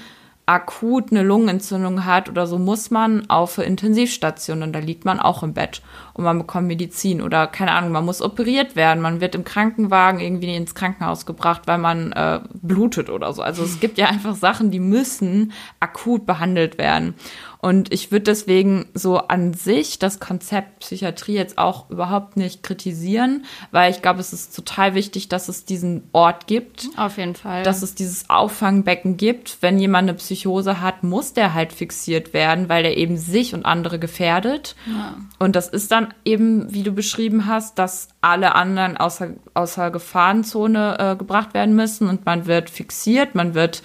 akut 0.47 1.11
eine 1.11 1.23
Lungenentzündung 1.23 2.05
hat 2.05 2.29
oder 2.29 2.47
so, 2.47 2.57
muss 2.57 2.89
man 2.89 3.29
auf 3.29 3.57
Intensivstation 3.57 4.63
und 4.63 4.71
da 4.73 4.79
liegt 4.79 5.03
man 5.03 5.19
auch 5.19 5.43
im 5.43 5.53
Bett 5.53 5.81
und 6.13 6.23
man 6.23 6.37
bekommt 6.37 6.67
Medizin 6.67 7.21
oder 7.21 7.47
keine 7.47 7.73
Ahnung, 7.73 7.91
man 7.91 8.05
muss 8.05 8.21
operiert 8.21 8.77
werden, 8.77 9.01
man 9.01 9.19
wird 9.19 9.35
im 9.35 9.43
Krankenwagen 9.43 10.21
irgendwie 10.21 10.55
ins 10.55 10.73
Krankenhaus 10.73 11.25
gebracht, 11.25 11.63
weil 11.65 11.79
man 11.79 12.13
äh, 12.13 12.39
blutet 12.53 13.09
oder 13.09 13.33
so. 13.33 13.41
Also 13.41 13.63
es 13.63 13.81
gibt 13.81 13.97
ja 13.97 14.07
einfach 14.07 14.35
Sachen, 14.35 14.71
die 14.71 14.79
müssen 14.79 15.51
akut 15.81 16.25
behandelt 16.25 16.77
werden. 16.77 17.15
Und 17.59 17.91
ich 17.91 18.11
würde 18.11 18.23
deswegen 18.23 18.85
so 18.93 19.17
an 19.17 19.53
sich 19.53 19.99
das 19.99 20.19
Konzept 20.19 20.79
Psychiatrie 20.79 21.33
jetzt 21.33 21.57
auch 21.57 21.89
überhaupt 21.89 22.37
nicht 22.37 22.63
kritisieren, 22.63 23.45
weil 23.71 23.91
ich 23.91 24.01
glaube, 24.01 24.19
es 24.19 24.33
ist 24.33 24.55
total 24.55 24.93
wichtig, 24.93 25.27
dass 25.29 25.49
es 25.49 25.65
diesen 25.65 26.03
Ort 26.11 26.47
gibt. 26.47 26.89
Auf 26.97 27.17
jeden 27.17 27.35
Fall. 27.35 27.63
Dass 27.63 27.81
es 27.81 27.95
dieses 27.95 28.29
Auffangbecken 28.29 29.17
gibt. 29.17 29.57
Wenn 29.61 29.79
jemand 29.79 30.09
eine 30.09 30.17
Psychose 30.17 30.81
hat, 30.81 31.03
muss 31.03 31.33
der 31.33 31.53
halt 31.53 31.73
fixiert 31.73 32.33
werden, 32.33 32.69
weil 32.69 32.83
der 32.83 32.97
eben 32.97 33.17
sich 33.17 33.53
und 33.53 33.65
andere 33.65 33.99
gefährdet. 33.99 34.75
Ja. 34.85 35.15
Und 35.39 35.55
das 35.55 35.67
ist 35.67 35.91
dann 35.91 36.13
eben, 36.25 36.73
wie 36.73 36.83
du 36.83 36.91
beschrieben 36.91 37.47
hast, 37.47 37.79
dass 37.79 38.09
alle 38.21 38.55
anderen 38.55 38.97
außer, 38.97 39.31
außer 39.53 39.91
Gefahrenzone 39.91 40.97
äh, 40.99 41.15
gebracht 41.15 41.53
werden 41.53 41.75
müssen 41.75 42.07
und 42.07 42.25
man 42.25 42.45
wird 42.45 42.69
fixiert, 42.69 43.35
man 43.35 43.53
wird 43.53 43.81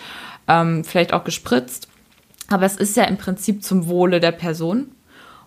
ähm, 0.49 0.85
vielleicht 0.85 1.13
auch 1.13 1.25
gespritzt. 1.25 1.89
Aber 2.53 2.67
es 2.67 2.77
ist 2.77 2.97
ja 2.97 3.05
im 3.05 3.17
Prinzip 3.17 3.63
zum 3.63 3.87
Wohle 3.89 4.21
der 4.21 4.33
Person. 4.33 4.93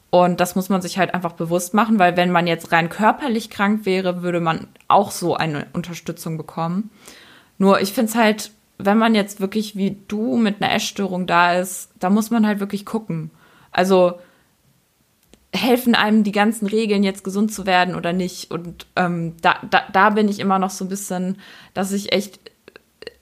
Und 0.10 0.40
das 0.40 0.56
muss 0.56 0.70
man 0.70 0.82
sich 0.82 0.98
halt 0.98 1.14
einfach 1.14 1.34
bewusst 1.34 1.74
machen, 1.74 2.00
weil 2.00 2.16
wenn 2.16 2.32
man 2.32 2.48
jetzt 2.48 2.72
rein 2.72 2.90
körperlich 2.90 3.50
krank 3.50 3.86
wäre, 3.86 4.22
würde 4.22 4.40
man 4.40 4.68
auch 4.88 5.12
so 5.12 5.36
eine 5.36 5.68
Unterstützung 5.74 6.38
bekommen. 6.38 6.90
Nur 7.58 7.82
ich 7.82 7.92
finde 7.92 8.12
es 8.12 8.16
halt, 8.16 8.52
wenn 8.78 8.98
man 8.98 9.14
jetzt 9.14 9.42
wirklich 9.42 9.76
wie 9.76 9.98
du 10.08 10.38
mit 10.38 10.62
einer 10.62 10.74
Essstörung 10.74 11.28
da 11.28 11.56
ist, 11.56 11.92
da 12.00 12.10
muss 12.10 12.32
man 12.32 12.48
halt 12.48 12.60
wirklich 12.60 12.86
gucken. 12.86 13.32
Also 13.72 14.20
helfen 15.54 15.96
einem 15.96 16.24
die 16.24 16.32
ganzen 16.32 16.68
Regeln 16.68 17.04
jetzt 17.04 17.24
gesund 17.24 17.54
zu 17.54 17.66
werden 17.66 17.96
oder 17.96 18.14
nicht? 18.14 18.52
Und 18.52 18.88
ähm, 18.96 19.34
da, 19.42 19.56
da, 19.70 19.84
da 19.92 20.10
bin 20.12 20.30
ich 20.30 20.40
immer 20.40 20.60
noch 20.60 20.70
so 20.70 20.86
ein 20.86 20.90
bisschen, 20.90 21.38
dass 21.74 21.92
ich 21.92 22.14
echt 22.14 22.40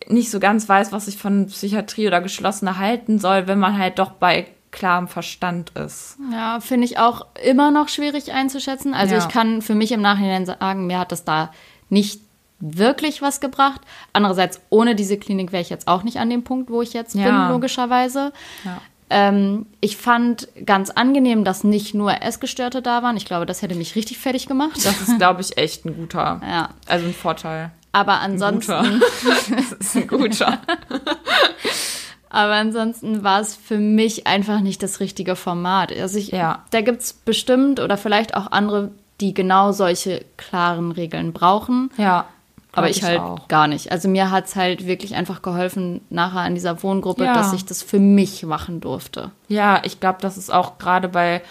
nicht 0.07 0.31
so 0.31 0.39
ganz 0.39 0.67
weiß, 0.67 0.91
was 0.91 1.07
ich 1.07 1.17
von 1.17 1.47
Psychiatrie 1.47 2.07
oder 2.07 2.21
geschlossener 2.21 2.77
halten 2.77 3.19
soll, 3.19 3.47
wenn 3.47 3.59
man 3.59 3.77
halt 3.77 3.99
doch 3.99 4.11
bei 4.11 4.47
klarem 4.71 5.07
Verstand 5.07 5.69
ist. 5.71 6.17
Ja, 6.31 6.59
finde 6.59 6.85
ich 6.85 6.97
auch 6.97 7.27
immer 7.45 7.71
noch 7.71 7.89
schwierig 7.89 8.33
einzuschätzen. 8.33 8.93
Also 8.93 9.15
ja. 9.15 9.21
ich 9.21 9.29
kann 9.29 9.61
für 9.61 9.75
mich 9.75 9.91
im 9.91 10.01
Nachhinein 10.01 10.45
sagen, 10.45 10.87
mir 10.87 10.99
hat 10.99 11.11
das 11.11 11.23
da 11.23 11.51
nicht 11.89 12.21
wirklich 12.59 13.21
was 13.21 13.39
gebracht. 13.39 13.81
Andererseits, 14.13 14.59
ohne 14.69 14.95
diese 14.95 15.17
Klinik 15.17 15.51
wäre 15.51 15.61
ich 15.61 15.69
jetzt 15.69 15.87
auch 15.87 16.03
nicht 16.03 16.17
an 16.17 16.29
dem 16.29 16.43
Punkt, 16.43 16.69
wo 16.69 16.81
ich 16.81 16.93
jetzt 16.93 17.13
ja. 17.13 17.23
bin, 17.23 17.53
logischerweise. 17.53 18.33
Ja. 18.63 18.81
Ähm, 19.09 19.67
ich 19.79 19.97
fand 19.97 20.47
ganz 20.65 20.89
angenehm, 20.89 21.43
dass 21.43 21.63
nicht 21.63 21.93
nur 21.93 22.21
Essgestörte 22.21 22.81
da 22.81 23.03
waren. 23.03 23.17
Ich 23.17 23.25
glaube, 23.25 23.45
das 23.45 23.61
hätte 23.61 23.75
mich 23.75 23.95
richtig 23.95 24.17
fertig 24.17 24.47
gemacht. 24.47 24.83
Das 24.83 25.01
ist, 25.01 25.17
glaube 25.17 25.41
ich, 25.41 25.57
echt 25.57 25.85
ein 25.85 25.95
guter, 25.95 26.41
ja. 26.49 26.69
also 26.87 27.05
ein 27.05 27.13
Vorteil. 27.13 27.71
Aber 27.93 28.19
ansonsten. 28.19 29.01
Das 29.49 29.71
ist 29.71 29.95
ein 29.95 30.07
guter. 30.07 30.59
Aber 32.29 32.53
ansonsten 32.53 33.23
war 33.23 33.39
es 33.39 33.55
für 33.55 33.77
mich 33.77 34.25
einfach 34.25 34.59
nicht 34.59 34.81
das 34.81 34.99
richtige 34.99 35.35
Format. 35.35 35.95
Also 35.95 36.17
ich, 36.17 36.29
ja. 36.29 36.63
da 36.71 36.81
gibt 36.81 37.03
es 37.03 37.13
bestimmt 37.13 37.79
oder 37.79 37.95
vielleicht 37.95 38.35
auch 38.35 38.51
andere, 38.51 38.89
die 39.21 39.35
genau 39.35 39.71
solche 39.71 40.25
klaren 40.35 40.91
Regeln 40.91 41.31
brauchen. 41.31 41.91
Ja. 41.97 42.25
Aber 42.71 42.89
ich, 42.89 42.97
ich 42.97 43.03
halt 43.03 43.19
auch. 43.19 43.47
gar 43.47 43.67
nicht. 43.67 43.91
Also 43.91 44.09
mir 44.09 44.31
hat 44.31 44.45
es 44.45 44.55
halt 44.55 44.87
wirklich 44.87 45.13
einfach 45.13 45.43
geholfen, 45.43 46.01
nachher 46.09 46.39
an 46.39 46.55
dieser 46.55 46.81
Wohngruppe, 46.81 47.25
ja. 47.25 47.35
dass 47.35 47.53
ich 47.53 47.65
das 47.65 47.83
für 47.83 47.99
mich 47.99 48.43
machen 48.43 48.81
durfte. 48.81 49.29
Ja, 49.47 49.81
ich 49.83 49.99
glaube, 49.99 50.17
das 50.21 50.35
ist 50.35 50.51
auch 50.51 50.79
gerade 50.79 51.09
bei 51.09 51.43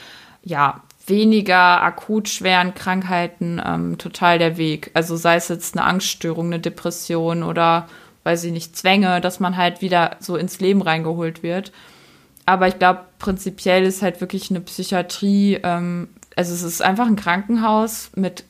ja, 0.42 0.80
weniger 1.06 1.82
akut 1.82 2.28
schweren 2.28 2.74
Krankheiten 2.74 3.60
ähm, 3.64 3.98
total 3.98 4.38
der 4.38 4.56
Weg. 4.56 4.90
Also 4.94 5.16
sei 5.16 5.36
es 5.36 5.48
jetzt 5.48 5.76
eine 5.76 5.86
Angststörung, 5.86 6.46
eine 6.46 6.60
Depression 6.60 7.42
oder, 7.42 7.88
weiß 8.24 8.44
ich 8.44 8.52
nicht, 8.52 8.76
Zwänge, 8.76 9.20
dass 9.20 9.40
man 9.40 9.56
halt 9.56 9.80
wieder 9.80 10.16
so 10.20 10.36
ins 10.36 10.60
Leben 10.60 10.82
reingeholt 10.82 11.42
wird. 11.42 11.72
Aber 12.46 12.68
ich 12.68 12.78
glaube, 12.78 13.00
prinzipiell 13.18 13.84
ist 13.84 14.02
halt 14.02 14.20
wirklich 14.20 14.50
eine 14.50 14.60
Psychiatrie, 14.60 15.60
ähm, 15.62 16.08
also 16.36 16.52
es 16.54 16.62
ist 16.62 16.82
einfach 16.82 17.06
ein 17.06 17.16
Krankenhaus 17.16 18.10
mit 18.14 18.44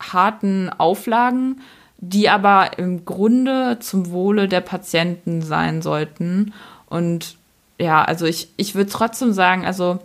harten 0.00 0.70
Auflagen, 0.70 1.60
die 1.98 2.28
aber 2.28 2.78
im 2.78 3.04
Grunde 3.04 3.78
zum 3.80 4.10
Wohle 4.10 4.48
der 4.48 4.60
Patienten 4.60 5.42
sein 5.42 5.82
sollten. 5.82 6.52
Und 6.86 7.36
ja, 7.78 8.04
also 8.04 8.26
ich, 8.26 8.48
ich 8.56 8.74
würde 8.74 8.90
trotzdem 8.90 9.32
sagen, 9.32 9.64
also 9.64 10.00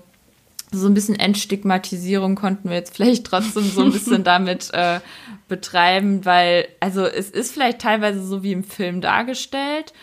so 0.72 0.88
ein 0.88 0.94
bisschen 0.94 1.16
Entstigmatisierung 1.16 2.36
konnten 2.36 2.70
wir 2.70 2.76
jetzt 2.76 2.96
vielleicht 2.96 3.26
trotzdem 3.26 3.64
so 3.64 3.82
ein 3.82 3.92
bisschen 3.92 4.24
damit 4.26 4.74
äh, 4.74 5.00
betreiben, 5.48 6.26
weil, 6.26 6.68
also 6.80 7.06
es 7.06 7.30
ist 7.30 7.54
vielleicht 7.54 7.80
teilweise 7.80 8.26
so 8.26 8.44
wie 8.44 8.52
im 8.52 8.64
Film 8.64 9.02
dargestellt, 9.02 9.94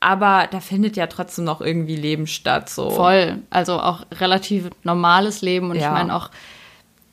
aber 0.00 0.48
da 0.50 0.60
findet 0.60 0.96
ja 0.96 1.06
trotzdem 1.06 1.44
noch 1.44 1.60
irgendwie 1.60 1.96
Leben 1.96 2.26
statt. 2.26 2.68
So. 2.68 2.90
Voll. 2.90 3.38
Also 3.50 3.80
auch 3.80 4.06
relativ 4.20 4.70
normales 4.84 5.42
Leben 5.42 5.70
und 5.70 5.76
ja. 5.76 5.86
ich 5.86 5.92
meine 5.92 6.14
auch. 6.14 6.30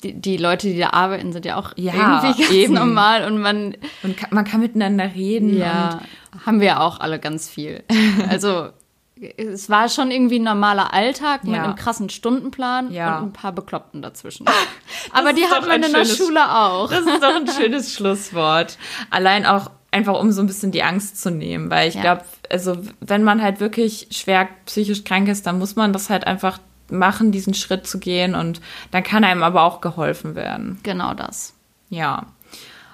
Die, 0.04 0.14
die, 0.14 0.38
Leute, 0.38 0.68
die 0.68 0.78
da 0.78 0.90
arbeiten, 0.90 1.32
sind 1.32 1.46
ja 1.46 1.56
auch 1.56 1.72
ja, 1.78 1.94
irgendwie 1.94 2.44
ganz 2.44 2.54
eben. 2.54 2.74
normal 2.74 3.26
und 3.26 3.40
man. 3.40 3.76
Und 4.04 4.32
man 4.32 4.46
kann 4.46 4.60
miteinander 4.60 5.16
reden. 5.16 5.58
Ja, 5.58 6.02
haben 6.46 6.60
wir 6.60 6.68
ja 6.68 6.80
auch 6.82 7.00
alle 7.00 7.18
ganz 7.18 7.50
viel. 7.50 7.84
Also 8.30 8.70
es 9.38 9.70
war 9.70 9.90
schon 9.90 10.12
irgendwie 10.12 10.40
ein 10.40 10.44
normaler 10.44 10.94
Alltag 10.94 11.42
ja. 11.44 11.52
mit 11.52 11.60
einem 11.60 11.76
krassen 11.76 12.10
Stundenplan 12.10 12.92
ja. 12.92 13.20
und 13.20 13.26
ein 13.26 13.34
paar 13.34 13.52
Bekloppten 13.52 14.02
dazwischen. 14.02 14.46
Aber 15.12 15.34
die 15.34 15.46
hat 15.46 15.68
man 15.68 15.84
in 15.84 15.94
der 15.94 16.06
Schule 16.06 16.42
auch. 16.56 16.90
Das 16.90 17.06
ist 17.06 17.22
doch 17.22 17.36
ein 17.36 17.48
schönes 17.60 17.94
Schlusswort. 17.94 18.78
Allein 19.10 19.46
auch 19.46 19.72
einfach, 19.92 20.20
um 20.20 20.32
so 20.32 20.42
ein 20.42 20.48
bisschen 20.48 20.72
die 20.72 20.84
Angst 20.84 21.22
zu 21.22 21.32
nehmen, 21.32 21.72
weil 21.72 21.88
ich 21.88 21.96
ja. 21.96 22.02
glaube, 22.02 22.24
also 22.50 22.78
wenn 23.00 23.24
man 23.24 23.42
halt 23.42 23.60
wirklich 23.60 24.08
schwer 24.12 24.50
psychisch 24.66 25.04
krank 25.04 25.28
ist, 25.30 25.48
dann 25.48 25.58
muss 25.58 25.76
man 25.76 25.94
das 25.94 26.10
halt 26.10 26.28
einfach 26.28 26.60
machen, 26.90 27.32
diesen 27.32 27.54
Schritt 27.54 27.88
zu 27.88 28.00
gehen 28.00 28.36
und 28.36 28.62
dann 28.92 29.04
kann 29.04 29.24
einem 29.24 29.44
aber 29.44 29.64
auch 29.64 29.82
geholfen 29.82 30.36
werden. 30.36 30.80
Genau 30.84 31.14
das. 31.14 31.54
Ja. 31.90 32.28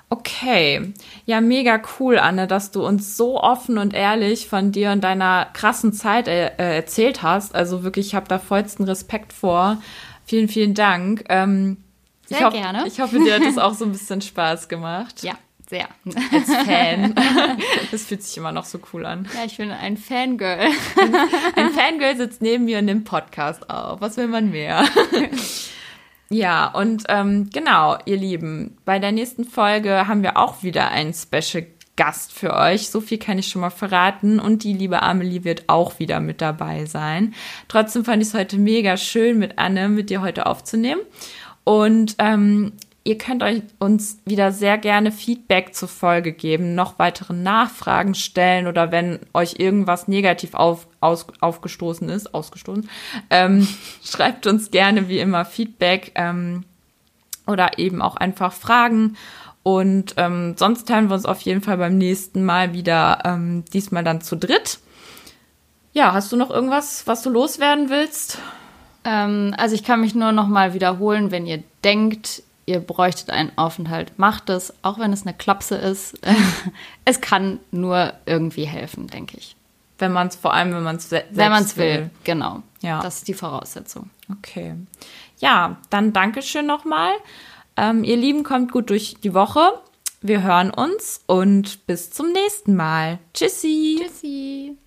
Okay, 0.09 0.93
ja, 1.25 1.41
mega 1.41 1.81
cool, 1.99 2.17
Anne, 2.17 2.47
dass 2.47 2.71
du 2.71 2.85
uns 2.85 3.15
so 3.17 3.39
offen 3.39 3.77
und 3.77 3.93
ehrlich 3.93 4.47
von 4.47 4.71
dir 4.71 4.91
und 4.91 5.03
deiner 5.03 5.47
krassen 5.53 5.93
Zeit 5.93 6.27
äh, 6.27 6.47
äh 6.57 6.75
erzählt 6.75 7.21
hast. 7.21 7.55
Also 7.55 7.83
wirklich, 7.83 8.07
ich 8.07 8.15
habe 8.15 8.27
da 8.27 8.39
vollsten 8.39 8.85
Respekt 8.85 9.33
vor. 9.33 9.81
Vielen, 10.25 10.47
vielen 10.47 10.73
Dank. 10.73 11.23
Ähm, 11.29 11.77
Sehr 12.25 12.47
ich 12.47 12.53
gerne. 12.53 12.87
Ich 12.87 12.99
hoffe, 12.99 13.19
dir 13.19 13.35
hat 13.35 13.43
es 13.43 13.57
auch 13.59 13.73
so 13.73 13.85
ein 13.85 13.91
bisschen 13.91 14.21
Spaß 14.21 14.67
gemacht. 14.67 15.23
Ja, 15.23 15.33
sehr. 15.69 15.87
Als 16.31 16.53
Fan. 16.65 17.15
Das 17.91 18.03
fühlt 18.03 18.23
sich 18.23 18.37
immer 18.37 18.51
noch 18.51 18.65
so 18.65 18.79
cool 18.93 19.05
an. 19.05 19.27
Ja, 19.35 19.45
ich 19.45 19.57
bin 19.57 19.71
ein 19.71 19.97
Fangirl. 19.97 20.69
Ein 21.55 21.69
Fangirl 21.71 22.15
sitzt 22.15 22.41
neben 22.41 22.65
mir 22.65 22.79
und 22.79 22.85
nimmt 22.85 23.05
Podcast 23.05 23.69
auf. 23.69 23.99
Was 23.99 24.15
will 24.15 24.27
man 24.27 24.51
mehr? 24.51 24.85
Ja, 26.33 26.67
und 26.67 27.03
ähm, 27.09 27.49
genau, 27.51 27.97
ihr 28.05 28.15
Lieben, 28.15 28.77
bei 28.85 28.99
der 28.99 29.11
nächsten 29.11 29.43
Folge 29.43 30.07
haben 30.07 30.23
wir 30.23 30.37
auch 30.37 30.63
wieder 30.63 30.89
einen 30.89 31.13
Special 31.13 31.67
Gast 31.97 32.31
für 32.31 32.55
euch. 32.55 32.89
So 32.89 33.01
viel 33.01 33.17
kann 33.17 33.37
ich 33.37 33.49
schon 33.49 33.59
mal 33.59 33.69
verraten. 33.69 34.39
Und 34.39 34.63
die 34.63 34.71
liebe 34.71 35.01
Amelie 35.01 35.43
wird 35.43 35.65
auch 35.67 35.99
wieder 35.99 36.21
mit 36.21 36.39
dabei 36.39 36.85
sein. 36.85 37.33
Trotzdem 37.67 38.05
fand 38.05 38.23
ich 38.23 38.29
es 38.29 38.33
heute 38.33 38.57
mega 38.57 38.95
schön, 38.95 39.39
mit 39.39 39.59
Anne, 39.59 39.89
mit 39.89 40.09
dir 40.09 40.21
heute 40.21 40.45
aufzunehmen. 40.45 41.01
Und 41.65 42.15
ähm, 42.17 42.71
Ihr 43.03 43.17
könnt 43.17 43.41
euch 43.41 43.63
uns 43.79 44.19
wieder 44.25 44.51
sehr 44.51 44.77
gerne 44.77 45.11
Feedback 45.11 45.73
zur 45.73 45.87
Folge 45.87 46.33
geben, 46.33 46.75
noch 46.75 46.99
weitere 46.99 47.33
Nachfragen 47.33 48.13
stellen 48.13 48.67
oder 48.67 48.91
wenn 48.91 49.19
euch 49.33 49.55
irgendwas 49.57 50.07
negativ 50.07 50.53
auf, 50.53 50.85
aus, 50.99 51.25
aufgestoßen 51.39 52.09
ist, 52.09 52.35
ausgestoßen, 52.35 52.87
ähm, 53.31 53.67
schreibt 54.03 54.45
uns 54.45 54.69
gerne 54.69 55.09
wie 55.09 55.17
immer 55.17 55.45
Feedback 55.45 56.11
ähm, 56.13 56.63
oder 57.47 57.79
eben 57.79 58.03
auch 58.03 58.17
einfach 58.17 58.53
Fragen. 58.53 59.17
Und 59.63 60.13
ähm, 60.17 60.55
sonst 60.57 60.89
hören 60.89 61.09
wir 61.09 61.15
uns 61.15 61.25
auf 61.25 61.41
jeden 61.41 61.61
Fall 61.61 61.77
beim 61.77 61.97
nächsten 61.97 62.43
Mal 62.43 62.73
wieder, 62.73 63.19
ähm, 63.25 63.63
diesmal 63.73 64.03
dann 64.03 64.21
zu 64.21 64.35
dritt. 64.35 64.79
Ja, 65.93 66.13
hast 66.13 66.31
du 66.31 66.37
noch 66.37 66.51
irgendwas, 66.51 67.05
was 67.07 67.23
du 67.23 67.31
loswerden 67.31 67.89
willst? 67.89 68.37
Ähm, 69.03 69.55
also 69.57 69.73
ich 69.73 69.83
kann 69.83 70.01
mich 70.01 70.13
nur 70.13 70.31
noch 70.31 70.47
mal 70.47 70.73
wiederholen, 70.73 71.31
wenn 71.31 71.47
ihr 71.47 71.63
denkt, 71.83 72.43
ihr 72.65 72.79
bräuchtet 72.79 73.29
einen 73.29 73.57
Aufenthalt, 73.57 74.17
macht 74.17 74.49
es, 74.49 74.73
auch 74.81 74.99
wenn 74.99 75.13
es 75.13 75.23
eine 75.23 75.33
Klapse 75.33 75.75
ist. 75.75 76.19
es 77.05 77.21
kann 77.21 77.59
nur 77.71 78.13
irgendwie 78.25 78.65
helfen, 78.65 79.07
denke 79.07 79.37
ich. 79.37 79.55
Wenn 79.97 80.11
man 80.11 80.27
es, 80.27 80.35
vor 80.35 80.53
allem 80.53 80.73
wenn 80.73 80.83
man 80.83 80.95
es 80.95 81.09
se 81.09 81.23
Wenn 81.31 81.51
man 81.51 81.63
es 81.63 81.77
will. 81.77 81.85
will, 81.85 82.09
genau. 82.23 82.63
Ja. 82.81 83.01
Das 83.01 83.17
ist 83.17 83.27
die 83.27 83.33
Voraussetzung. 83.33 84.09
Okay. 84.31 84.75
Ja, 85.37 85.77
dann 85.89 86.13
Dankeschön 86.13 86.65
nochmal. 86.65 87.11
Ähm, 87.77 88.03
ihr 88.03 88.17
Lieben, 88.17 88.43
kommt 88.43 88.71
gut 88.71 88.89
durch 88.89 89.17
die 89.23 89.33
Woche. 89.33 89.61
Wir 90.21 90.43
hören 90.43 90.71
uns 90.71 91.21
und 91.27 91.85
bis 91.87 92.11
zum 92.11 92.31
nächsten 92.31 92.75
Mal. 92.75 93.19
Tschüssi. 93.33 94.01
Tschüssi. 94.01 94.77